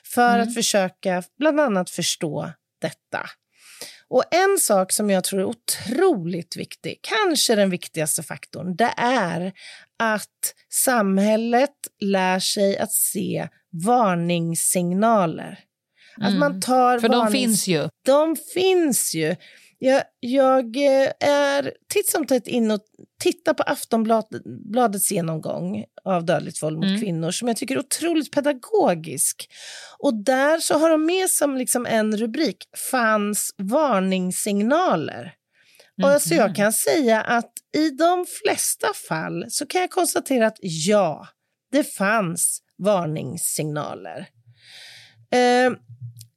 för 0.04 0.36
Mm. 0.36 0.42
att 0.48 0.54
försöka 0.54 1.24
bland 1.40 1.60
annat 1.60 1.90
förstå 1.90 2.52
detta. 2.82 3.26
Och 4.10 4.24
en 4.32 4.58
sak 4.60 4.92
som 4.92 5.10
jag 5.10 5.24
tror 5.24 5.40
är 5.42 5.46
otroligt 5.46 6.56
viktig, 6.58 7.00
kanske 7.02 7.56
den 7.56 7.70
viktigaste 7.70 8.24
faktorn, 8.24 8.76
det 8.76 8.94
är 8.98 9.54
att 10.00 10.54
samhället 10.74 11.76
lär 12.00 12.40
sig 12.40 12.78
att 12.78 12.92
se 12.92 13.48
varningssignaler. 13.86 15.60
Att 16.18 16.28
Mm. 16.28 16.40
man 16.40 16.62
tar 16.62 17.00
För 17.00 17.10
de 17.10 17.22
varnings- 17.28 17.32
finns 17.32 17.68
ju. 17.68 17.90
de 18.06 18.36
finns 18.54 19.16
ju. 19.16 19.36
Jag, 19.80 20.04
jag 20.20 20.76
eh, 20.78 21.12
är 21.30 21.74
titt 21.94 22.10
som 22.12 22.26
tätt 22.28 22.48
in 22.48 22.72
och 22.72 22.80
tittar 23.24 23.54
på 23.54 23.64
Aftonbladets 23.64 25.12
genomgång 25.12 25.84
av 26.04 26.26
dödligt 26.26 26.64
våld 26.64 26.76
mot 26.78 26.86
Mm. 26.86 27.00
kvinnor 27.02 27.32
som 27.32 27.48
jag 27.48 27.58
tycker 27.58 27.76
är 27.76 27.80
otroligt 27.80 28.32
pedagogisk. 28.32 29.50
Och 30.00 30.24
där 30.24 30.60
så 30.60 30.78
har 30.80 30.90
de 30.90 31.06
med 31.06 31.30
som 31.30 31.58
liksom 31.58 31.86
en 31.86 32.18
rubrik, 32.18 32.58
fanns 32.92 33.50
varningssignaler. 33.58 35.34
Och 36.04 36.10
alltså 36.10 36.30
Mhm. 36.34 36.40
jag 36.40 36.56
kan 36.56 36.74
säga 36.74 37.22
att 37.22 37.52
i 37.78 37.90
de 37.90 38.26
flesta 38.44 38.88
fall 39.10 39.46
så 39.50 39.66
kan 39.68 39.82
jag 39.82 39.90
konstatera 39.90 40.48
att 40.48 40.58
ja, 40.62 41.28
det 41.72 41.84
fanns 41.84 42.62
varningssignaler. 42.78 44.28
Eh, 45.32 45.72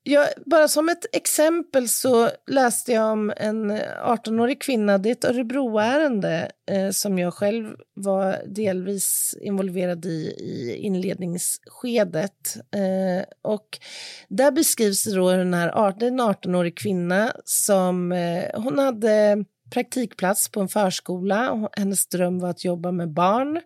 jag, 0.02 0.28
bara 0.46 0.68
som 0.68 0.88
ett 0.88 1.06
exempel 1.12 1.88
så 1.88 2.30
läste 2.46 2.92
jag 2.92 3.12
om 3.12 3.32
en 3.36 3.70
eh, 3.70 3.78
18-årig 4.04 4.60
kvinna, 4.62 4.98
det 4.98 5.08
är 5.08 5.12
ett 5.12 5.24
Örebroärende 5.24 6.50
eh, 6.70 6.90
som 6.90 7.18
jag 7.18 7.34
själv 7.34 7.76
var 7.94 8.36
delvis 8.46 9.34
involverad 9.40 10.04
i 10.06 10.34
i 10.38 10.76
inledningsskedet. 10.76 12.56
Eh, 12.56 13.24
och 13.42 13.78
där 14.28 14.50
beskrivs 14.50 15.04
det 15.04 15.14
då 15.14 15.30
hur 15.30 15.38
den 15.38 15.54
här, 15.54 15.68
art- 15.68 16.00
det 16.00 16.06
är 16.06 16.10
en 16.10 16.20
18-årig 16.20 16.76
kvinna 16.78 17.32
som 17.44 18.12
eh, 18.12 18.44
hon 18.54 18.78
hade 18.78 19.44
praktikplats 19.74 20.48
på 20.48 20.60
en 20.60 20.68
förskola. 20.68 21.50
och 21.52 21.68
Hennes 21.76 22.06
dröm 22.06 22.38
var 22.38 22.50
att 22.50 22.64
jobba 22.64 22.92
med 22.92 23.10
barn. 23.12 23.60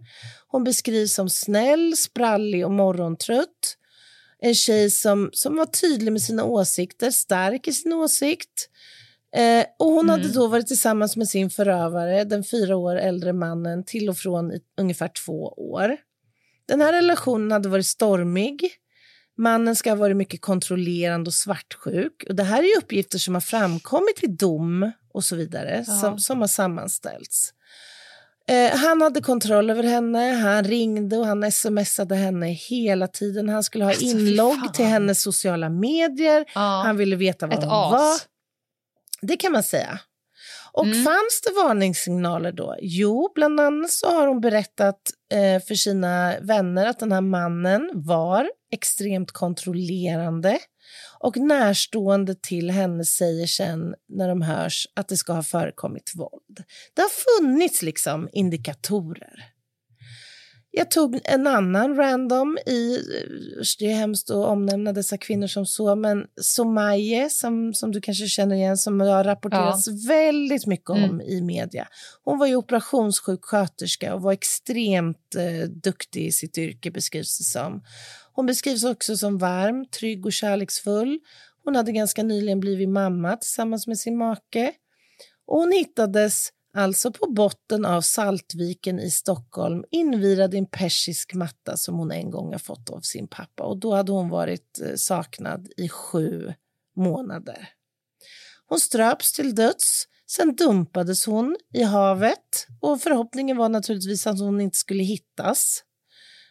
Hon 0.47 0.64
beskrivs 0.64 1.14
som 1.14 1.28
snäll, 1.28 1.97
sprallig 1.97 2.64
och 2.64 2.72
morgontrött. 2.72 3.76
En 4.45 4.55
tjej 4.55 4.90
som, 4.90 5.30
som 5.32 5.57
var 5.57 5.66
tydlig 5.66 6.12
med 6.12 6.22
sina 6.22 6.45
åsikter, 6.45 7.11
stark 7.11 7.68
i 7.68 7.72
sin 7.72 7.92
åsikt. 7.92 8.68
Eh, 9.36 9.64
och 9.78 9.86
hon 9.86 9.99
Mm. 10.05 10.11
hade 10.11 10.32
då 10.32 10.47
varit 10.47 10.66
tillsammans 10.66 11.16
med 11.16 11.28
sin 11.28 11.51
förövare, 11.51 12.24
den 12.24 12.45
fyra 12.45 12.76
år 12.76 12.97
äldre 12.97 13.32
mannen, 13.32 13.84
till 13.84 14.09
och 14.09 14.16
från 14.16 14.53
i 14.53 14.61
ungefär 14.78 15.09
två 15.09 15.49
år. 15.57 15.97
Den 16.68 16.80
här 16.80 16.92
relationen 16.92 17.53
hade 17.53 17.68
varit 17.68 17.86
stormig. 17.86 18.70
Mannen 19.36 19.76
ska 19.76 19.90
ha 19.90 19.97
varit 19.97 20.16
mycket 20.16 20.40
kontrollerande 20.40 21.28
och 21.28 21.34
svartsjuk. 21.34 22.24
Och 22.28 22.34
det 22.34 22.42
här 22.42 22.62
är 22.62 22.78
uppgifter 22.78 23.18
som 23.18 23.34
har 23.34 23.40
framkommit 23.40 24.22
i 24.22 24.26
dom 24.26 24.90
och 25.12 25.24
så 25.24 25.36
vidare, 25.36 25.84
Ja. 25.86 25.95
som, 26.01 26.18
som 26.18 26.40
har 26.40 26.49
sammanställts. 26.49 27.53
Eh, 28.49 28.76
han 28.76 29.03
hade 29.03 29.20
kontroll 29.20 29.70
över 29.70 29.82
henne, 29.82 30.18
han 30.32 30.64
ringde 30.64 31.16
och 31.18 31.26
han 31.26 31.53
smsade 31.53 32.14
henne 32.14 32.47
hela 32.47 33.07
tiden. 33.09 33.49
Han 33.49 33.62
skulle 33.62 33.84
ha 33.84 33.90
Alltså, 33.90 34.05
inlogg 34.07 34.74
till 34.74 34.84
hennes 34.84 35.22
sociala 35.22 35.68
medier. 35.68 36.45
Ja. 36.55 36.82
Han 36.86 36.97
ville 36.97 37.16
veta 37.16 37.47
vad 37.47 37.59
Ett 37.59 37.64
hon 37.64 37.72
as. 37.72 37.92
var. 37.92 38.16
Det 39.28 39.36
kan 39.36 39.53
man 39.53 39.62
säga. 39.62 39.99
Och 40.72 40.86
Mm. 40.86 41.05
fanns 41.05 41.40
det 41.45 41.51
varningssignaler 41.62 42.53
då? 42.53 42.76
Jo, 42.80 43.32
bland 43.34 43.61
annat 43.61 43.90
så 43.90 44.07
har 44.11 44.26
hon 44.26 44.40
berättat 44.40 45.01
eh, 45.32 45.62
för 45.66 45.74
sina 45.74 46.34
vänner 46.40 46.86
att 46.86 46.99
den 46.99 47.12
här 47.12 47.20
mannen 47.20 47.90
var 47.95 48.51
extremt 48.72 49.32
kontrollerande 49.32 50.59
och 51.18 51.37
närstående 51.37 52.35
till 52.35 52.70
henne 52.70 53.05
säger 53.05 53.47
sen 53.47 53.95
när 54.09 54.28
de 54.28 54.43
hörs 54.43 54.87
att 54.95 55.09
det 55.09 55.16
ska 55.16 55.32
ha 55.32 55.43
förekommit 55.43 56.12
våld. 56.14 56.64
Det 56.95 57.03
har 57.03 57.41
funnits 57.41 57.82
liksom 57.82 58.28
indikatorer. 58.32 59.53
Jag 60.76 60.90
tog 60.90 61.20
en 61.24 61.46
annan 61.46 61.96
random 61.96 62.58
i, 62.66 62.98
usch, 63.60 63.76
det 63.78 63.84
är 63.84 63.94
hemskt 63.94 64.30
att 64.30 64.36
omnämna 64.36 64.92
dessa 64.92 65.18
kvinnor 65.18 65.46
som 65.46 65.66
så, 65.66 65.94
men 65.94 66.24
Somaye 66.40 67.30
som, 67.30 67.74
som 67.74 67.92
du 67.92 68.00
kanske 68.00 68.26
känner 68.26 68.56
igen 68.56 68.76
som 68.76 69.00
har 69.00 69.24
rapporterats 69.24 69.88
väldigt 70.08 70.66
mycket 70.66 70.90
om 70.90 71.04
Mm. 71.04 71.20
i 71.20 71.40
media. 71.40 71.88
Hon 72.24 72.38
var 72.38 72.46
ju 72.46 72.56
operationssjuksköterska 72.56 74.14
och 74.14 74.22
var 74.22 74.32
extremt 74.32 75.34
eh, 75.36 75.68
duktig 75.68 76.26
i 76.26 76.32
sitt 76.32 76.58
yrke 76.58 76.90
beskrivs 76.90 77.38
det 77.38 77.44
som. 77.44 77.82
Hon 78.32 78.46
beskrivs 78.46 78.84
också 78.84 79.16
som 79.16 79.38
varm, 79.38 79.86
trygg 79.86 80.26
och 80.26 80.32
kärleksfull. 80.32 81.18
Hon 81.64 81.76
hade 81.76 81.92
ganska 81.92 82.22
nyligen 82.22 82.60
blivit 82.60 82.88
mamma 82.88 83.36
tillsammans 83.36 83.86
med 83.86 83.98
sin 83.98 84.16
make. 84.18 84.72
Och 85.46 85.58
hon 85.58 85.72
hittades 85.72 86.48
alltså 86.74 87.12
på 87.12 87.26
botten 87.26 87.84
av 87.84 88.00
Saltviken 88.00 89.00
i 89.00 89.10
Stockholm 89.10 89.84
invirad 89.90 90.54
i 90.54 90.58
en 90.58 90.66
persisk 90.66 91.34
matta 91.34 91.76
som 91.76 91.98
hon 91.98 92.12
en 92.12 92.30
gång 92.30 92.52
har 92.52 92.58
fått 92.58 92.90
av 92.90 93.00
sin 93.00 93.28
pappa. 93.28 93.62
Och 93.62 93.78
då 93.78 93.94
hade 93.94 94.12
hon 94.12 94.28
varit 94.28 94.80
eh, 94.80 94.94
saknad 94.96 95.68
i 95.76 95.88
sju 95.88 96.52
månader. 96.96 97.68
Hon 98.66 98.80
ströps 98.80 99.32
till 99.32 99.54
döds. 99.54 100.04
Sen 100.26 100.56
dumpades 100.56 101.26
hon 101.26 101.56
i 101.74 101.82
havet 101.82 102.66
och 102.80 103.00
förhoppningen 103.00 103.56
var 103.56 103.68
naturligtvis 103.68 104.26
att 104.26 104.40
hon 104.40 104.60
inte 104.60 104.78
skulle 104.78 105.02
hittas. 105.02 105.82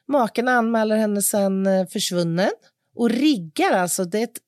Maken 0.08 0.48
anmäler 0.48 0.98
henne 0.98 1.22
sen 1.22 1.68
eh, 1.68 1.88
försvunnen 1.88 2.52
och 2.96 3.10
riggar 3.10 3.72
alltså. 3.72 4.06
Det 4.06 4.20
är 4.20 4.24
ett 4.24 4.40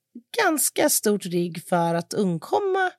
ganska 0.43 0.89
stort 0.89 1.25
rigg 1.25 1.63
för 1.69 1.95
att 1.95 2.13
undkomma 2.13 2.91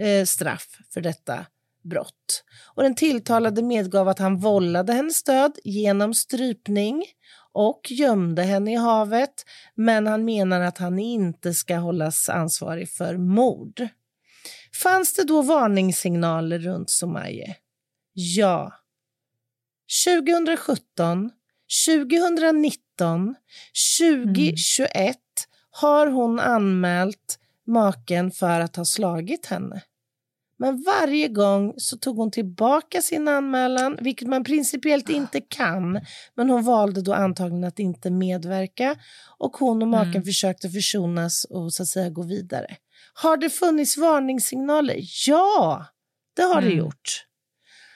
eh, 0.00 0.24
straff 0.24 0.78
för 0.92 1.00
detta 1.00 1.46
brott. 1.88 2.44
Och 2.74 2.82
den 2.82 2.94
tilltalade 2.94 3.62
medgav 3.62 4.08
att 4.08 4.18
han 4.18 4.38
vållade 4.38 4.92
hennes 4.92 5.22
död 5.22 5.58
genom 5.64 6.14
strypning 6.14 7.04
och 7.52 7.80
gömde 7.90 8.42
henne 8.42 8.72
i 8.72 8.76
havet, 8.76 9.44
men 9.74 10.06
han 10.06 10.24
menar 10.24 10.60
att 10.60 10.78
han 10.78 10.98
inte 10.98 11.54
ska 11.54 11.76
hållas 11.76 12.28
ansvarig 12.28 12.90
för 12.90 13.16
mord. 13.16 13.88
Fanns 14.82 15.14
det 15.14 15.24
då 15.24 15.42
varningssignaler 15.42 16.58
runt 16.58 16.90
Somaye? 16.90 17.56
Ja. 18.12 18.72
2017, 20.06 21.30
2019, 21.86 23.34
2021 23.98 25.16
har 25.70 26.06
hon 26.06 26.40
anmält 26.40 27.38
maken 27.66 28.30
för 28.30 28.60
att 28.60 28.76
ha 28.76 28.84
slagit 28.84 29.46
henne. 29.46 29.82
Men 30.58 30.82
varje 30.82 31.28
gång 31.28 31.74
så 31.76 31.96
tog 31.96 32.16
hon 32.16 32.30
tillbaka 32.30 33.02
sin 33.02 33.28
anmälan, 33.28 33.98
vilket 34.00 34.28
man 34.28 34.44
principiellt 34.44 35.08
inte 35.08 35.40
kan. 35.40 36.00
Men 36.34 36.50
hon 36.50 36.62
valde 36.64 37.02
då 37.02 37.12
antagligen 37.14 37.64
att 37.64 37.78
inte 37.78 38.10
medverka 38.10 38.96
och 39.38 39.56
hon 39.56 39.82
och 39.82 39.88
maken 39.88 40.10
Mm. 40.10 40.24
försökte 40.24 40.70
försonas 40.70 41.44
och 41.44 41.72
så 41.72 41.82
att 41.82 41.88
säga 41.88 42.10
gå 42.10 42.22
vidare. 42.22 42.76
Har 43.14 43.36
det 43.36 43.50
funnits 43.50 43.96
varningssignaler? 43.96 45.00
Ja, 45.26 45.86
det 46.36 46.42
har 46.42 46.60
det 46.60 46.66
Mm. 46.66 46.78
gjort. 46.78 47.22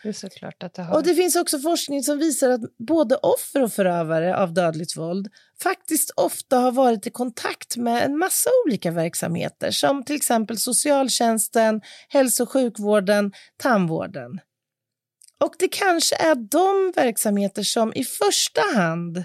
Det 0.02 0.08
är 0.08 0.12
såklart 0.12 0.62
att 0.62 0.74
det 0.74 0.82
har. 0.82 0.94
Och 0.96 1.02
det 1.02 1.14
finns 1.14 1.36
också 1.36 1.58
forskning 1.58 2.02
som 2.02 2.18
visar 2.18 2.50
att 2.50 2.60
både 2.78 3.16
offer 3.16 3.62
och 3.62 3.72
förövare 3.72 4.36
av 4.36 4.54
dödligt 4.54 4.96
våld 4.96 5.28
faktiskt 5.62 6.10
ofta 6.16 6.58
har 6.58 6.72
varit 6.72 7.06
i 7.06 7.10
kontakt 7.10 7.76
med 7.76 8.04
en 8.04 8.18
massa 8.18 8.50
olika 8.66 8.90
verksamheter 8.90 9.70
som 9.70 10.04
till 10.04 10.16
exempel 10.16 10.58
socialtjänsten, 10.58 11.80
hälso 12.08 12.42
och 12.42 12.50
sjukvården, 12.50 13.32
tandvården. 13.56 14.40
Och 15.44 15.54
det 15.58 15.68
kanske 15.68 16.16
är 16.16 16.34
de 16.34 16.92
verksamheter 16.96 17.62
som 17.62 17.92
i 17.94 18.04
första 18.04 18.60
hand 18.74 19.24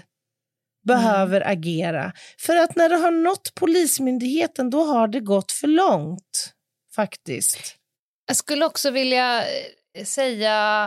behöver 0.86 1.48
agera. 1.48 2.12
För 2.38 2.56
att 2.56 2.76
när 2.76 2.88
det 2.88 2.96
har 2.96 3.10
nått 3.10 3.54
Polismyndigheten 3.54 4.70
då 4.70 4.84
har 4.84 5.08
det 5.08 5.20
gått 5.20 5.52
för 5.52 5.66
långt, 5.66 6.52
faktiskt. 6.94 7.76
Jag 8.26 8.36
skulle 8.36 8.66
också 8.66 8.90
vilja 8.90 9.44
eh, 9.94 10.04
säga 10.04 10.84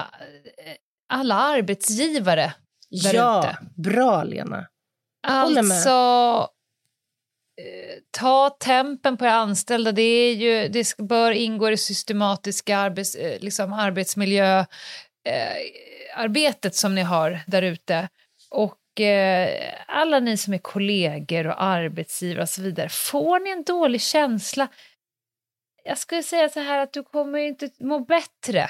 eh, 0.65 0.73
alla 1.09 1.35
arbetsgivare 1.35 2.53
där 3.03 3.13
ja, 3.13 3.39
ute. 3.39 3.57
bra 3.81 4.23
Lena. 4.23 4.67
Alltså, 5.27 5.89
eh, 7.61 7.99
ta 8.11 8.49
tempen 8.49 9.17
på 9.17 9.25
era 9.25 9.33
anställda. 9.33 9.91
Det, 9.91 10.01
är 10.01 10.35
ju, 10.35 10.67
det 10.67 10.97
bör 10.97 11.31
ingå 11.31 11.67
i 11.67 11.71
det 11.71 11.77
systematiska 11.77 12.77
arbets, 12.77 13.15
eh, 13.15 13.39
liksom 13.39 13.73
arbetsmiljöarbetet 13.73 16.65
eh, 16.65 16.71
som 16.71 16.95
ni 16.95 17.01
har 17.01 17.39
där 17.47 17.61
ute. 17.61 18.09
Och 18.51 19.01
eh, 19.01 19.73
alla 19.87 20.19
ni 20.19 20.37
som 20.37 20.53
är 20.53 20.57
kollegor 20.57 21.47
och 21.47 21.63
arbetsgivare 21.63 22.41
och 22.41 22.49
så 22.49 22.61
vidare, 22.61 22.89
får 22.89 23.39
ni 23.39 23.49
en 23.49 23.63
dålig 23.63 24.01
känsla 24.01 24.67
jag 25.83 25.97
skulle 25.97 26.23
säga 26.23 26.49
så 26.49 26.59
här 26.59 26.79
att 26.79 26.93
du 26.93 27.03
kommer 27.03 27.39
inte 27.39 27.69
må 27.79 27.99
bättre 27.99 28.69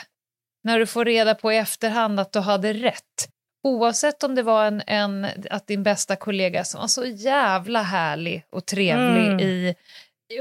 när 0.64 0.80
du 0.80 0.88
får 0.88 1.06
reda 1.06 1.36
på 1.36 1.54
i 1.54 1.58
efterhand 1.58 2.20
att 2.20 2.32
du 2.32 2.40
hade 2.40 2.74
rätt. 2.74 3.30
Oavsett 3.64 4.24
om 4.24 4.36
det 4.36 4.44
var 4.44 4.66
en, 4.66 4.82
en, 4.88 5.28
att 5.50 5.68
din 5.68 5.84
bästa 5.84 6.16
kollega 6.16 6.64
som 6.64 6.82
var 6.82 6.88
så 6.88 7.06
jävla 7.06 7.82
härlig 7.82 8.44
och 8.52 8.66
trevlig 8.66 9.28
Mm. 9.28 9.40
i, 9.40 9.76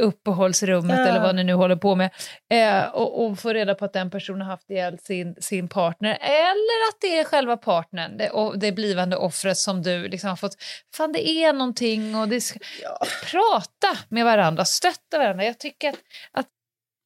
uppehållsrummet 0.01 0.99
Ja. 0.99 1.07
eller 1.09 1.21
vad 1.21 1.35
ni 1.35 1.45
nu 1.45 1.53
håller 1.55 1.77
på 1.77 1.95
med 1.95 2.11
eh, 2.53 2.85
och, 2.89 3.25
och 3.27 3.39
få 3.39 3.53
reda 3.53 3.75
på 3.75 3.85
att 3.85 3.93
den 3.93 4.11
personen 4.11 4.41
har 4.41 4.49
haft 4.49 4.71
ihjäl 4.71 4.99
sin, 4.99 5.35
sin 5.41 5.69
partner 5.69 6.19
eller 6.21 6.89
att 6.91 7.01
det 7.01 7.19
är 7.19 7.25
själva 7.25 7.57
partnern 7.57 8.17
det, 8.19 8.31
och 8.31 8.59
det 8.59 8.73
blivande 8.73 9.17
offret 9.17 9.57
som 9.59 9.83
du 9.83 10.09
liksom 10.09 10.29
har 10.29 10.37
fått... 10.37 10.57
Fan, 10.97 11.13
det 11.13 11.29
är 11.29 11.53
någonting 11.53 12.17
och 12.17 12.29
det 12.29 12.43
Ja. 12.83 12.99
prata 13.31 13.99
med 14.09 14.25
varandra, 14.25 14.65
stötta 14.65 15.19
varandra. 15.19 15.45
Jag 15.45 15.59
tycker 15.59 15.89
att, 15.89 15.97
att 16.33 16.47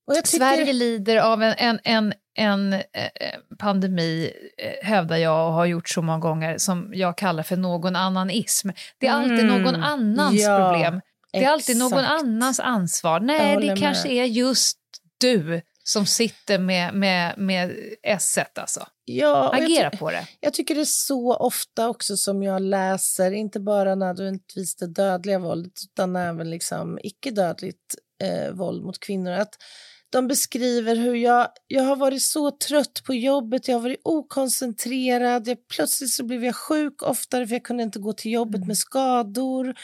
jag 0.06 0.24
tycker, 0.24 0.38
Sverige 0.38 0.72
lider 0.72 1.16
av 1.16 1.42
en, 1.42 1.54
en, 1.58 1.80
en, 1.84 2.12
en 2.34 2.72
eh, 2.72 2.80
pandemi, 3.58 4.32
eh, 4.58 4.86
hävdar 4.88 5.16
jag 5.16 5.46
och 5.46 5.52
har 5.52 5.66
gjort 5.66 5.88
så 5.88 6.02
många 6.02 6.18
gånger, 6.18 6.58
som 6.58 6.90
jag 6.94 7.18
kallar 7.18 7.42
för 7.42 7.56
någon 7.56 7.96
annanism. 7.96 8.70
Det 8.98 9.06
är 9.06 9.12
alltid 9.12 9.38
Mm, 9.40 9.62
någon 9.62 9.82
annans 9.82 10.40
ja, 10.40 10.72
problem. 10.72 11.00
Det 11.32 11.44
är 11.44 11.50
alltid 11.50 11.76
någon 11.76 12.04
annans 12.04 12.60
ansvar. 12.60 13.20
Nej, 13.20 13.56
det 13.56 13.76
kanske 13.76 14.08
med. 14.08 14.16
är 14.16 14.24
just 14.24 14.78
du 15.18 15.62
som 15.84 16.06
sitter 16.06 16.58
med, 16.58 16.94
med, 16.94 17.38
med 17.38 17.76
s 18.02 18.38
alltså. 18.54 18.86
Ja, 19.04 19.54
Agera 19.54 19.90
på 19.90 20.10
det. 20.10 20.26
jag 20.40 20.54
tycker 20.54 20.74
det 20.74 20.80
är 20.80 20.84
så 20.84 21.34
ofta 21.36 21.88
också 21.88 22.16
som 22.16 22.42
jag 22.42 22.62
läser, 22.62 23.32
inte 23.32 23.60
bara 23.60 23.94
nödvändigtvis 23.94 24.76
det 24.76 24.86
dödliga 24.86 25.38
våldet 25.38 25.72
utan 25.84 26.16
även 26.16 26.50
liksom 26.50 26.98
icke-dödligt 27.02 27.94
eh, 28.22 28.52
våld 28.52 28.84
mot 28.84 29.00
kvinnor. 29.00 29.32
Att 29.32 29.54
de 30.12 30.28
beskriver 30.28 30.96
hur 30.96 31.14
jag, 31.14 31.48
jag 31.66 31.82
har 31.82 31.96
varit 31.96 32.22
så 32.22 32.50
trött 32.50 33.02
på 33.06 33.14
jobbet, 33.14 33.68
jag 33.68 33.74
har 33.76 33.80
varit 33.80 34.00
okoncentrerad, 34.04 35.48
jag, 35.48 35.68
plötsligt 35.68 36.10
så 36.10 36.24
blev 36.24 36.44
jag 36.44 36.56
sjuk 36.56 37.02
oftare 37.02 37.46
för 37.46 37.54
jag 37.54 37.64
kunde 37.64 37.82
inte 37.82 37.98
gå 37.98 38.12
till 38.12 38.32
jobbet 38.32 38.66
med 38.66 38.78
skador, 38.78 39.74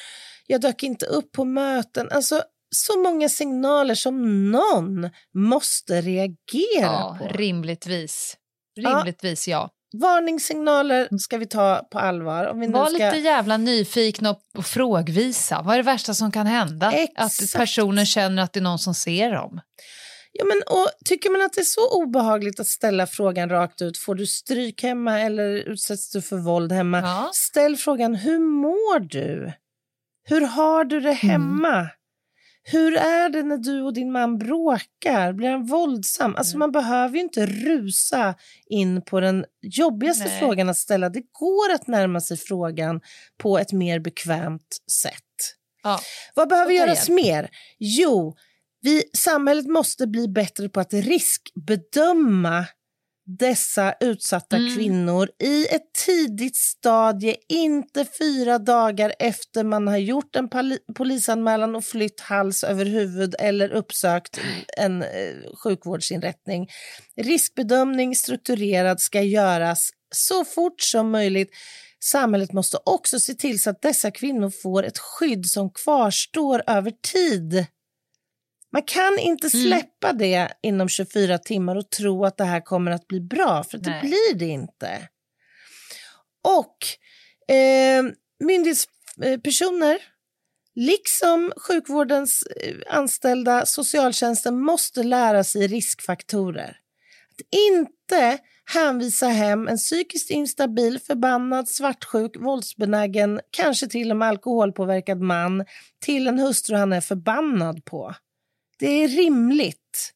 jag 0.46 0.60
dök 0.60 0.82
inte 0.82 1.06
upp 1.06 1.32
på 1.32 1.44
möten. 1.44 2.08
Alltså 2.10 2.42
så 2.76 2.98
många 2.98 3.28
signaler 3.28 3.94
som 3.94 4.50
någon 4.50 5.10
måste 5.34 6.00
reagera 6.00 6.36
Ja, 6.82 7.18
på. 7.20 7.28
rimligtvis. 7.28 8.36
Ja. 8.74 8.98
Rimligtvis, 8.98 9.48
ja. 9.48 9.70
Varningssignaler 10.00 11.08
ska 11.18 11.38
vi 11.38 11.46
ta 11.46 11.88
på 11.90 11.98
allvar. 11.98 12.46
Om 12.46 12.60
vi 12.60 12.66
Var 12.66 12.86
ska... 12.86 12.92
lite 12.92 13.16
jävla 13.18 13.56
nyfikna 13.56 14.30
och 14.30 14.40
och 14.58 14.66
frågvisa. 14.66 15.62
Vad 15.62 15.74
är 15.74 15.76
det 15.78 15.82
värsta 15.82 16.14
som 16.14 16.32
kan 16.32 16.46
hända? 16.46 16.92
Exakt. 16.92 17.42
Att 17.42 17.52
personen 17.60 18.06
känner 18.06 18.42
att 18.42 18.52
det 18.52 18.60
är 18.60 18.62
någon 18.62 18.78
som 18.78 18.94
ser 18.94 19.32
dem. 19.32 19.60
Ja, 20.32 20.44
men, 20.44 20.62
och 20.66 20.88
tycker 21.04 21.30
man 21.30 21.42
att 21.42 21.52
det 21.52 21.60
är 21.60 21.64
så 21.64 22.02
obehagligt 22.02 22.60
att 22.60 22.66
ställa 22.66 23.06
frågan 23.06 23.48
rakt 23.48 23.82
ut, 23.82 23.98
får 23.98 24.14
du 24.14 24.26
stryk 24.26 24.82
hemma 24.82 25.20
eller 25.20 25.48
utsätts 25.48 26.10
du 26.10 26.22
för 26.22 26.36
våld 26.36 26.72
hemma? 26.72 27.00
Ja. 27.00 27.30
Ställ 27.34 27.76
frågan, 27.76 28.14
hur 28.14 28.38
mår 28.38 29.00
du? 29.00 29.52
Hur 30.24 30.40
har 30.40 30.84
du 30.84 31.00
det 31.00 31.12
hemma? 31.12 31.88
Hur 32.70 32.96
är 32.96 33.28
det 33.28 33.42
när 33.42 33.56
du 33.56 33.82
och 33.82 33.94
din 33.94 34.12
man 34.12 34.38
bråkar? 34.38 35.32
Blir 35.32 35.48
han 35.48 35.66
våldsam? 35.66 36.34
Alltså 36.36 36.58
man 36.58 36.72
behöver 36.72 37.14
ju 37.14 37.20
inte 37.20 37.46
rusa 37.46 38.34
in 38.66 39.02
på 39.02 39.20
den 39.20 39.44
jobbigaste 39.62 40.24
Nej. 40.24 40.38
frågan 40.40 40.68
att 40.68 40.76
ställa. 40.76 41.08
Det 41.08 41.22
går 41.32 41.74
att 41.74 41.86
närma 41.86 42.20
sig 42.20 42.36
frågan 42.36 43.00
på 43.38 43.58
ett 43.58 43.72
mer 43.72 43.98
bekvämt 43.98 44.76
sätt. 45.02 45.14
Ja. 45.82 46.00
Vad 46.34 46.48
behöver 46.48 46.70
ta 46.70 46.74
göras 46.74 47.08
mer? 47.08 47.50
Jo, 47.78 48.36
vi, 48.80 49.02
samhället 49.16 49.66
måste 49.66 50.06
bli 50.06 50.28
bättre 50.28 50.68
på 50.68 50.80
att 50.80 50.92
riskbedöma 50.94 52.66
dessa 53.38 53.94
utsatta 54.00 54.56
Mm. 54.56 54.76
kvinnor 54.76 55.28
i 55.42 55.66
ett 55.66 55.92
tidigt 56.06 56.56
stadie, 56.56 57.36
inte 57.48 58.06
fyra 58.18 58.58
dagar 58.58 59.14
efter 59.18 59.64
man 59.64 59.88
har 59.88 59.96
gjort 59.96 60.36
en 60.36 60.48
poli- 60.48 60.78
polisanmälan 60.94 61.76
och 61.76 61.84
flytt 61.84 62.20
hals 62.20 62.64
över 62.64 62.84
huvud 62.84 63.34
eller 63.38 63.72
uppsökt 63.72 64.40
en 64.76 65.02
eh, 65.02 65.34
sjukvårdsinrättning. 65.64 66.68
Riskbedömning 67.16 68.16
strukturerad 68.16 69.00
ska 69.00 69.22
göras 69.22 69.90
så 70.14 70.44
fort 70.44 70.80
som 70.80 71.10
möjligt. 71.10 71.50
Samhället 72.04 72.52
måste 72.52 72.78
också 72.84 73.20
se 73.20 73.34
till 73.34 73.60
så 73.60 73.70
att 73.70 73.82
dessa 73.82 74.10
kvinnor 74.10 74.52
får 74.62 74.82
ett 74.82 74.98
skydd 74.98 75.46
som 75.46 75.70
kvarstår 75.70 76.62
över 76.66 76.92
tid. 77.12 77.66
Man 78.72 78.82
kan 78.82 79.18
inte 79.18 79.48
Mm. 79.54 79.66
släppa 79.66 80.12
det 80.12 80.48
inom 80.62 80.88
24 80.88 81.38
timmar 81.38 81.76
och 81.76 81.90
tro 81.90 82.24
att 82.24 82.36
det 82.36 82.44
här 82.44 82.60
kommer 82.60 82.90
att 82.90 83.06
bli 83.06 83.20
bra, 83.20 83.64
för 83.64 83.78
det 83.78 83.90
Nej. 83.90 84.00
blir 84.00 84.34
det 84.38 84.46
inte. 84.46 85.08
Och 86.44 86.76
eh, 87.54 88.04
myndighetspersoner, 88.44 89.98
liksom 90.74 91.52
sjukvårdens 91.56 92.42
eh, 92.42 92.74
anställda, 92.96 93.66
socialtjänsten, 93.66 94.60
måste 94.60 95.02
lära 95.02 95.44
sig 95.44 95.66
riskfaktorer. 95.66 96.76
Att 97.30 97.40
inte 97.70 98.38
hänvisa 98.74 99.26
hem 99.28 99.68
en 99.68 99.76
psykiskt 99.76 100.30
instabil, 100.30 100.98
förbannad, 100.98 101.68
svartsjuk, 101.68 102.36
våldsbenägen, 102.36 103.40
kanske 103.50 103.86
till 103.88 104.10
och 104.10 104.16
med 104.16 104.28
alkoholpåverkad 104.28 105.20
man 105.20 105.64
till 106.00 106.26
en 106.26 106.38
hustru 106.38 106.76
han 106.76 106.92
är 106.92 107.00
förbannad 107.00 107.84
på. 107.84 108.14
Det 108.78 108.86
är 108.86 109.08
rimligt 109.08 110.12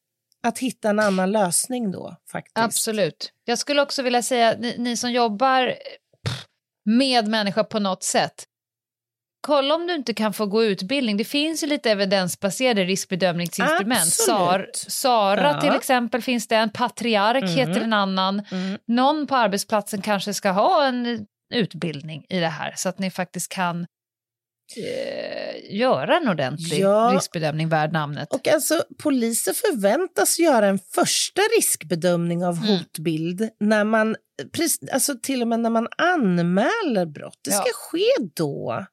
att 0.47 0.59
hitta 0.59 0.89
en 0.89 0.99
annan 0.99 1.31
lösning 1.31 1.91
då, 1.91 2.15
faktiskt. 2.31 2.57
Absolut. 2.57 3.31
Jag 3.45 3.59
skulle 3.59 3.81
också 3.81 4.01
vilja 4.03 4.21
säga, 4.23 4.55
ni, 4.59 4.75
ni 4.77 4.97
som 4.97 5.11
jobbar 5.11 5.75
med 6.85 7.27
människor 7.27 7.63
på 7.63 7.79
något 7.79 8.03
sätt, 8.03 8.43
kolla 9.47 9.75
om 9.75 9.87
du 9.87 9.95
inte 9.95 10.13
kan 10.13 10.33
få 10.33 10.45
gå 10.45 10.63
utbildning. 10.63 11.17
Det 11.17 11.23
finns 11.25 11.63
ju 11.63 11.67
lite 11.67 11.91
evidensbaserade 11.91 12.83
riskbedömningsinstrument. 12.83 14.07
Sar. 14.13 14.69
Sara 14.73 15.51
Ja. 15.53 15.61
till 15.61 15.71
exempel 15.75 16.21
finns 16.21 16.47
det 16.47 16.55
en, 16.55 16.69
Patriark 16.69 17.43
Mm. 17.43 17.55
heter 17.55 17.81
en 17.81 17.93
annan. 17.93 18.41
Mm. 18.51 18.77
Någon 18.87 19.27
på 19.27 19.35
arbetsplatsen 19.35 20.01
kanske 20.01 20.33
ska 20.33 20.49
ha 20.51 20.85
en 20.85 21.25
utbildning 21.53 22.25
i 22.29 22.39
det 22.39 22.47
här 22.47 22.73
så 22.77 22.89
att 22.89 22.99
ni 22.99 23.11
faktiskt 23.11 23.51
kan 23.51 23.85
eh, 24.77 25.75
göra 25.77 26.17
en 26.17 26.27
ordentlig 26.29 26.79
Ja. 26.79 27.11
riskbedömning 27.15 27.69
värd 27.69 27.93
namnet. 27.93 28.33
Och 28.33 28.47
alltså, 28.47 28.83
poliser 29.03 29.53
förväntas 29.53 30.39
göra 30.39 30.67
en 30.67 30.79
första 30.95 31.41
riskbedömning 31.57 32.45
av 32.45 32.57
Mm. 32.57 32.67
hotbild 32.67 33.49
när 33.59 33.83
man, 33.83 34.15
precis- 34.51 34.89
alltså 34.91 35.13
till 35.23 35.41
och 35.41 35.47
med 35.47 35.59
när 35.59 35.69
man 35.69 35.87
anmäler 35.97 37.05
brott. 37.05 37.39
Det 37.43 37.51
ska 37.51 37.63
Ja. 37.67 37.73
ske 37.73 38.25
då. 38.35 38.85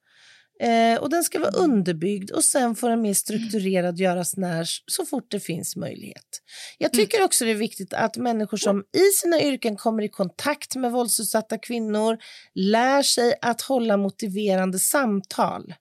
Eh, 0.60 1.00
och 1.00 1.10
den 1.10 1.24
ska 1.24 1.38
vara 1.38 1.50
underbyggd 1.50 2.30
och 2.30 2.44
sen 2.44 2.76
får 2.76 2.88
den 2.90 3.02
mer 3.02 3.14
strukturerad 3.14 3.98
göras 3.98 4.36
när, 4.36 4.66
så 4.86 5.04
fort 5.04 5.30
det 5.30 5.40
finns 5.40 5.76
möjlighet. 5.76 6.40
Jag 6.78 6.92
tycker 6.92 7.24
också 7.24 7.44
det 7.44 7.50
är 7.50 7.54
viktigt 7.54 7.92
att 7.92 8.16
människor 8.16 8.56
som 8.56 8.78
i 8.78 9.12
sina 9.20 9.40
yrken 9.40 9.76
kommer 9.76 10.02
i 10.02 10.08
kontakt 10.08 10.76
med 10.76 10.92
våldsutsatta 10.92 11.58
kvinnor 11.58 12.18
lär 12.54 13.02
sig 13.02 13.34
att 13.42 13.60
hålla 13.60 13.96
motiverande 13.96 14.78
samtal. 14.78 15.74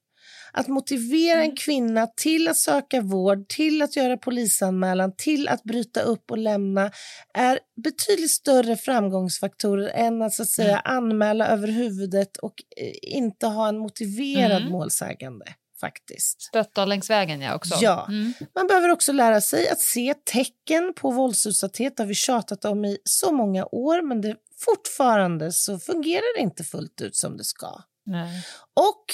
Att 0.54 0.68
motivera 0.68 1.42
en 1.42 1.56
kvinna 1.56 2.08
till 2.08 2.48
att 2.48 2.58
söka 2.58 3.02
vård, 3.02 3.48
till 3.48 3.82
att 3.82 3.96
göra 3.96 4.18
polisanmälan, 4.18 5.16
till 5.18 5.48
att 5.48 5.64
bryta 5.64 6.02
upp 6.02 6.32
och 6.32 6.38
lämna 6.38 6.92
är 7.34 7.60
betydligt 7.84 8.32
större 8.32 8.76
framgångsfaktorer 8.78 9.88
än 9.94 10.22
att, 10.22 10.34
så 10.34 10.42
att 10.42 10.50
säga, 10.50 10.80
anmäla 10.80 11.48
över 11.48 11.68
huvudet 11.68 12.38
och 12.38 12.54
eh, 12.78 13.18
inte 13.18 13.48
ha 13.48 13.68
en 13.70 13.78
motiverad 13.78 14.62
Mm. 14.62 14.72
målsägande. 14.72 15.46
Faktiskt. 15.82 16.42
Stötta 16.42 16.86
längs 16.86 17.10
vägen, 17.10 17.42
ja. 17.42 17.56
Också. 17.56 17.76
Ja. 17.82 18.06
Mm. 18.10 18.34
Man 18.56 18.68
behöver 18.68 18.90
också 18.90 19.12
lära 19.12 19.42
sig 19.42 19.70
att 19.70 19.80
se 19.80 20.14
tecken 20.26 20.94
på 20.96 21.12
våldsutsatthet. 21.12 21.98
Det 21.98 22.04
har 22.04 22.08
vi 22.08 22.16
tjatat 22.16 22.66
om 22.66 22.86
i 22.86 22.98
så 23.04 23.32
många 23.32 23.66
år, 23.66 24.02
men 24.02 24.22
det, 24.22 24.36
fortfarande 24.66 25.52
så 25.52 25.80
fungerar 25.80 26.38
det 26.38 26.42
inte 26.42 26.64
fullt 26.64 27.02
ut 27.02 27.16
som 27.16 27.38
det 27.38 27.44
ska. 27.44 27.82
Nej. 28.06 28.44
Och 28.74 29.06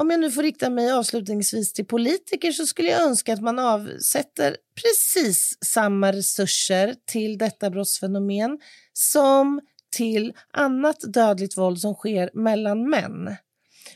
om 0.00 0.10
jag 0.10 0.20
nu 0.20 0.30
får 0.30 0.42
rikta 0.42 0.70
mig 0.70 0.92
avslutningsvis 0.92 1.72
till 1.72 1.86
politiker 1.86 2.52
så 2.52 2.66
skulle 2.66 2.88
jag 2.88 3.02
önska 3.02 3.32
att 3.32 3.42
man 3.42 3.58
avsätter 3.58 4.56
precis 4.82 5.58
samma 5.64 6.12
resurser 6.12 6.94
till 7.06 7.38
detta 7.38 7.70
brottsfenomen 7.70 8.58
som 8.92 9.60
till 9.96 10.32
annat 10.52 10.96
dödligt 11.12 11.56
våld 11.58 11.80
som 11.80 11.94
sker 11.94 12.30
mellan 12.34 12.90
män. 12.90 13.36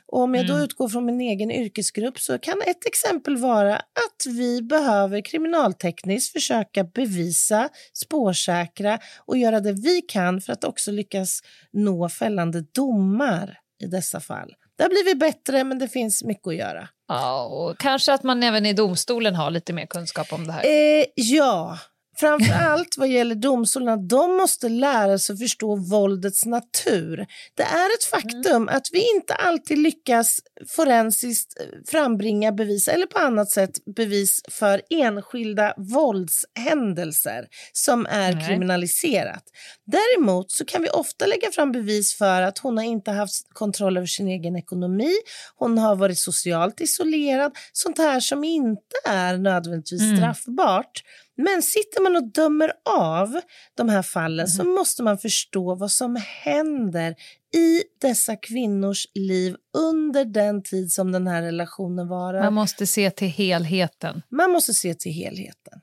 Och 0.07 0.20
om 0.20 0.34
jag 0.34 0.46
då 0.46 0.53
Mm. 0.53 0.64
utgår 0.64 0.88
från 0.88 1.05
min 1.07 1.20
egen 1.20 1.50
yrkesgrupp 1.50 2.18
så 2.20 2.38
kan 2.38 2.62
ett 2.66 2.86
exempel 2.86 3.36
vara 3.36 3.76
att 3.76 4.26
vi 4.26 4.62
behöver 4.62 5.20
kriminaltekniskt 5.20 6.32
försöka 6.32 6.84
bevisa, 6.84 7.68
spårsäkra 7.92 8.98
och 9.26 9.36
göra 9.38 9.61
det 9.61 9.72
vi 9.72 10.03
kan 10.03 10.40
för 10.40 10.53
att 10.53 10.64
också 10.64 10.90
lyckas 10.90 11.40
nå 11.72 12.09
fällande 12.09 12.64
domar 12.72 13.59
i 13.82 13.86
dessa 13.86 14.20
fall. 14.20 14.55
Det 14.83 14.87
har 14.87 14.91
blivit 15.03 15.18
bättre, 15.18 15.64
men 15.64 15.78
det 15.78 15.89
finns 15.89 16.24
mycket 16.24 16.47
att 16.47 16.57
göra. 16.57 16.89
Ja, 17.09 17.45
och 17.45 17.78
kanske 17.78 18.12
att 18.14 18.22
man 18.22 18.43
även 18.43 18.66
i 18.66 18.72
domstolen 18.72 19.35
har 19.35 19.51
lite 19.51 19.72
mer 19.72 19.87
kunskap 19.87 20.33
om 20.33 20.47
det 20.47 20.53
här. 20.53 20.64
Eh, 20.64 21.05
ja, 21.14 21.78
framför 22.23 22.55
allt 22.55 22.95
vad 22.99 23.09
gäller 23.09 23.35
domstolarna. 23.35 23.97
De 23.97 24.37
måste 24.37 24.68
lära 24.68 25.18
sig 25.18 25.37
förstå 25.39 25.77
våldets 25.77 26.47
natur. 26.47 27.27
Det 27.55 27.62
är 27.62 27.95
ett 27.99 28.05
faktum 28.05 28.68
att 28.68 28.87
vi 28.93 29.14
inte 29.16 29.35
alltid 29.35 29.79
lyckas 29.79 30.41
forensiskt 30.77 31.61
eh, 31.61 31.66
frambringa 31.89 32.53
bevis 32.53 32.89
eller 32.89 33.07
på 33.07 33.18
annat 33.18 33.51
sätt 33.51 33.70
bevis 33.97 34.41
för 34.51 34.83
enskilda 34.91 35.75
våldshändelser 35.77 37.47
som 37.73 38.07
är 38.07 38.33
Nej. 38.35 38.47
kriminaliserat. 38.49 39.45
Däremot 39.87 40.51
så 40.51 40.64
kan 40.64 40.83
vi 40.83 40.89
ofta 40.89 41.27
lägga 41.27 41.51
fram 41.51 41.73
bevis 41.73 42.14
för 42.18 42.43
att 42.43 42.59
hon 42.59 42.77
har 42.77 42.85
inte 42.85 43.11
haft 43.11 43.47
kontroll 43.53 43.97
över 43.97 44.07
sin 44.07 44.29
egen 44.29 44.57
ekonomi, 44.57 45.12
hon 45.57 45.79
har 45.79 45.97
varit 45.97 46.18
socialt 46.18 46.81
isolerad, 46.81 47.53
sånt 47.73 47.99
här 47.99 48.20
som 48.20 48.45
inte 48.45 48.97
är 49.09 49.39
nödvändigtvis 49.39 50.03
Mm. 50.03 50.16
straffbart. 50.16 51.03
Men 51.37 51.62
sitter 51.62 52.03
man 52.03 52.16
och 52.16 52.33
dömer 52.33 52.72
av 52.85 53.41
de 53.76 53.89
här 53.89 54.03
fallen 54.03 54.49
så 54.49 54.64
måste 54.64 55.03
man 55.03 55.18
förstå 55.18 55.74
vad 55.74 55.91
som 55.91 56.16
händer 56.45 57.14
i 57.55 57.83
dessa 58.01 58.37
kvinnors 58.37 59.07
liv 59.14 59.57
under 59.78 60.24
den 60.24 60.62
tid 60.62 60.93
som 60.93 61.12
den 61.12 61.26
här 61.26 61.43
relationen 61.43 62.09
varar. 62.09 62.43
Man 62.43 62.55
måste 62.55 62.87
se 62.87 63.11
till 63.11 63.28
helheten. 63.28 64.22
Man 64.30 64.51
måste 64.51 64.74
se 64.74 64.95
till 64.95 65.12
helheten. 65.12 65.80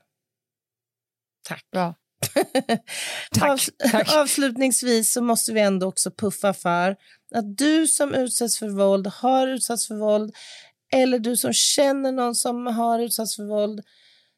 Tack. 1.48 1.64
Bra. 1.72 1.94
Tack, 3.32 3.60
tack. 3.90 4.14
Avslutningsvis 4.16 5.12
så 5.12 5.22
måste 5.22 5.52
vi 5.52 5.60
ändå 5.60 5.86
också 5.86 6.10
puffa 6.10 6.52
för 6.52 6.96
att 7.34 7.56
du 7.56 7.86
som 7.86 8.14
utsätts 8.14 8.58
för 8.58 8.68
våld, 8.68 9.06
har 9.06 9.48
utsatts 9.48 9.88
för 9.88 9.94
våld 9.94 10.34
eller 10.92 11.18
du 11.18 11.36
som 11.36 11.52
känner 11.52 12.12
någon 12.12 12.34
som 12.34 12.66
har 12.66 12.98
utsatts 12.98 13.36
för 13.36 13.44
våld, 13.44 13.80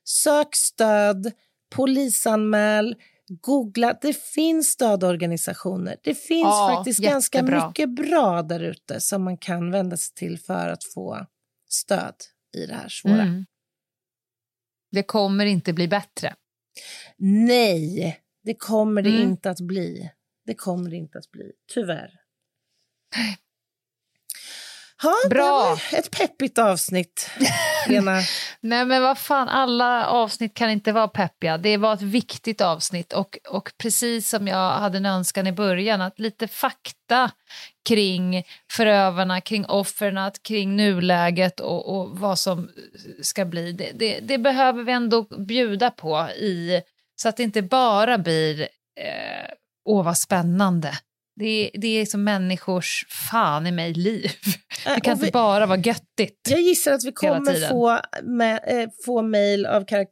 sök 0.04 0.54
stöd, 0.56 1.32
polisanmäl, 1.74 2.96
googla. 3.28 3.98
Det 4.02 4.16
finns 4.22 4.68
stödorganisationer. 4.70 5.96
Det 6.02 6.14
finns 6.14 6.42
Ja, 6.44 6.74
faktiskt 6.76 7.00
ganska 7.00 7.38
jättebra. 7.38 7.68
mycket 7.68 7.90
bra 7.94 8.42
där 8.42 8.60
ute 8.60 9.00
som 9.00 9.22
man 9.24 9.38
kan 9.38 9.70
vända 9.70 9.96
sig 9.96 10.14
till 10.14 10.38
för 10.38 10.68
att 10.68 10.84
få 10.84 11.26
stöd 11.68 12.14
i 12.56 12.66
det 12.66 12.74
här 12.74 12.88
svåra. 12.88 13.22
Mm. 13.22 13.46
Det 14.90 15.02
kommer 15.02 15.46
inte 15.46 15.72
bli 15.72 15.88
bättre. 15.88 16.34
Nej, 17.16 18.20
det 18.44 18.54
kommer 18.54 19.02
det 19.02 19.10
Mm. 19.10 19.22
inte 19.22 19.50
att 19.50 19.60
bli. 19.60 20.10
Det 20.46 20.54
kommer 20.54 20.90
det 20.90 20.96
inte 20.96 21.18
att 21.18 21.30
bli, 21.30 21.52
tyvärr. 21.74 22.10
Ha, 25.02 25.28
Bra. 25.30 25.78
Ett 25.92 26.10
peppigt 26.10 26.58
avsnitt, 26.58 27.30
Lena. 27.88 28.20
Nej 28.60 28.84
men 28.84 29.02
vad 29.02 29.18
fan, 29.18 29.48
alla 29.48 30.06
avsnitt 30.06 30.54
kan 30.54 30.70
inte 30.70 30.92
vara 30.92 31.08
peppiga. 31.08 31.58
Det 31.58 31.76
var 31.76 31.94
ett 31.94 32.02
viktigt 32.02 32.60
avsnitt 32.60 33.12
och, 33.12 33.38
och 33.48 33.72
precis 33.78 34.28
som 34.28 34.48
jag 34.48 34.70
hade 34.70 34.96
en 34.98 35.06
önskan 35.06 35.46
i 35.46 35.52
början, 35.52 36.00
att 36.00 36.18
lite 36.18 36.48
fakta 36.48 37.30
kring 37.88 38.44
förövarna, 38.72 39.40
kring 39.40 39.66
offren, 39.66 40.30
kring 40.42 40.76
nuläget 40.76 41.60
och, 41.60 41.96
och 41.96 42.18
vad 42.18 42.38
som 42.38 42.70
ska 43.22 43.44
bli. 43.44 43.72
Det, 43.72 43.92
det, 43.94 44.20
det 44.20 44.38
behöver 44.38 44.84
vi 44.84 44.92
ändå 44.92 45.22
bjuda 45.22 45.90
på 45.90 46.28
i, 46.28 46.82
så 47.16 47.28
att 47.28 47.36
det 47.36 47.42
inte 47.42 47.62
bara 47.62 48.18
blir 48.18 48.60
eh, 49.00 49.48
åh 49.84 50.04
vad 50.04 50.18
spännande. 50.18 50.92
Det 51.36 51.46
är, 51.46 51.80
det 51.80 51.88
är 52.00 52.06
som 52.06 52.24
människors 52.24 53.06
fan 53.30 53.66
i 53.66 53.72
mig 53.72 53.94
liv. 53.94 54.30
Det 54.94 55.00
kan 55.00 55.18
vi- 55.18 55.24
inte 55.26 55.32
bara 55.32 55.66
vara 55.66 55.78
göttigt. 55.78 56.40
Jag 56.50 56.60
gissar 56.60 56.92
att 56.92 57.04
vi 57.04 57.12
kommer 57.12 57.68
få, 57.68 57.98
med, 58.22 58.60
eh, 58.66 58.88
få 59.04 59.22
mejl 59.22 59.66
av 59.66 59.84
karak 59.84 60.08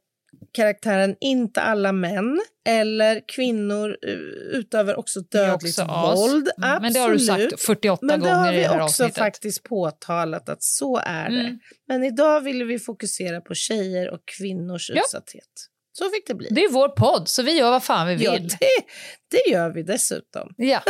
karaktären 0.53 1.15
inte 1.19 1.61
alla 1.61 1.91
män 1.91 2.41
eller 2.69 3.21
kvinnor 3.27 3.97
eh, 4.07 4.13
utöver 4.59 4.99
också 4.99 5.19
Det 5.21 5.37
dödligt 5.37 5.79
också 5.79 5.85
våld. 5.85 6.49
Mm, 6.57 6.81
Men 6.81 6.93
det 6.93 6.99
har 6.99 7.09
du 7.09 7.15
Absolut. 7.15 7.49
sagt 7.51 7.61
48 7.61 8.05
Men 8.05 8.19
det 8.19 8.29
har 8.29 8.35
gånger 8.37 8.53
i 8.53 8.55
vi 8.55 8.61
det 8.61 8.67
här 8.69 8.75
också 8.81 8.83
avsnittet. 9.03 9.17
faktiskt 9.17 9.63
påtalat 9.63 10.49
att 10.49 10.63
så 10.63 10.97
är 10.97 11.29
det. 11.29 11.39
Mm. 11.39 11.59
Men 11.87 12.03
idag 12.03 12.41
ville 12.41 12.63
vi 12.65 12.79
fokusera 12.79 13.41
på 13.41 13.53
tjejer 13.53 14.09
och 14.09 14.19
kvinnors 14.37 14.89
Ja. 14.93 15.01
utsatthet. 15.01 15.67
Så 15.93 16.09
fick 16.09 16.27
det 16.27 16.33
bli. 16.33 16.47
Det 16.51 16.63
är 16.63 16.69
vår 16.69 16.89
podd, 16.89 17.27
så 17.29 17.43
vi 17.43 17.51
gör 17.57 17.71
vad 17.71 17.83
fan 17.83 18.07
vi 18.07 18.23
ja, 18.23 18.31
vill. 18.31 18.47
det, 18.47 18.57
det 19.31 19.51
gör 19.51 19.69
vi 19.69 19.83
dessutom. 19.83 20.53
Ja, 20.57 20.83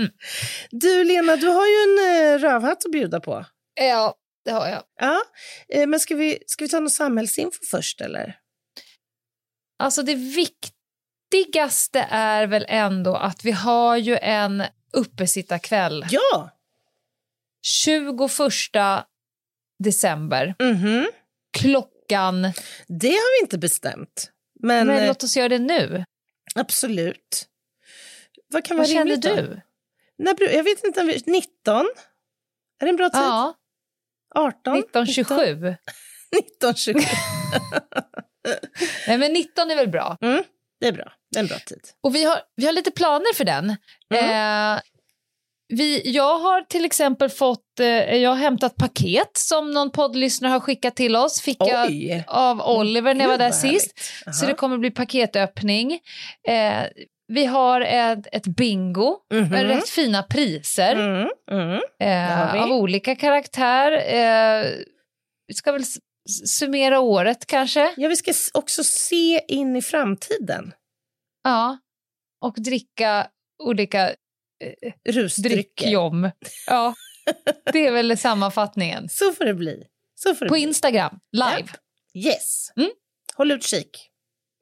Du 0.70 1.04
Lena, 1.04 1.36
du 1.36 1.46
har 1.48 1.66
ju 1.66 1.76
en 1.82 1.98
eh, 2.34 2.38
rövhatt 2.38 2.84
att 2.86 2.92
bjuda 2.92 3.20
på. 3.20 3.44
ja 3.74 4.14
det 4.44 4.50
har 4.50 4.68
jag. 4.68 4.82
Ja, 5.00 5.22
eh, 5.68 5.86
men 5.86 6.00
ska 6.00 6.14
vi, 6.14 6.38
ska 6.46 6.64
vi 6.64 6.68
ta 6.68 6.80
något 6.80 6.92
samhällsinfo 6.92 7.58
först 7.70 8.00
eller? 8.00 8.38
Alltså 9.78 10.02
det 10.02 10.14
viktigaste 10.14 12.06
är 12.10 12.46
väl 12.46 12.64
ändå 12.68 13.16
att 13.16 13.44
vi 13.44 13.50
har 13.50 13.96
ju 13.96 14.16
en 14.16 14.62
uppesittarkväll 14.92 16.06
Ja! 16.10 16.50
21 17.62 18.18
december. 19.84 20.54
Mhm. 20.62 21.06
Klockan... 21.58 21.91
Det 22.88 23.08
har 23.08 23.40
vi 23.40 23.44
inte 23.44 23.58
bestämt. 23.58 24.30
Men, 24.60 24.86
Men, 24.86 24.98
eh, 24.98 25.06
låt 25.06 25.22
oss 25.22 25.36
göra 25.36 25.48
det 25.48 25.58
nu. 25.58 26.04
absolut. 26.54 27.48
Vad 28.48 28.64
kan 28.64 28.76
Vad 28.76 28.86
vara 28.86 28.94
känner 28.94 29.04
rimligt 29.16 29.22
då? 29.22 29.36
du? 29.36 29.60
När, 30.18 30.54
jag 30.54 30.64
vet 30.64 30.84
inte, 30.84 31.00
om 31.00 31.06
vi- 31.06 31.22
19? 31.26 31.76
Är 32.80 32.86
det 32.86 32.88
en 32.88 32.96
bra 32.96 33.10
tid? 33.10 33.20
Ja, 33.20 33.54
18? 34.34 34.78
1927. 34.78 35.76
19, 36.34 36.74
27. 36.74 37.00
Nej, 39.08 39.18
men 39.18 39.32
19 39.32 39.70
är 39.70 39.76
väl 39.76 39.88
bra. 39.88 40.18
Mm, 40.20 40.44
det 40.80 40.88
är 40.88 40.92
bra. 40.92 41.12
Det 41.30 41.38
är 41.38 41.42
en 41.42 41.46
bra 41.48 41.58
tid. 41.58 41.80
Och 42.00 42.14
vi 42.14 42.24
har, 42.24 42.40
vi 42.56 42.66
har 42.66 42.72
lite 42.72 42.90
planer 42.90 43.34
för 43.34 43.44
den. 43.44 43.76
Mm. 44.14 44.76
Eh, 44.76 44.82
vi, 45.76 46.10
jag 46.10 46.38
har 46.38 46.62
till 46.62 46.84
exempel 46.84 47.28
fått, 47.30 47.80
eh, 47.80 47.86
jag 48.16 48.30
har 48.30 48.36
hämtat 48.36 48.76
paket 48.76 49.30
som 49.36 49.70
någon 49.70 49.90
poddlyssnare 49.90 50.50
har 50.52 50.60
skickat 50.60 50.96
till 50.96 51.16
oss. 51.16 51.40
Fick 51.40 51.56
jag 51.60 52.24
av 52.26 52.60
Oliver 52.60 53.14
när 53.14 53.24
jag 53.24 53.30
var 53.30 53.38
där 53.38 53.50
sist. 53.50 53.92
härligt. 54.24 54.36
Så 54.36 54.44
Aha. 54.44 54.50
det 54.52 54.56
kommer 54.58 54.78
bli 54.78 54.90
paketöppning. 54.90 55.92
Eh, 56.48 56.82
vi 57.28 57.44
har 57.46 57.80
ett, 57.80 58.26
ett 58.32 58.46
bingo 58.46 59.16
Mhm. 59.34 59.48
med 59.48 59.66
rätt 59.66 59.88
fina 59.88 60.22
priser 60.22 60.92
Mm, 60.96 61.28
mm. 61.50 61.80
eh, 62.02 62.62
av 62.62 62.70
olika 62.72 63.16
karaktär. 63.16 63.92
Eh, 63.92 64.66
vi 65.46 65.54
ska 65.54 65.72
väl 65.72 65.82
summera 66.46 67.00
året 67.00 67.46
kanske. 67.46 67.94
Ja, 67.96 68.08
vi 68.08 68.16
ska 68.16 68.32
också 68.54 68.84
se 68.84 69.40
in 69.48 69.76
i 69.76 69.82
framtiden. 69.82 70.72
Ja. 71.44 71.78
Och 72.44 72.54
dricka 72.56 73.26
olika 73.62 74.10
Rusdrycker. 75.08 75.56
drickjom. 75.56 76.30
Ja, 76.66 76.94
det 77.72 77.86
är 77.86 77.92
väl 77.92 78.18
sammanfattningen. 78.18 79.08
Så 79.08 79.32
får 79.32 79.44
det 79.44 79.54
bli. 79.54 79.82
Så 80.14 80.34
får 80.34 80.44
det 80.44 80.48
På 80.48 80.54
bli. 80.54 80.62
Instagram, 80.62 81.18
live. 81.32 81.68
Yes. 82.14 82.72
Mm. 82.76 82.90
Håll 83.34 83.50
utkik. 83.50 84.08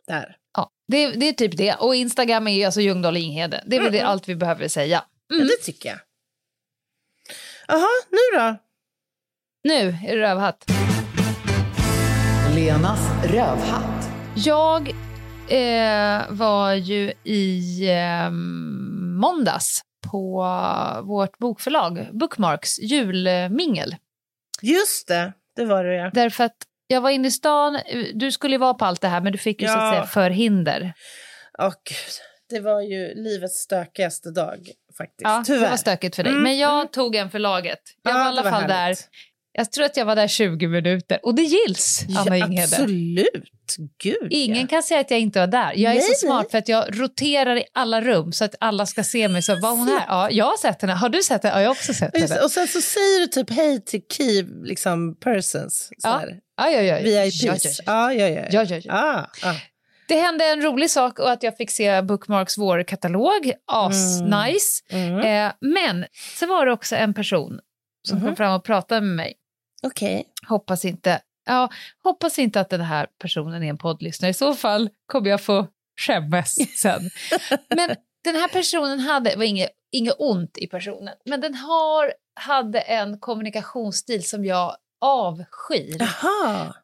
Där. 0.07 0.37
Ja, 0.57 0.71
det, 0.89 1.11
det 1.11 1.29
är 1.29 1.33
typ 1.33 1.57
det. 1.57 1.75
Och 1.75 1.95
Instagram 1.95 2.47
är 2.49 2.53
ju 2.53 2.65
alltså 2.65 2.81
Ljungdahl 2.81 3.15
och 3.15 3.21
Inghede. 3.21 3.65
Det 3.67 3.77
är 3.77 3.81
väl 3.83 3.93
det, 3.93 4.01
allt 4.01 4.29
vi 4.29 4.37
behöver 4.37 4.69
säga. 4.69 5.05
Ja, 5.29 5.45
det 5.45 5.57
tycker 5.65 5.89
jag. 5.89 5.99
Jaha, 7.69 7.89
nu 8.11 8.39
då? 8.39 8.57
Nu 9.65 9.97
är 10.09 10.17
det 10.17 10.23
rövhatt. 10.23 10.65
Lenas 12.55 13.01
rövhatt. 13.25 14.09
Jag 14.37 14.89
eh, 15.49 16.23
var 16.31 16.73
ju 16.75 17.13
i 17.25 17.61
eh, 17.91 18.31
måndags 19.21 19.83
på 20.01 20.43
vårt 21.05 21.39
bokförlag 21.39 22.09
Bookmarks 22.13 22.79
julmingel. 22.79 23.97
Just 24.63 25.09
det, 25.09 25.33
det 25.57 25.65
var 25.65 25.85
det 25.85 25.95
ja. 25.95 26.11
Därför 26.15 26.45
att 26.45 26.57
jag 26.87 27.01
var 27.01 27.11
inne 27.11 27.29
i 27.29 27.31
stan, 27.31 27.79
du 28.15 28.33
skulle 28.33 28.55
ju 28.55 28.59
vara 28.59 28.75
på 28.75 28.85
allt 28.85 29.01
det 29.01 29.09
här 29.09 29.21
men 29.21 29.33
du 29.33 29.39
fick 29.39 29.63
ju 29.63 29.69
så 29.69 29.75
att 29.75 29.85
Ja. 29.85 29.91
säga 29.93 30.07
förhinder. 30.07 30.93
Åh, 31.59 31.73
gud. 31.85 31.97
Det 32.51 32.61
var 32.61 32.81
ju 32.81 33.15
livets 33.15 33.55
stökigaste 33.59 34.31
dag 34.31 34.59
faktiskt. 34.99 35.21
Ja, 35.23 35.43
Tyvärr. 35.47 35.61
det 35.65 35.71
var 35.71 35.77
stökigt 35.77 36.17
för 36.17 36.23
dig. 36.23 36.33
Mm, 36.33 36.43
Men 36.43 36.59
jag 36.59 36.75
mm. 36.75 36.89
tog 36.89 37.17
en 37.17 37.31
för 37.31 37.39
laget. 37.39 37.79
Jag 38.03 38.15
Ja, 38.15 38.19
var 38.19 38.25
i 38.25 38.29
alla 38.29 38.43
fall 38.51 38.69
där. 38.69 38.97
Jag 39.53 39.73
tror 39.73 39.85
att 39.85 39.97
jag 39.97 40.05
var 40.05 40.17
där 40.17 40.29
20 40.29 40.69
minuter. 40.69 41.19
Och 41.23 41.35
det 41.35 41.43
gills, 41.43 42.05
Anna 42.19 42.39
ja, 42.39 42.47
Inghede. 42.47 42.77
Absolut. 42.77 43.47
Gud, 44.03 44.27
Ingen 44.31 44.61
ja. 44.61 44.67
kan 44.67 44.83
säga 44.83 45.01
att 45.01 45.11
jag 45.11 45.21
inte 45.21 45.39
var 45.41 45.47
där. 45.47 45.73
Jag 45.77 45.93
är 45.93 45.97
Nej, 45.97 46.03
så 46.15 46.27
smart 46.27 46.43
nej. 46.43 46.51
för 46.51 46.59
att 46.59 46.69
jag 46.69 47.01
roterar 47.01 47.57
i 47.57 47.65
alla 47.73 48.01
rum 48.01 48.33
så 48.33 48.45
att 48.45 48.55
alla 48.61 48.87
ska 48.87 49.05
se 49.05 49.29
mig. 49.29 49.43
Så 49.43 49.61
var 49.61 49.71
hon 49.71 49.89
här? 49.89 50.05
Ja, 50.09 50.31
jag 50.31 50.45
har 50.45 50.57
sett 50.57 50.83
henne. 50.83 50.93
Har 50.95 51.09
du 51.09 51.23
sett 51.23 51.43
henne? 51.43 51.55
Ja, 51.55 51.61
jag 51.61 51.69
har 51.69 51.75
också 51.75 51.95
sett 51.95 52.17
henne. 52.21 52.41
och 52.41 52.51
sen 52.51 52.67
så 52.69 52.81
säger 52.81 53.21
du 53.21 53.27
typ 53.27 53.51
hej 53.51 53.85
till 53.85 54.01
key 54.13 54.43
liksom, 54.65 55.17
persons. 55.17 55.89
Så 55.99 56.09
Ja. 56.09 56.23
Ja, 56.57 56.71
ja, 56.71 56.81
ja. 56.83 57.23
VIPs. 57.25 57.81
Ja, 57.87 58.13
ja, 58.13 58.29
ja. 58.29 58.45
Ja, 58.51 58.63
ja, 58.65 58.81
ja. 58.85 58.95
Ah, 58.95 59.49
ah. 59.51 59.55
Det 60.09 60.15
hände 60.21 60.45
en 60.45 60.63
rolig 60.63 60.91
sak 60.91 61.19
och 61.19 61.31
att 61.31 61.43
jag 61.43 61.57
fick 61.57 61.71
se 61.71 62.03
Bookmarks 62.03 62.59
vårkatalog. 62.59 63.53
As-nice. 63.73 64.83
Mm. 64.91 65.19
Eh, 65.47 65.53
men 65.61 66.05
så 66.39 66.47
var 66.47 66.67
det 66.67 66.73
också 66.73 66.97
en 66.97 67.15
person 67.15 67.61
som 68.09 68.19
Mhm. 68.19 68.27
kom 68.27 68.37
fram 68.37 68.55
och 68.55 68.65
pratade 68.65 69.01
med 69.01 69.17
mig. 69.17 69.35
Okej. 69.83 70.25
Hoppas 70.47 70.85
inte, 70.85 71.21
ja, 71.47 71.69
hoppas 72.03 72.39
inte 72.39 72.61
att 72.61 72.71
den 72.71 72.81
här 72.81 73.07
personen 73.19 73.63
är 73.63 73.71
en 73.71 73.79
poddlyssnare. 73.79 74.31
I 74.31 74.35
så 74.35 74.55
fall 74.55 74.91
kommer 75.07 75.31
jag 75.31 75.41
få 75.41 75.67
skämmas 76.01 76.55
sen. 76.77 77.11
Men 77.69 77.97
den 78.25 78.35
här 78.37 78.49
personen 78.49 79.01
hade, 79.01 79.37
var 79.37 79.45
inget, 79.45 79.71
inget 79.93 80.15
ont 80.19 80.59
i 80.59 80.67
personen, 80.67 81.15
men 81.25 81.41
den 81.41 81.55
har, 81.55 82.13
hade 82.41 82.81
en 82.81 83.19
kommunikationsstil 83.19 84.29
som 84.29 84.45
jag 84.45 84.77
avskyr. 85.01 85.97
Jaha. 85.99 86.75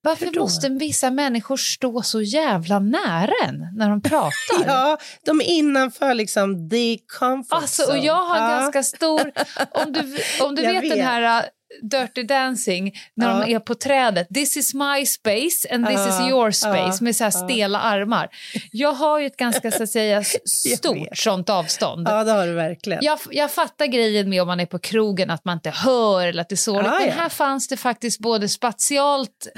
Varför 0.00 0.40
måste 0.40 0.68
vissa 0.68 1.10
människor 1.10 1.56
stå 1.56 2.02
så 2.02 2.20
jävla 2.22 2.78
nära 2.78 3.32
en 3.46 3.68
när 3.76 3.90
de 3.90 4.02
pratar? 4.02 4.32
Ja, 4.66 4.98
de 5.24 5.40
är 5.40 5.44
innanför 5.44 6.14
liksom 6.14 6.70
the 6.70 6.98
comfort 7.18 7.52
Alltså, 7.62 7.82
och 7.82 7.88
zone. 7.88 8.06
jag 8.06 8.24
har 8.24 8.36
Ja. 8.36 8.48
ganska 8.60 8.82
stor... 8.82 9.32
Om 9.70 9.92
du, 9.92 10.16
om 10.40 10.54
du 10.54 10.62
Jag 10.64 10.72
vet, 10.72 10.82
den 10.82 10.90
vet. 10.98 11.04
här 11.06 11.48
Dirty 11.82 12.22
Dancing, 12.22 12.92
när 13.14 13.26
Ja. 13.40 13.44
de 13.46 13.54
är 13.54 13.58
på 13.58 13.74
trädet. 13.74 14.28
This 14.34 14.56
is 14.56 14.74
my 14.74 15.06
space 15.06 15.68
and 15.74 15.86
this 15.86 15.96
Ja, 15.98 16.08
is 16.08 16.30
your 16.30 16.50
space, 16.50 16.76
ja, 16.78 16.98
med 17.00 17.16
så 17.16 17.24
här 17.24 17.30
stela 17.30 17.78
armar. 17.80 18.28
Jag 18.72 18.92
har 18.92 19.18
ju 19.18 19.26
ett 19.26 19.36
ganska 19.36 19.70
så 19.70 19.82
att 19.82 19.88
säga, 19.90 20.24
stort 20.76 21.16
sånt 21.18 21.50
avstånd. 21.50 22.08
Ja, 22.08 22.24
det 22.24 22.32
har 22.32 22.46
du 22.46 22.52
verkligen. 22.52 22.98
Jag, 23.04 23.18
jag 23.30 23.50
fattar 23.50 23.86
grejen 23.86 24.28
med 24.28 24.42
om 24.42 24.48
man 24.48 24.60
är 24.60 24.66
på 24.66 24.78
krogen, 24.78 25.30
att 25.30 25.44
man 25.44 25.54
inte 25.56 25.70
hör 25.70 26.26
eller 26.26 26.40
att 26.42 26.48
det 26.48 26.54
är 26.54 26.56
sorgligt. 26.56 26.86
Ja, 26.92 26.98
Men 26.98 27.08
ja. 27.08 27.14
här 27.14 27.28
fanns 27.28 27.68
det 27.68 27.76
faktiskt 27.76 28.20
både 28.20 28.48
spatialt 28.48 29.48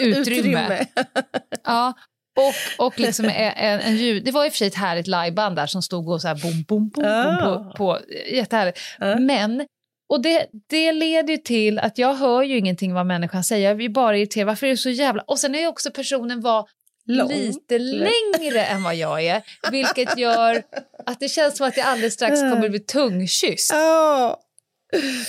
eh, 0.00 0.06
utrymme, 0.06 0.86
Ja, 1.64 1.92
och, 2.36 2.86
och 2.86 3.00
liksom 3.00 3.24
en, 3.24 3.80
en, 3.80 3.96
ljud... 3.96 4.24
Det 4.24 4.30
var 4.30 4.44
i 4.44 4.48
och 4.48 4.52
för 4.52 4.58
sig 4.58 4.66
ett 4.68 4.74
härligt 4.74 5.06
liveband 5.06 5.56
där 5.56 5.66
som 5.66 5.82
stod 5.82 6.08
och 6.08 6.20
så 6.22 6.28
här 6.28 6.34
bom, 6.34 6.62
bom, 6.68 6.88
bom, 6.88 7.04
bom 7.04 7.38
på, 7.38 7.48
Ah. 7.70 7.74
på... 7.76 7.98
Jättehärligt. 8.32 8.78
Ja. 8.98 9.18
Men... 9.18 9.66
Och 10.14 10.22
det, 10.22 10.46
det 10.70 10.92
leder 10.92 11.36
till 11.36 11.78
att 11.78 11.98
jag 11.98 12.14
hör 12.14 12.42
ju 12.42 12.58
ingenting 12.58 12.94
vad 12.94 13.06
människan 13.06 13.44
säger. 13.44 13.68
Jag 13.68 13.76
blir 13.76 13.88
bara 13.88 14.16
irriterad. 14.16 14.46
Varför 14.46 14.66
är 14.66 14.70
det 14.70 14.76
så 14.76 14.90
jävla... 14.90 15.22
Och 15.22 15.38
sen 15.38 15.54
är 15.54 15.58
ju 15.60 15.66
också 15.66 15.90
personen 15.90 16.40
var 16.40 16.68
Lång. 17.06 17.28
lite 17.28 17.78
längre 17.78 18.64
än 18.64 18.82
vad 18.82 18.94
jag 18.94 19.22
är. 19.24 19.42
Vilket 19.70 20.18
gör 20.18 20.62
att 21.06 21.20
det 21.20 21.28
känns 21.28 21.56
som 21.56 21.66
att 21.66 21.76
jag 21.76 21.86
alldeles 21.86 22.14
strax 22.14 22.40
kommer 22.40 22.68
bli 22.68 22.80
tungkysst. 22.80 23.70
Ja, 23.72 24.40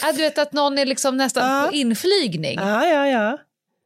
Ja, 0.02 0.12
du 0.12 0.18
vet 0.22 0.38
att 0.38 0.54
någon 0.54 0.78
är 0.78 0.86
liksom 0.86 1.18
nästan 1.18 1.50
Ja. 1.62 1.68
på 1.68 1.76
inflygning. 1.76 2.56
ja, 2.60 2.86
ja. 2.88 3.08
ja. 3.08 3.38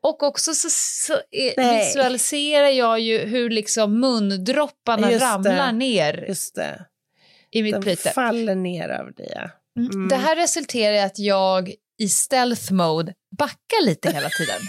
Och 0.03 0.23
också 0.23 0.53
så, 0.53 0.67
så 0.71 1.13
är, 1.31 1.79
visualiserar 1.79 2.67
jag 2.67 2.99
ju 2.99 3.17
hur 3.17 3.49
liksom 3.49 3.99
mundropparna 3.99 5.11
ramlar 5.11 5.71
ner 5.71 6.35
i 7.51 7.63
mitt 7.63 7.73
De 7.75 7.81
plyte. 7.81 8.09
faller 8.09 8.55
ner 8.55 8.89
över 8.89 9.11
dig. 9.11 9.49
Mm. 9.85 10.07
Det 10.07 10.15
här 10.15 10.35
resulterar 10.35 10.93
i 10.93 10.99
att 10.99 11.19
jag 11.19 11.73
i 11.99 12.09
stealth 12.09 12.73
mode 12.73 13.13
backar 13.37 13.85
lite 13.85 14.11
hela 14.11 14.29
tiden. 14.29 14.61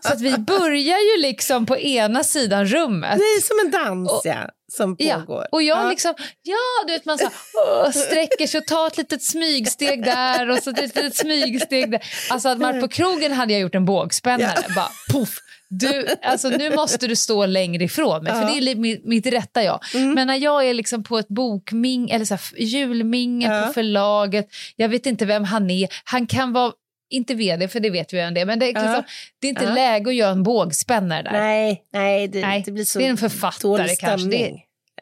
Så 0.00 0.12
att 0.12 0.20
vi 0.20 0.38
börjar 0.38 0.98
ju 1.16 1.22
liksom 1.22 1.66
på 1.66 1.78
ena 1.78 2.24
sidan 2.24 2.66
rummet. 2.66 3.18
Det 3.18 3.24
är 3.24 3.40
som 3.40 3.66
en 3.66 3.84
dans 3.86 4.10
Och- 4.10 4.20
ja, 4.24 4.48
som 4.72 4.96
Ja, 4.98 5.14
pågår. 5.20 5.46
och 5.52 5.62
jag 5.62 5.78
Ja. 5.84 5.90
liksom, 5.90 6.14
ja 6.42 6.86
du 6.86 6.92
vet 6.92 7.04
man 7.04 7.18
så 7.18 7.24
här, 7.24 7.92
sträcker 7.92 8.46
sig 8.46 8.58
och 8.60 8.66
tar 8.66 8.86
ett 8.86 8.96
litet 8.96 9.22
smygsteg 9.22 10.04
där 10.04 10.50
och 10.50 10.58
så 10.58 10.70
ett 10.70 10.78
litet 10.80 11.16
smygsteg 11.16 11.90
där. 11.90 12.00
Alltså 12.30 12.48
att 12.48 12.58
man 12.58 12.80
på 12.80 12.88
krogen 12.88 13.32
hade 13.32 13.52
jag 13.52 13.60
gjort 13.62 13.74
en 13.74 13.84
bågspännare, 13.84 14.58
bara 14.76 14.88
poff. 15.12 15.38
Du, 15.74 16.06
alltså 16.22 16.48
nu 16.48 16.74
måste 16.76 17.06
du 17.06 17.16
stå 17.16 17.46
längre 17.46 17.84
ifrån 17.84 18.24
mig, 18.24 18.32
för 18.32 18.40
Ja. 18.40 18.46
det 18.60 18.70
är 18.70 18.74
mitt, 18.76 19.04
mitt 19.06 19.26
rätta 19.26 19.62
jag. 19.62 19.80
Mm. 19.94 20.12
Men 20.14 20.26
när 20.26 20.36
jag 20.36 20.64
är 20.68 20.74
liksom 20.74 21.02
på 21.04 21.18
ett 21.18 21.28
bokming 21.28 22.10
eller 22.10 22.24
så 22.24 22.34
här, 22.34 22.42
julmingel 22.58 23.50
Ja. 23.50 23.66
på 23.66 23.72
förlaget, 23.72 24.48
jag 24.76 24.88
vet 24.88 25.06
inte 25.06 25.24
vem 25.24 25.44
han 25.44 25.70
är, 25.70 25.88
han 26.04 26.26
kan 26.26 26.52
vara 26.52 26.72
inte 27.12 27.34
vd, 27.34 27.68
för 27.68 27.80
det 27.80 27.90
vet 27.90 28.12
vi 28.12 28.16
vem 28.16 28.34
det 28.34 28.40
är, 28.40 28.46
men 28.46 28.58
det 28.58 28.66
är, 28.66 28.74
Ja. 28.74 28.80
liksom, 28.82 29.02
det 29.40 29.46
är 29.46 29.48
inte 29.48 29.64
Ja. 29.64 29.74
läge 29.74 30.10
att 30.10 30.14
göra 30.14 30.30
en 30.30 30.42
bågspännare 30.42 31.22
där. 31.22 31.32
Nej, 31.32 31.82
nej, 31.92 32.28
det, 32.28 32.40
Nej, 32.40 32.62
det 32.66 32.72
blir 32.72 32.84
så 32.84 32.98
det 32.98 33.06
är 33.06 33.10
en 33.10 33.16
författare 33.16 33.96
kanske. 33.96 34.28
Det 34.28 34.48
är-. 34.48 34.52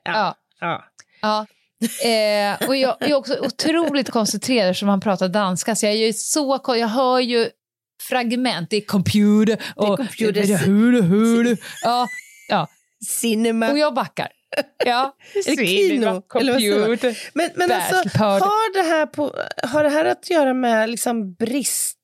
Ja. 0.04 0.12
Ja. 0.12 0.36
Ja. 0.60 0.84
Ja. 1.22 1.46
Eh, 2.08 2.68
och 2.68 2.76
jag, 2.76 2.96
jag 3.00 3.10
är 3.10 3.14
också 3.14 3.38
otroligt 3.40 4.10
koncentrerad 4.10 4.76
som 4.76 4.88
han 4.88 5.00
pratar 5.00 5.28
danska, 5.28 5.74
så 5.76 5.86
jag, 5.86 5.92
är 5.92 6.06
ju 6.06 6.12
så, 6.12 6.60
jag 6.66 6.88
hör 6.88 7.20
ju 7.20 7.48
fragment, 8.08 8.70
det 8.70 8.76
är 8.76 8.80
computer 8.80 9.58
och... 9.76 9.96
computer. 9.96 10.32
det 10.32 10.52
är 10.52 10.58
hur, 10.58 11.02
hur, 11.02 11.58
ja, 11.84 12.06
ja, 12.48 12.68
Cinema. 13.06 13.70
och 13.70 13.78
jag 13.78 13.94
backar. 13.94 14.28
Ja, 14.84 15.16
det 15.34 15.66
kino? 15.66 16.02
Eller 16.02 16.12
man? 16.12 16.22
computer. 16.22 17.18
Men, 17.32 17.50
men 17.54 17.72
alltså, 17.72 18.18
har 18.18 18.74
det, 18.82 18.88
här 18.88 19.06
på, 19.06 19.34
har 19.62 19.84
det 19.84 19.90
här 19.90 20.04
att 20.04 20.30
göra 20.30 20.54
med 20.54 20.90
liksom 20.90 21.34
brist 21.34 21.96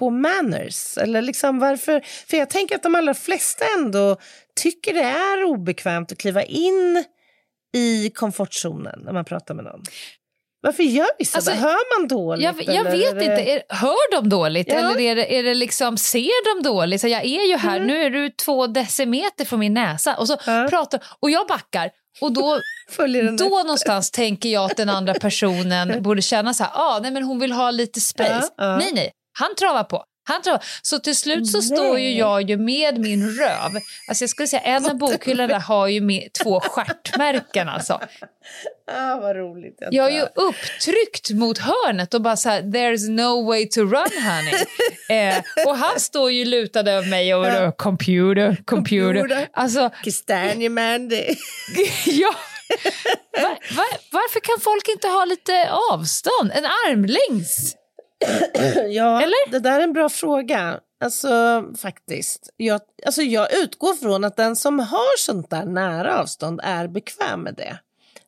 på 0.00 0.10
manners? 0.10 0.98
Eller 0.98 1.22
liksom 1.22 1.58
varför? 1.58 2.00
För 2.30 2.36
jag 2.36 2.50
tänker 2.50 2.74
att 2.76 2.82
de 2.82 2.94
allra 2.94 3.14
flesta 3.14 3.64
ändå 3.78 4.16
tycker 4.60 4.94
det 4.94 5.00
är 5.02 5.44
obekvämt 5.44 6.12
att 6.12 6.18
kliva 6.18 6.42
in 6.42 7.04
i 7.76 8.10
komfortzonen 8.14 9.00
när 9.04 9.12
man 9.12 9.24
pratar 9.24 9.54
med 9.54 9.64
någon. 9.64 9.82
Varför 10.62 10.82
gör 10.82 11.06
vissa 11.18 11.38
Alltså, 11.38 11.50
det? 11.50 11.56
Hör 11.56 11.98
man 11.98 12.08
dåligt? 12.08 12.44
Jag, 12.44 12.62
jag 12.76 12.84
vet 12.84 13.14
det- 13.18 13.24
inte, 13.24 13.42
är, 13.42 13.62
hör 13.68 14.12
de 14.20 14.28
dåligt 14.28 14.68
Ja. 14.68 14.74
eller 14.74 15.00
är 15.00 15.16
det, 15.16 15.38
är 15.38 15.42
det 15.42 15.54
liksom, 15.54 15.96
ser 15.96 16.56
de 16.56 16.68
dåligt? 16.68 17.00
Så 17.00 17.08
jag 17.08 17.24
är 17.24 17.48
ju 17.48 17.56
här, 17.56 17.76
Mm. 17.76 17.86
nu 17.88 18.02
är 18.02 18.10
du 18.10 18.30
två 18.30 18.66
decimeter 18.66 19.44
från 19.44 19.60
min 19.60 19.74
näsa 19.74 20.16
och 20.16 20.26
så 20.28 20.36
Ja. 20.46 20.66
pratar 20.70 21.00
och 21.20 21.30
jag 21.30 21.46
backar 21.46 21.90
och 22.20 22.32
då 22.32 22.60
Då 23.38 23.48
någonstans 23.48 24.10
tänker 24.10 24.48
jag 24.48 24.70
att 24.70 24.76
den 24.76 24.88
andra 24.88 25.14
personen 25.14 26.02
borde 26.02 26.22
känna 26.22 26.54
så 26.54 26.64
här, 26.64 26.72
ah, 26.74 26.98
nej 27.02 27.10
men 27.10 27.22
hon 27.22 27.38
vill 27.38 27.52
ha 27.52 27.70
lite 27.70 28.00
space. 28.00 28.48
Ja. 28.56 28.76
Nej, 28.76 28.90
nej, 28.94 29.10
han 29.38 29.54
travar 29.54 29.84
på. 29.84 30.04
Han 30.28 30.42
travar. 30.42 30.64
Så 30.82 30.98
till 30.98 31.16
slut 31.16 31.50
så 31.50 31.62
står 31.62 31.98
ju 31.98 32.08
Nej. 32.08 32.18
jag 32.18 32.50
ju 32.50 32.56
med 32.56 32.98
min 32.98 33.30
röv. 33.30 33.70
Alltså 34.08 34.22
jag 34.22 34.30
skulle 34.30 34.48
säga 34.48 34.62
en 34.62 34.86
av 34.86 34.98
bokhyllorna 34.98 35.58
har 35.58 35.86
ju 35.88 36.00
med 36.00 36.28
två 36.42 36.60
stjärtmärken 36.60 37.68
alltså. 37.68 38.00
Ah, 38.92 39.16
vad 39.16 39.36
roligt. 39.36 39.76
Jag 39.80 39.94
Jag 39.94 40.06
är 40.06 40.14
ju 40.14 40.22
upptryckt 40.34 41.30
mot 41.30 41.58
hörnet 41.58 42.14
och 42.14 42.22
bara 42.22 42.36
så 42.36 42.48
här, 42.48 42.62
there's 42.62 43.08
no 43.10 43.46
way 43.46 43.68
to 43.68 43.80
run 43.80 44.22
honey. 44.22 44.54
eh, 45.28 45.42
och 45.66 45.76
han 45.76 46.00
står 46.00 46.30
ju 46.30 46.44
lutad 46.44 46.80
över 46.80 47.08
mig 47.08 47.34
och 47.34 47.46
Ja. 47.46 47.72
computer, 47.72 48.62
computer. 48.64 49.20
Computer. 49.20 49.48
Alltså, 49.52 49.90
Kastanjeman, 50.04 51.08
det... 51.08 51.36
ja. 52.06 52.34
Va, 53.42 53.48
va, 53.76 53.84
varför 54.10 54.40
kan 54.40 54.60
folk 54.60 54.88
inte 54.88 55.08
ha 55.08 55.24
lite 55.24 55.70
avstånd? 55.92 56.52
En 56.54 56.64
armlängds? 56.64 57.76
Ja, 58.90 59.22
Eller? 59.22 59.50
det 59.50 59.58
där 59.58 59.78
är 59.80 59.84
en 59.84 59.92
bra 59.92 60.08
fråga. 60.08 60.80
Alltså 61.04 61.64
faktiskt. 61.78 62.50
Jag, 62.56 62.80
alltså, 63.06 63.22
jag 63.22 63.54
utgår 63.54 63.94
från 63.94 64.24
att 64.24 64.36
den 64.36 64.56
som 64.56 64.78
har 64.78 65.18
sånt 65.18 65.50
där 65.50 65.64
nära 65.64 66.18
avstånd 66.20 66.60
är 66.64 66.88
bekväm 66.88 67.40
med 67.42 67.54
det. 67.54 67.78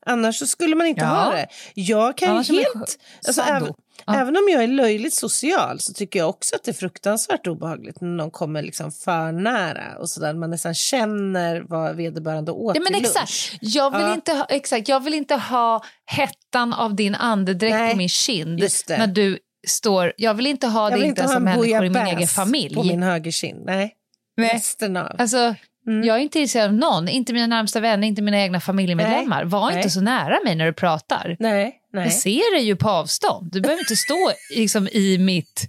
Annars 0.07 0.37
så 0.39 0.47
skulle 0.47 0.77
man 0.77 0.87
inte 0.87 1.01
Ja. 1.05 1.07
ha 1.09 1.31
det. 1.33 1.47
Jag 1.75 2.17
kan 2.17 2.31
Annars 2.31 2.51
man 2.51 2.59
helt... 2.59 2.99
Alltså, 3.27 3.43
även, 3.43 3.75
Ja. 4.07 4.15
även 4.21 4.37
om 4.37 4.49
jag 4.53 4.63
är 4.63 4.67
löjligt 4.69 5.15
social 5.15 5.81
så 5.81 5.93
tycker 5.93 6.19
jag 6.19 6.29
också 6.29 6.57
att 6.57 6.65
det 6.65 6.71
är 6.71 6.75
fruktansvärt 6.75 7.47
obehagligt 7.47 8.01
när 8.01 8.09
någon 8.09 8.31
kommer 8.31 8.63
liksom 8.63 8.93
för 8.93 9.33
nära 9.33 9.99
och 9.99 10.11
sådär. 10.11 10.35
Man 10.35 10.51
nästan 10.51 10.75
känner 10.75 11.65
vad 11.69 11.97
vederbörande 11.97 12.53
åt 12.53 12.77
Ja, 12.77 12.83
men 12.83 12.95
exakt. 12.95 13.17
lunch. 13.17 13.59
Jag 13.61 13.91
vill, 13.91 14.01
Ja. 14.01 14.15
inte 14.15 14.33
ha, 14.33 14.45
exakt. 14.45 14.89
jag 14.89 15.01
vill 15.05 15.15
inte 15.15 15.35
ha 15.35 15.85
hettan 16.07 16.73
av 16.73 16.95
din 16.97 17.15
andedräkt 17.15 17.91
på 17.93 17.97
min 17.97 18.09
kind 18.09 18.61
när 18.89 19.07
du 19.07 19.39
står... 19.67 20.13
Jag 20.17 20.35
vill 20.35 20.47
inte 20.47 20.67
ha 20.67 20.91
Jag 20.91 21.01
det 21.01 21.07
inte 21.07 21.23
ha 21.23 21.29
som 21.29 21.45
människor 21.45 21.85
i 21.85 21.91
min 21.91 21.97
egen 22.07 22.29
familj. 22.29 22.75
på 22.75 22.83
min 22.83 23.03
högerkind. 23.03 23.65
Nej, 23.67 23.93
Nej. 24.37 24.51
resten 24.55 24.97
av. 24.97 25.17
Alltså, 25.19 25.55
Mm. 25.87 26.05
Jag 26.05 26.17
är 26.17 26.21
inte 26.21 26.39
intresserad 26.39 26.67
av 26.69 26.75
någon, 26.75 27.09
inte 27.09 27.33
mina 27.33 27.47
närmsta 27.47 27.81
vänner, 27.81 28.09
inte 28.09 28.23
mina 28.23 28.39
egna 28.41 28.61
familjemedlemmar. 28.61 29.45
Var 29.45 29.67
Nej. 29.71 29.77
inte 29.77 29.91
så 29.91 30.01
nära 30.01 30.39
mig 30.45 30.55
när 30.55 30.67
du 30.67 30.73
pratar. 30.73 31.37
Nej, 31.39 31.75
nej. 31.93 32.05
Jag 32.05 32.13
ser 32.13 32.55
dig 32.55 32.65
ju 32.65 32.77
på 32.77 32.91
avstånd. 32.91 33.53
Du 33.53 33.61
behöver 33.61 33.81
inte 33.83 33.97
stå 33.97 34.33
liksom, 34.57 34.89
i 34.89 35.19
mitt... 35.19 35.67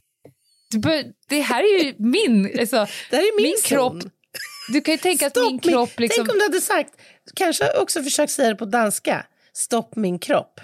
Bör, 0.76 1.04
det 1.30 1.42
här 1.42 1.60
är 1.64 1.84
ju 1.84 1.94
min... 1.98 2.60
Alltså, 2.60 2.88
Det 3.10 3.16
här 3.16 3.24
är 3.24 3.36
min, 3.36 3.44
min 3.44 3.56
kropp- 3.64 4.12
du 4.74 4.82
kan 4.82 4.92
ju 4.92 4.98
tänka 4.98 5.26
att 5.28 5.32
Stopp 5.32 5.46
min 5.52 5.60
kropp... 5.60 6.00
Liksom, 6.00 6.26
Tänk 6.26 6.34
om 6.34 6.40
du 6.40 6.44
hade 6.46 6.62
sagt, 6.62 6.90
kanske 7.36 7.78
också 7.82 8.04
försökt 8.04 8.32
säga 8.32 8.50
det 8.50 8.56
på 8.56 8.66
danska. 8.66 9.26
Stopp 9.54 9.96
min 9.96 10.20
kropp. 10.20 10.60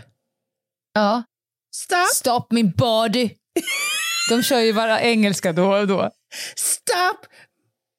ja. 0.93 1.23
Stop, 1.83 2.07
Stop 2.13 2.47
min 2.49 2.71
body. 2.71 3.29
De 4.29 4.43
kör 4.43 4.59
ju 4.59 4.73
bara 4.73 5.01
engelska 5.01 5.53
då 5.53 5.75
och 5.75 5.87
då. 5.87 6.11
stop 6.55 7.27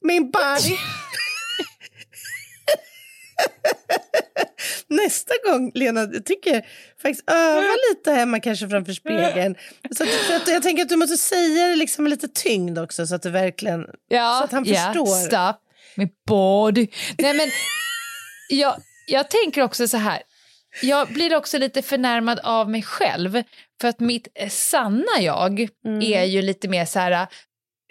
min 0.05 0.31
body. 0.31 0.77
Nästa 4.89 5.35
gång, 5.47 5.73
Lena, 5.75 6.01
jag 6.01 6.25
tycker 6.25 6.67
faktiskt 7.03 7.31
öva 7.31 7.75
lite 7.91 8.13
hemma 8.13 8.41
kanske 8.41 8.69
framför 8.69 8.93
spegeln. 8.93 9.55
Så 9.97 10.05
att, 10.05 10.49
jag 10.49 10.63
tänker 10.63 10.83
att 10.83 10.89
du 10.89 10.97
måste 10.97 11.17
säga 11.17 11.67
det 11.67 11.77
liksom 11.77 12.05
med 12.05 12.11
lite 12.11 12.29
tyngd 12.29 12.79
också 12.79 13.07
så 13.07 13.15
att 13.15 13.23
det 13.23 13.31
verkligen... 13.31 13.87
Ja, 14.09 14.37
Så 14.39 14.45
att 14.45 14.53
han 14.53 14.65
ja, 14.65 14.75
förstår. 14.75 15.27
Stop 15.27 15.61
min 15.97 16.09
body. 16.27 16.87
Nej, 17.19 17.35
men 17.35 17.49
jag, 18.49 18.77
jag 19.07 19.31
tänker 19.31 19.63
också 19.63 19.89
så 19.89 19.97
här. 19.97 20.23
Jag 20.83 21.09
blir 21.13 21.37
också 21.37 21.59
lite 21.59 21.83
förnärmad 21.83 22.41
av 22.43 22.71
mig 22.71 22.83
själv. 22.83 23.43
För 23.81 23.89
att 23.89 24.01
mitt 24.01 24.29
sanna 24.51 25.21
jag 25.21 25.69
Mm. 25.87 26.03
är 26.03 26.25
ju 26.25 26.43
lite 26.43 26.69
mer 26.69 26.85
så 26.85 26.99
här... 26.99 27.27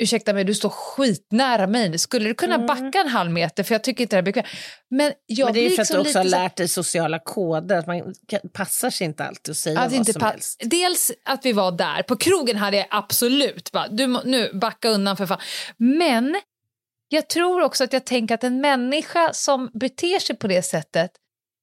Ursäkta 0.02 0.34
mig, 0.34 0.44
du 0.44 0.54
står 0.54 0.70
skitnära 0.70 1.68
mig. 1.68 2.00
Skulle 2.00 2.30
du 2.30 2.34
kunna 2.34 2.58
backa 2.58 3.00
en 3.00 3.08
halv 3.08 3.32
meter? 3.32 3.64
För 3.64 3.76
jag 3.76 3.84
tycker 3.84 4.02
inte 4.04 4.16
det 4.16 4.20
är 4.20 4.22
bekvämt. 4.22 4.48
Men 4.90 5.14
jag 5.26 5.50
Mm. 5.50 5.54
Men 5.54 5.54
det 5.54 5.60
är 5.60 5.70
ju 5.70 5.76
för 5.76 5.82
att 5.82 5.90
liksom 5.90 6.04
du 6.04 6.10
också 6.10 6.20
har 6.20 6.26
lärt 6.44 6.56
dig 6.56 6.68
sociala 6.68 7.20
koder, 7.20 7.78
att 7.78 7.88
man 7.88 8.14
passar 8.54 8.90
sig 8.90 9.06
inte 9.06 9.24
alltid 9.26 9.52
att 9.52 9.58
säga 9.58 9.80
Att 9.80 9.92
vad 9.92 9.98
inte 9.98 10.14
som 10.14 10.22
helst. 10.22 10.62
Dels 10.66 11.12
att 11.26 11.46
vi 11.46 11.54
var 11.54 11.72
där. 11.72 12.04
På 12.04 12.16
krogen 12.16 12.58
hade 12.58 12.78
jag 12.78 12.88
absolut 12.90 13.72
bara, 13.72 13.88
du 13.88 14.08
nu 14.26 14.54
backa 14.54 14.90
undan 14.90 15.18
för 15.18 15.26
fan. 15.26 15.42
Men 15.78 16.42
jag 17.10 17.30
tror 17.30 17.62
också 17.62 17.84
att 17.84 17.94
jag 17.94 18.06
tänker 18.06 18.36
att 18.36 18.44
en 18.44 18.62
människa 18.62 19.34
som 19.34 19.72
beter 19.74 20.20
sig 20.20 20.36
på 20.36 20.48
det 20.48 20.62
sättet 20.62 21.12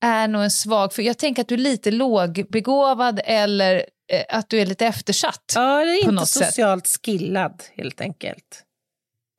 är 0.07 0.28
nog 0.28 0.42
en 0.42 0.50
svag, 0.50 0.92
för 0.92 1.02
jag 1.02 1.18
tänker 1.18 1.42
att 1.42 1.48
du 1.48 1.54
är 1.54 1.59
lite 1.59 1.90
lågbegåvad 1.90 3.20
eller 3.24 3.76
eh, 4.12 4.24
att 4.38 4.48
du 4.48 4.61
är 4.61 4.66
lite 4.66 4.86
eftersatt. 4.86 5.52
Ja, 5.54 5.84
det 5.84 5.90
är 5.90 5.94
på 5.94 6.00
inte 6.00 6.11
något 6.11 6.28
sätt. 6.28 6.46
socialt 6.46 6.98
skillad 7.04 7.62
helt 7.76 8.00
enkelt. 8.00 8.62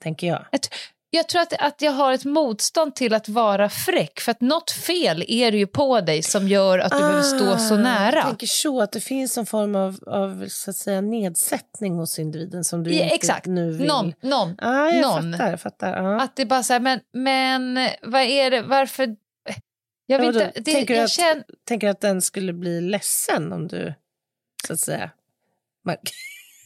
Tänker 0.03 0.28
jag. 0.28 0.45
Att, 0.51 0.70
jag 1.09 1.28
tror 1.28 1.41
att, 1.41 1.53
att 1.53 1.82
jag 1.82 1.91
har 1.91 2.13
ett 2.13 2.26
motstånd 2.26 2.95
till 2.95 3.13
att 3.13 3.30
vara 3.30 3.70
fräck, 3.70 4.20
för 4.20 4.32
att 4.32 4.41
något 4.41 4.72
fel 4.72 5.26
är 5.28 5.51
det 5.51 5.57
ju 5.57 5.68
på 5.68 6.01
dig 6.01 6.24
som 6.24 6.47
gör 6.47 6.80
att 6.80 6.91
du 6.91 6.97
behöver 6.97 7.22
stå 7.22 7.57
så 7.57 7.74
Ah, 7.74 7.78
nära. 7.78 8.15
Jag 8.15 8.26
tänker 8.26 8.47
så, 8.47 8.82
att 8.82 8.91
det 8.91 8.99
finns 9.01 9.38
en 9.38 9.45
form 9.45 9.76
av, 9.76 9.99
av 10.07 10.45
så 10.47 10.70
att 10.70 10.76
säga, 10.76 11.01
nedsättning 11.01 11.95
hos 11.95 12.20
individen 12.20 12.63
som 12.63 12.84
du 12.84 12.93
Ja, 12.93 13.03
inte 13.03 13.15
exakt, 13.15 13.45
nu 13.45 13.72
vill... 13.72 13.88
någon, 13.88 14.13
någon. 14.22 14.55
Ah, 14.61 14.89
jag 14.89 15.01
någon. 15.01 15.32
fattar. 15.32 15.49
Jag 15.49 15.61
fattar 15.61 16.03
ja. 16.03 16.22
Att 16.22 16.36
det 16.36 16.45
bara 16.45 16.63
så 16.63 16.74
här, 16.74 16.80
men, 16.80 16.99
men 17.13 17.89
vad 18.01 18.22
är 18.22 18.51
det, 18.51 18.61
varför? 18.61 19.15
Jag 20.10 20.22
Ja, 20.24 20.26
vet 20.32 20.36
inte, 20.36 20.51
det, 20.60 20.72
Tänker 20.72 20.93
du 20.93 20.97
jag 20.97 21.03
att- 21.03 21.12
känner, 21.12 21.43
Tänker 21.68 21.89
att 21.89 22.01
den 22.01 22.22
skulle 22.22 22.53
bli 22.53 22.82
ledsen 22.82 23.53
om 23.53 23.68
du, 23.68 23.93
så 24.68 24.74
att 24.74 24.80
säga... 24.80 25.10
Man, 25.86 25.95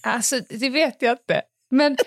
alltså 0.03 0.39
det 0.49 0.69
vet 0.69 1.01
jag 1.01 1.11
inte. 1.11 1.41
Men 1.71 1.97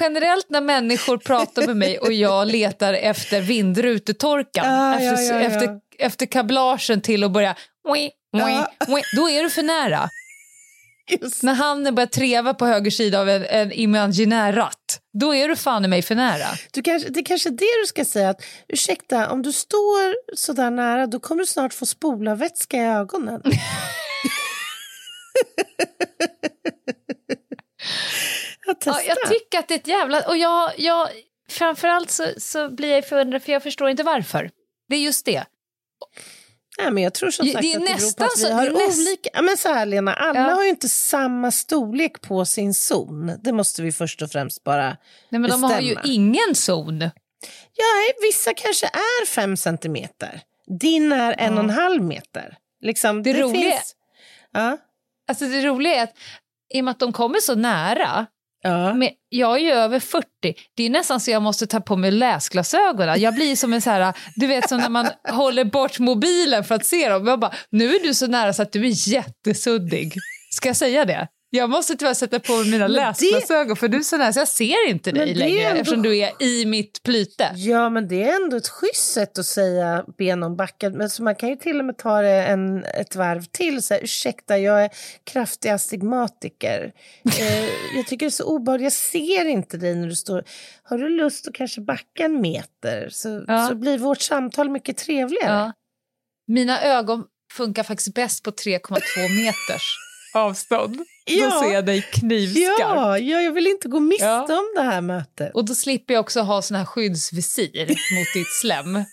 generellt 0.00 0.50
när 0.50 0.60
människor 0.60 1.18
pratar 1.18 1.66
med 1.66 1.76
mig 1.76 1.98
och 1.98 2.12
jag 2.12 2.48
letar 2.48 2.92
efter 2.94 3.40
vindrutetorkan, 3.40 4.64
Ah, 4.68 4.94
efter, 4.94 5.22
ja, 5.22 5.22
ja, 5.22 5.40
ja. 5.40 5.40
efter, 5.40 5.80
efter 5.98 6.26
kablagen 6.26 7.00
till 7.00 7.24
att 7.24 7.30
börja, 7.32 7.56
oi, 7.88 8.00
oi, 8.00 8.10
Ja. 8.32 8.70
oi, 8.88 9.02
då 9.16 9.30
är 9.30 9.42
du 9.42 9.50
för 9.50 9.62
nära. 9.62 10.10
Just, 11.08 11.42
När 11.42 11.54
han 11.54 11.94
börjar 11.94 12.06
treva 12.06 12.54
på 12.54 12.66
höger 12.66 12.90
sida 12.90 13.20
av 13.20 13.28
en, 13.28 13.44
en 13.44 13.72
imaginär 13.72 14.52
ratt, 14.52 15.00
då 15.12 15.34
är 15.34 15.48
du 15.48 15.56
fan 15.56 15.84
i 15.84 15.88
mig 15.88 16.02
för 16.02 16.14
nära. 16.14 16.46
du 16.72 16.82
kanske, 16.82 17.08
det 17.08 17.20
är 17.20 17.24
kanske 17.24 17.50
det 17.50 17.80
du 17.82 17.86
ska 17.86 18.04
säga. 18.04 18.30
Att, 18.30 18.44
ursäkta, 18.68 19.30
om 19.30 19.42
du 19.42 19.52
står 19.52 20.36
så 20.36 20.52
där 20.52 20.70
nära 20.70 21.06
då 21.06 21.20
kommer 21.20 21.42
du 21.42 21.46
snart 21.46 21.74
få 21.74 21.86
spolarvätska 21.86 22.76
i 22.76 22.86
ögonen. 22.86 23.42
Jag 28.66 28.76
Ja, 28.84 29.02
jag 29.02 29.16
tycker 29.28 29.58
att 29.58 29.68
det 29.68 29.74
är 29.74 29.78
ett 29.78 29.86
jävla... 29.86 30.20
Och 30.28 30.36
jag, 30.36 30.72
jag, 30.78 31.08
framförallt 31.48 32.10
så, 32.10 32.26
så 32.38 32.68
blir 32.68 32.94
jag 32.94 33.08
förundrad 33.08 33.42
för 33.42 33.52
jag 33.52 33.62
förstår 33.62 33.88
inte 33.88 34.02
varför. 34.02 34.50
Det 34.88 34.96
är 34.96 35.00
just 35.00 35.26
det. 35.26 35.44
Nej, 36.78 36.90
men 36.90 37.02
jag 37.02 37.14
tror 37.14 37.30
som 37.30 37.46
Det- 37.46 37.52
sagt 37.52 37.62
det 37.62 37.72
är 37.72 37.76
att 37.78 37.86
det 37.86 37.92
nästan 37.92 38.26
att 38.26 38.38
vi 38.38 38.52
har 38.52 38.64
det 38.64 38.70
näst- 38.72 38.98
olika... 39.08 39.30
Ja, 39.32 39.42
men 39.42 39.56
så 39.56 39.68
här, 39.68 39.86
Lena, 39.86 40.14
alla 40.14 40.40
Ja. 40.40 40.54
har 40.54 40.62
ju 40.62 40.68
inte 40.68 40.88
samma 40.88 41.50
storlek 41.50 42.20
på 42.20 42.44
sin 42.44 42.74
zon. 42.74 43.32
Det 43.42 43.52
måste 43.52 43.82
vi 43.82 43.92
först 43.92 44.22
och 44.22 44.30
främst 44.30 44.64
bara 44.64 44.96
Nej, 45.28 45.40
men 45.40 45.50
de 45.50 45.62
har 45.62 45.80
ju 45.80 45.96
ingen 46.04 46.54
zon. 46.54 47.00
Ja, 47.76 48.12
vissa 48.22 48.54
kanske 48.54 48.86
är 48.86 49.26
fem 49.26 49.56
centimeter. 49.56 50.40
Din 50.80 51.12
är 51.12 51.34
en 51.38 51.54
och 51.58 51.64
en 51.64 51.70
halv 51.70 52.02
meter. 52.02 52.56
Liksom, 52.82 53.22
Det 53.22 53.32
roliga- 53.32 53.70
Finns... 53.70 53.94
Ja. 54.52 54.76
Alltså 55.28 55.44
det 55.44 55.62
roliga 55.66 55.94
är 55.94 56.02
att 56.02 56.14
i 56.74 56.80
och 56.80 56.84
med 56.84 56.92
att 56.92 56.98
de 56.98 57.12
kommer 57.12 57.40
så 57.40 57.54
nära, 57.54 58.26
Ja. 58.66 58.94
men 58.94 59.08
jag 59.28 59.56
är 59.56 59.60
ju 59.60 59.70
över 59.70 60.00
40, 60.00 60.26
det 60.76 60.86
är 60.86 60.90
nästan 60.90 61.20
så 61.20 61.30
jag 61.30 61.42
måste 61.42 61.66
ta 61.66 61.80
på 61.80 61.96
mig 61.96 62.10
läsglasögonen. 62.10 63.20
Jag 63.20 63.34
blir 63.34 63.56
som 63.56 63.72
en 63.72 63.82
så 63.82 63.90
här, 63.90 64.12
du 64.36 64.46
vet 64.46 64.68
som 64.68 64.78
när 64.78 64.88
man 64.88 65.08
håller 65.28 65.64
bort 65.64 65.98
mobilen 65.98 66.64
för 66.64 66.74
att 66.74 66.86
se 66.86 67.08
dem. 67.08 67.26
Jag 67.26 67.40
bara, 67.40 67.52
nu 67.70 67.94
är 67.94 68.02
du 68.06 68.14
så 68.14 68.26
nära 68.26 68.52
så 68.52 68.62
att 68.62 68.72
du 68.72 68.86
är 68.86 69.08
jättesuddig. 69.08 70.12
Ska 70.50 70.68
jag 70.68 70.76
säga 70.76 71.04
det? 71.04 71.28
Jag 71.56 71.70
måste 71.70 71.96
tyvärr 71.96 72.14
sätta 72.14 72.40
på 72.40 72.52
mig 72.56 72.70
mina 72.70 72.86
läsglasögon 72.86 73.76
för 73.76 73.88
du 73.88 73.96
är 73.98 74.02
så 74.02 74.16
nära 74.16 74.32
så 74.32 74.38
jag 74.40 74.48
ser 74.48 74.88
inte 74.88 75.12
dig 75.12 75.34
längre 75.34 75.62
ändå- 75.64 75.80
eftersom 75.80 76.02
du 76.02 76.16
är 76.18 76.42
i 76.42 76.66
mitt 76.66 77.02
plyte. 77.02 77.50
ja, 77.54 77.90
men 77.90 78.08
det 78.08 78.22
är 78.22 78.36
ändå 78.42 78.56
ett 78.56 78.68
schysst 78.68 79.12
sätt 79.12 79.38
att 79.38 79.46
säga 79.46 80.04
ben 80.18 80.42
om 80.42 80.56
backen. 80.56 80.92
Men 80.92 81.10
så 81.10 81.22
man 81.22 81.34
kan 81.34 81.48
ju 81.48 81.56
till 81.56 81.78
och 81.78 81.84
med 81.84 81.98
ta 81.98 82.22
det 82.22 82.44
en, 82.44 82.84
ett 82.84 83.16
varv 83.16 83.44
till. 83.44 83.82
Så 83.82 83.94
här, 83.94 84.00
Ursäkta, 84.04 84.58
jag 84.58 84.84
är 84.84 84.90
kraftig 85.24 85.68
astigmatiker. 85.68 86.92
eh, 87.40 87.64
jag 87.96 88.06
tycker 88.06 88.26
det 88.26 88.28
är 88.28 88.30
så 88.30 88.44
obehagligt. 88.44 88.84
Jag 88.84 88.92
ser 88.92 89.44
inte 89.44 89.76
dig 89.76 89.94
när 89.94 90.06
du 90.08 90.14
står... 90.16 90.44
Har 90.82 90.98
du 90.98 91.08
lust 91.08 91.48
att 91.48 91.54
kanske 91.54 91.80
backa 91.80 92.24
en 92.24 92.40
meter 92.40 93.08
så, 93.10 93.44
Ja. 93.48 93.66
så 93.68 93.74
blir 93.74 93.98
vårt 93.98 94.20
samtal 94.20 94.70
mycket 94.70 94.96
trevligare. 94.96 95.54
Ja. 95.54 95.72
Mina 96.46 96.82
ögon 96.82 97.24
funkar 97.52 97.82
faktiskt 97.82 98.14
bäst 98.14 98.42
på 98.44 98.50
3,2 98.50 99.44
meters 99.44 99.96
avstånd. 100.36 101.00
Ja. 101.24 101.44
Då 101.50 101.60
ser 101.60 101.72
jag 101.72 101.86
dig 101.86 102.02
knivskarpt. 102.02 102.80
Ja, 102.80 103.18
ja, 103.18 103.40
jag 103.40 103.52
vill 103.52 103.66
inte 103.66 103.88
gå 103.88 104.00
miste 104.00 104.24
Ja. 104.24 104.42
om 104.58 104.72
det 104.76 104.82
här 104.82 105.00
mötet. 105.00 105.54
Och 105.54 105.64
då 105.64 105.74
slipper 105.74 106.14
jag 106.14 106.20
också 106.20 106.40
ha 106.40 106.62
sån 106.62 106.76
här 106.76 106.84
skyddsvisir 106.84 107.88
mot 107.88 108.32
ditt 108.34 108.52
slem. 108.60 109.04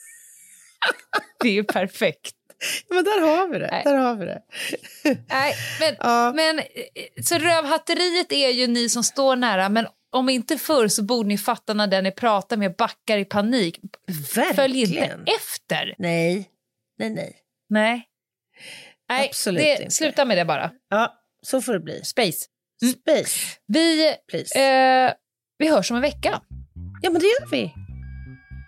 Det 1.44 1.48
är 1.50 1.54
ju 1.54 1.64
perfekt. 1.64 2.36
Men 2.90 3.04
där 3.04 3.22
har 3.22 3.48
vi 3.48 3.60
det. 3.60 3.70
Nej. 3.72 3.82
Där 3.86 3.96
har 3.96 4.16
vi 4.16 4.26
det. 4.26 4.42
Nej, 5.30 5.56
men, 5.80 5.96
Ja. 6.00 6.34
men, 6.36 6.62
så 7.24 7.36
rövhatteriet 7.38 8.32
är 8.32 8.50
ju 8.50 8.68
ni 8.68 8.90
som 8.90 9.04
står 9.04 9.36
nära, 9.36 9.70
men 9.70 9.88
om 10.12 10.30
inte 10.30 10.58
förr 10.58 10.88
så 10.88 11.04
borde 11.04 11.28
ni 11.30 11.38
fatta 11.38 11.74
när 11.74 11.88
den 11.88 12.04
ni 12.04 12.12
pratar 12.12 12.58
med 12.58 12.76
backar 12.76 13.18
i 13.18 13.26
panik. 13.26 13.80
Verkligen. 14.36 14.56
Följ 14.56 14.82
inte 14.82 15.20
efter. 15.38 15.96
Nej, 15.98 16.50
nej, 17.00 17.10
nej. 17.10 17.36
Nej. 17.70 18.08
Nej, 19.12 19.28
Absolut 19.28 19.62
det, 19.64 19.82
inte. 19.84 19.92
sluta 19.96 20.26
med 20.26 20.38
det 20.38 20.46
bara. 20.46 20.72
Ja, 20.90 21.14
så 21.46 21.62
får 21.62 21.74
det 21.74 21.80
bli. 21.80 22.04
Space. 22.04 22.46
Mm. 22.84 22.94
Space, 22.94 23.40
Vi, 23.68 24.08
eh, 24.56 25.14
vi 25.58 25.70
hörs 25.70 25.92
om 25.92 25.96
en 25.98 26.02
vecka. 26.02 26.42
ja, 27.02 27.10
men 27.10 27.20
det 27.22 27.26
gör 27.26 27.52
vi. 27.52 27.74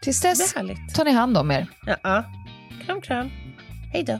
Tills 0.01 0.21
dess 0.21 0.53
tar 0.95 1.05
ni 1.05 1.11
hand 1.11 1.37
om 1.37 1.51
er. 1.51 1.67
Ja, 1.85 1.95
ja. 2.03 2.23
Kram, 2.85 3.01
kram. 3.01 3.29
Hej 3.93 4.03
då. 4.03 4.19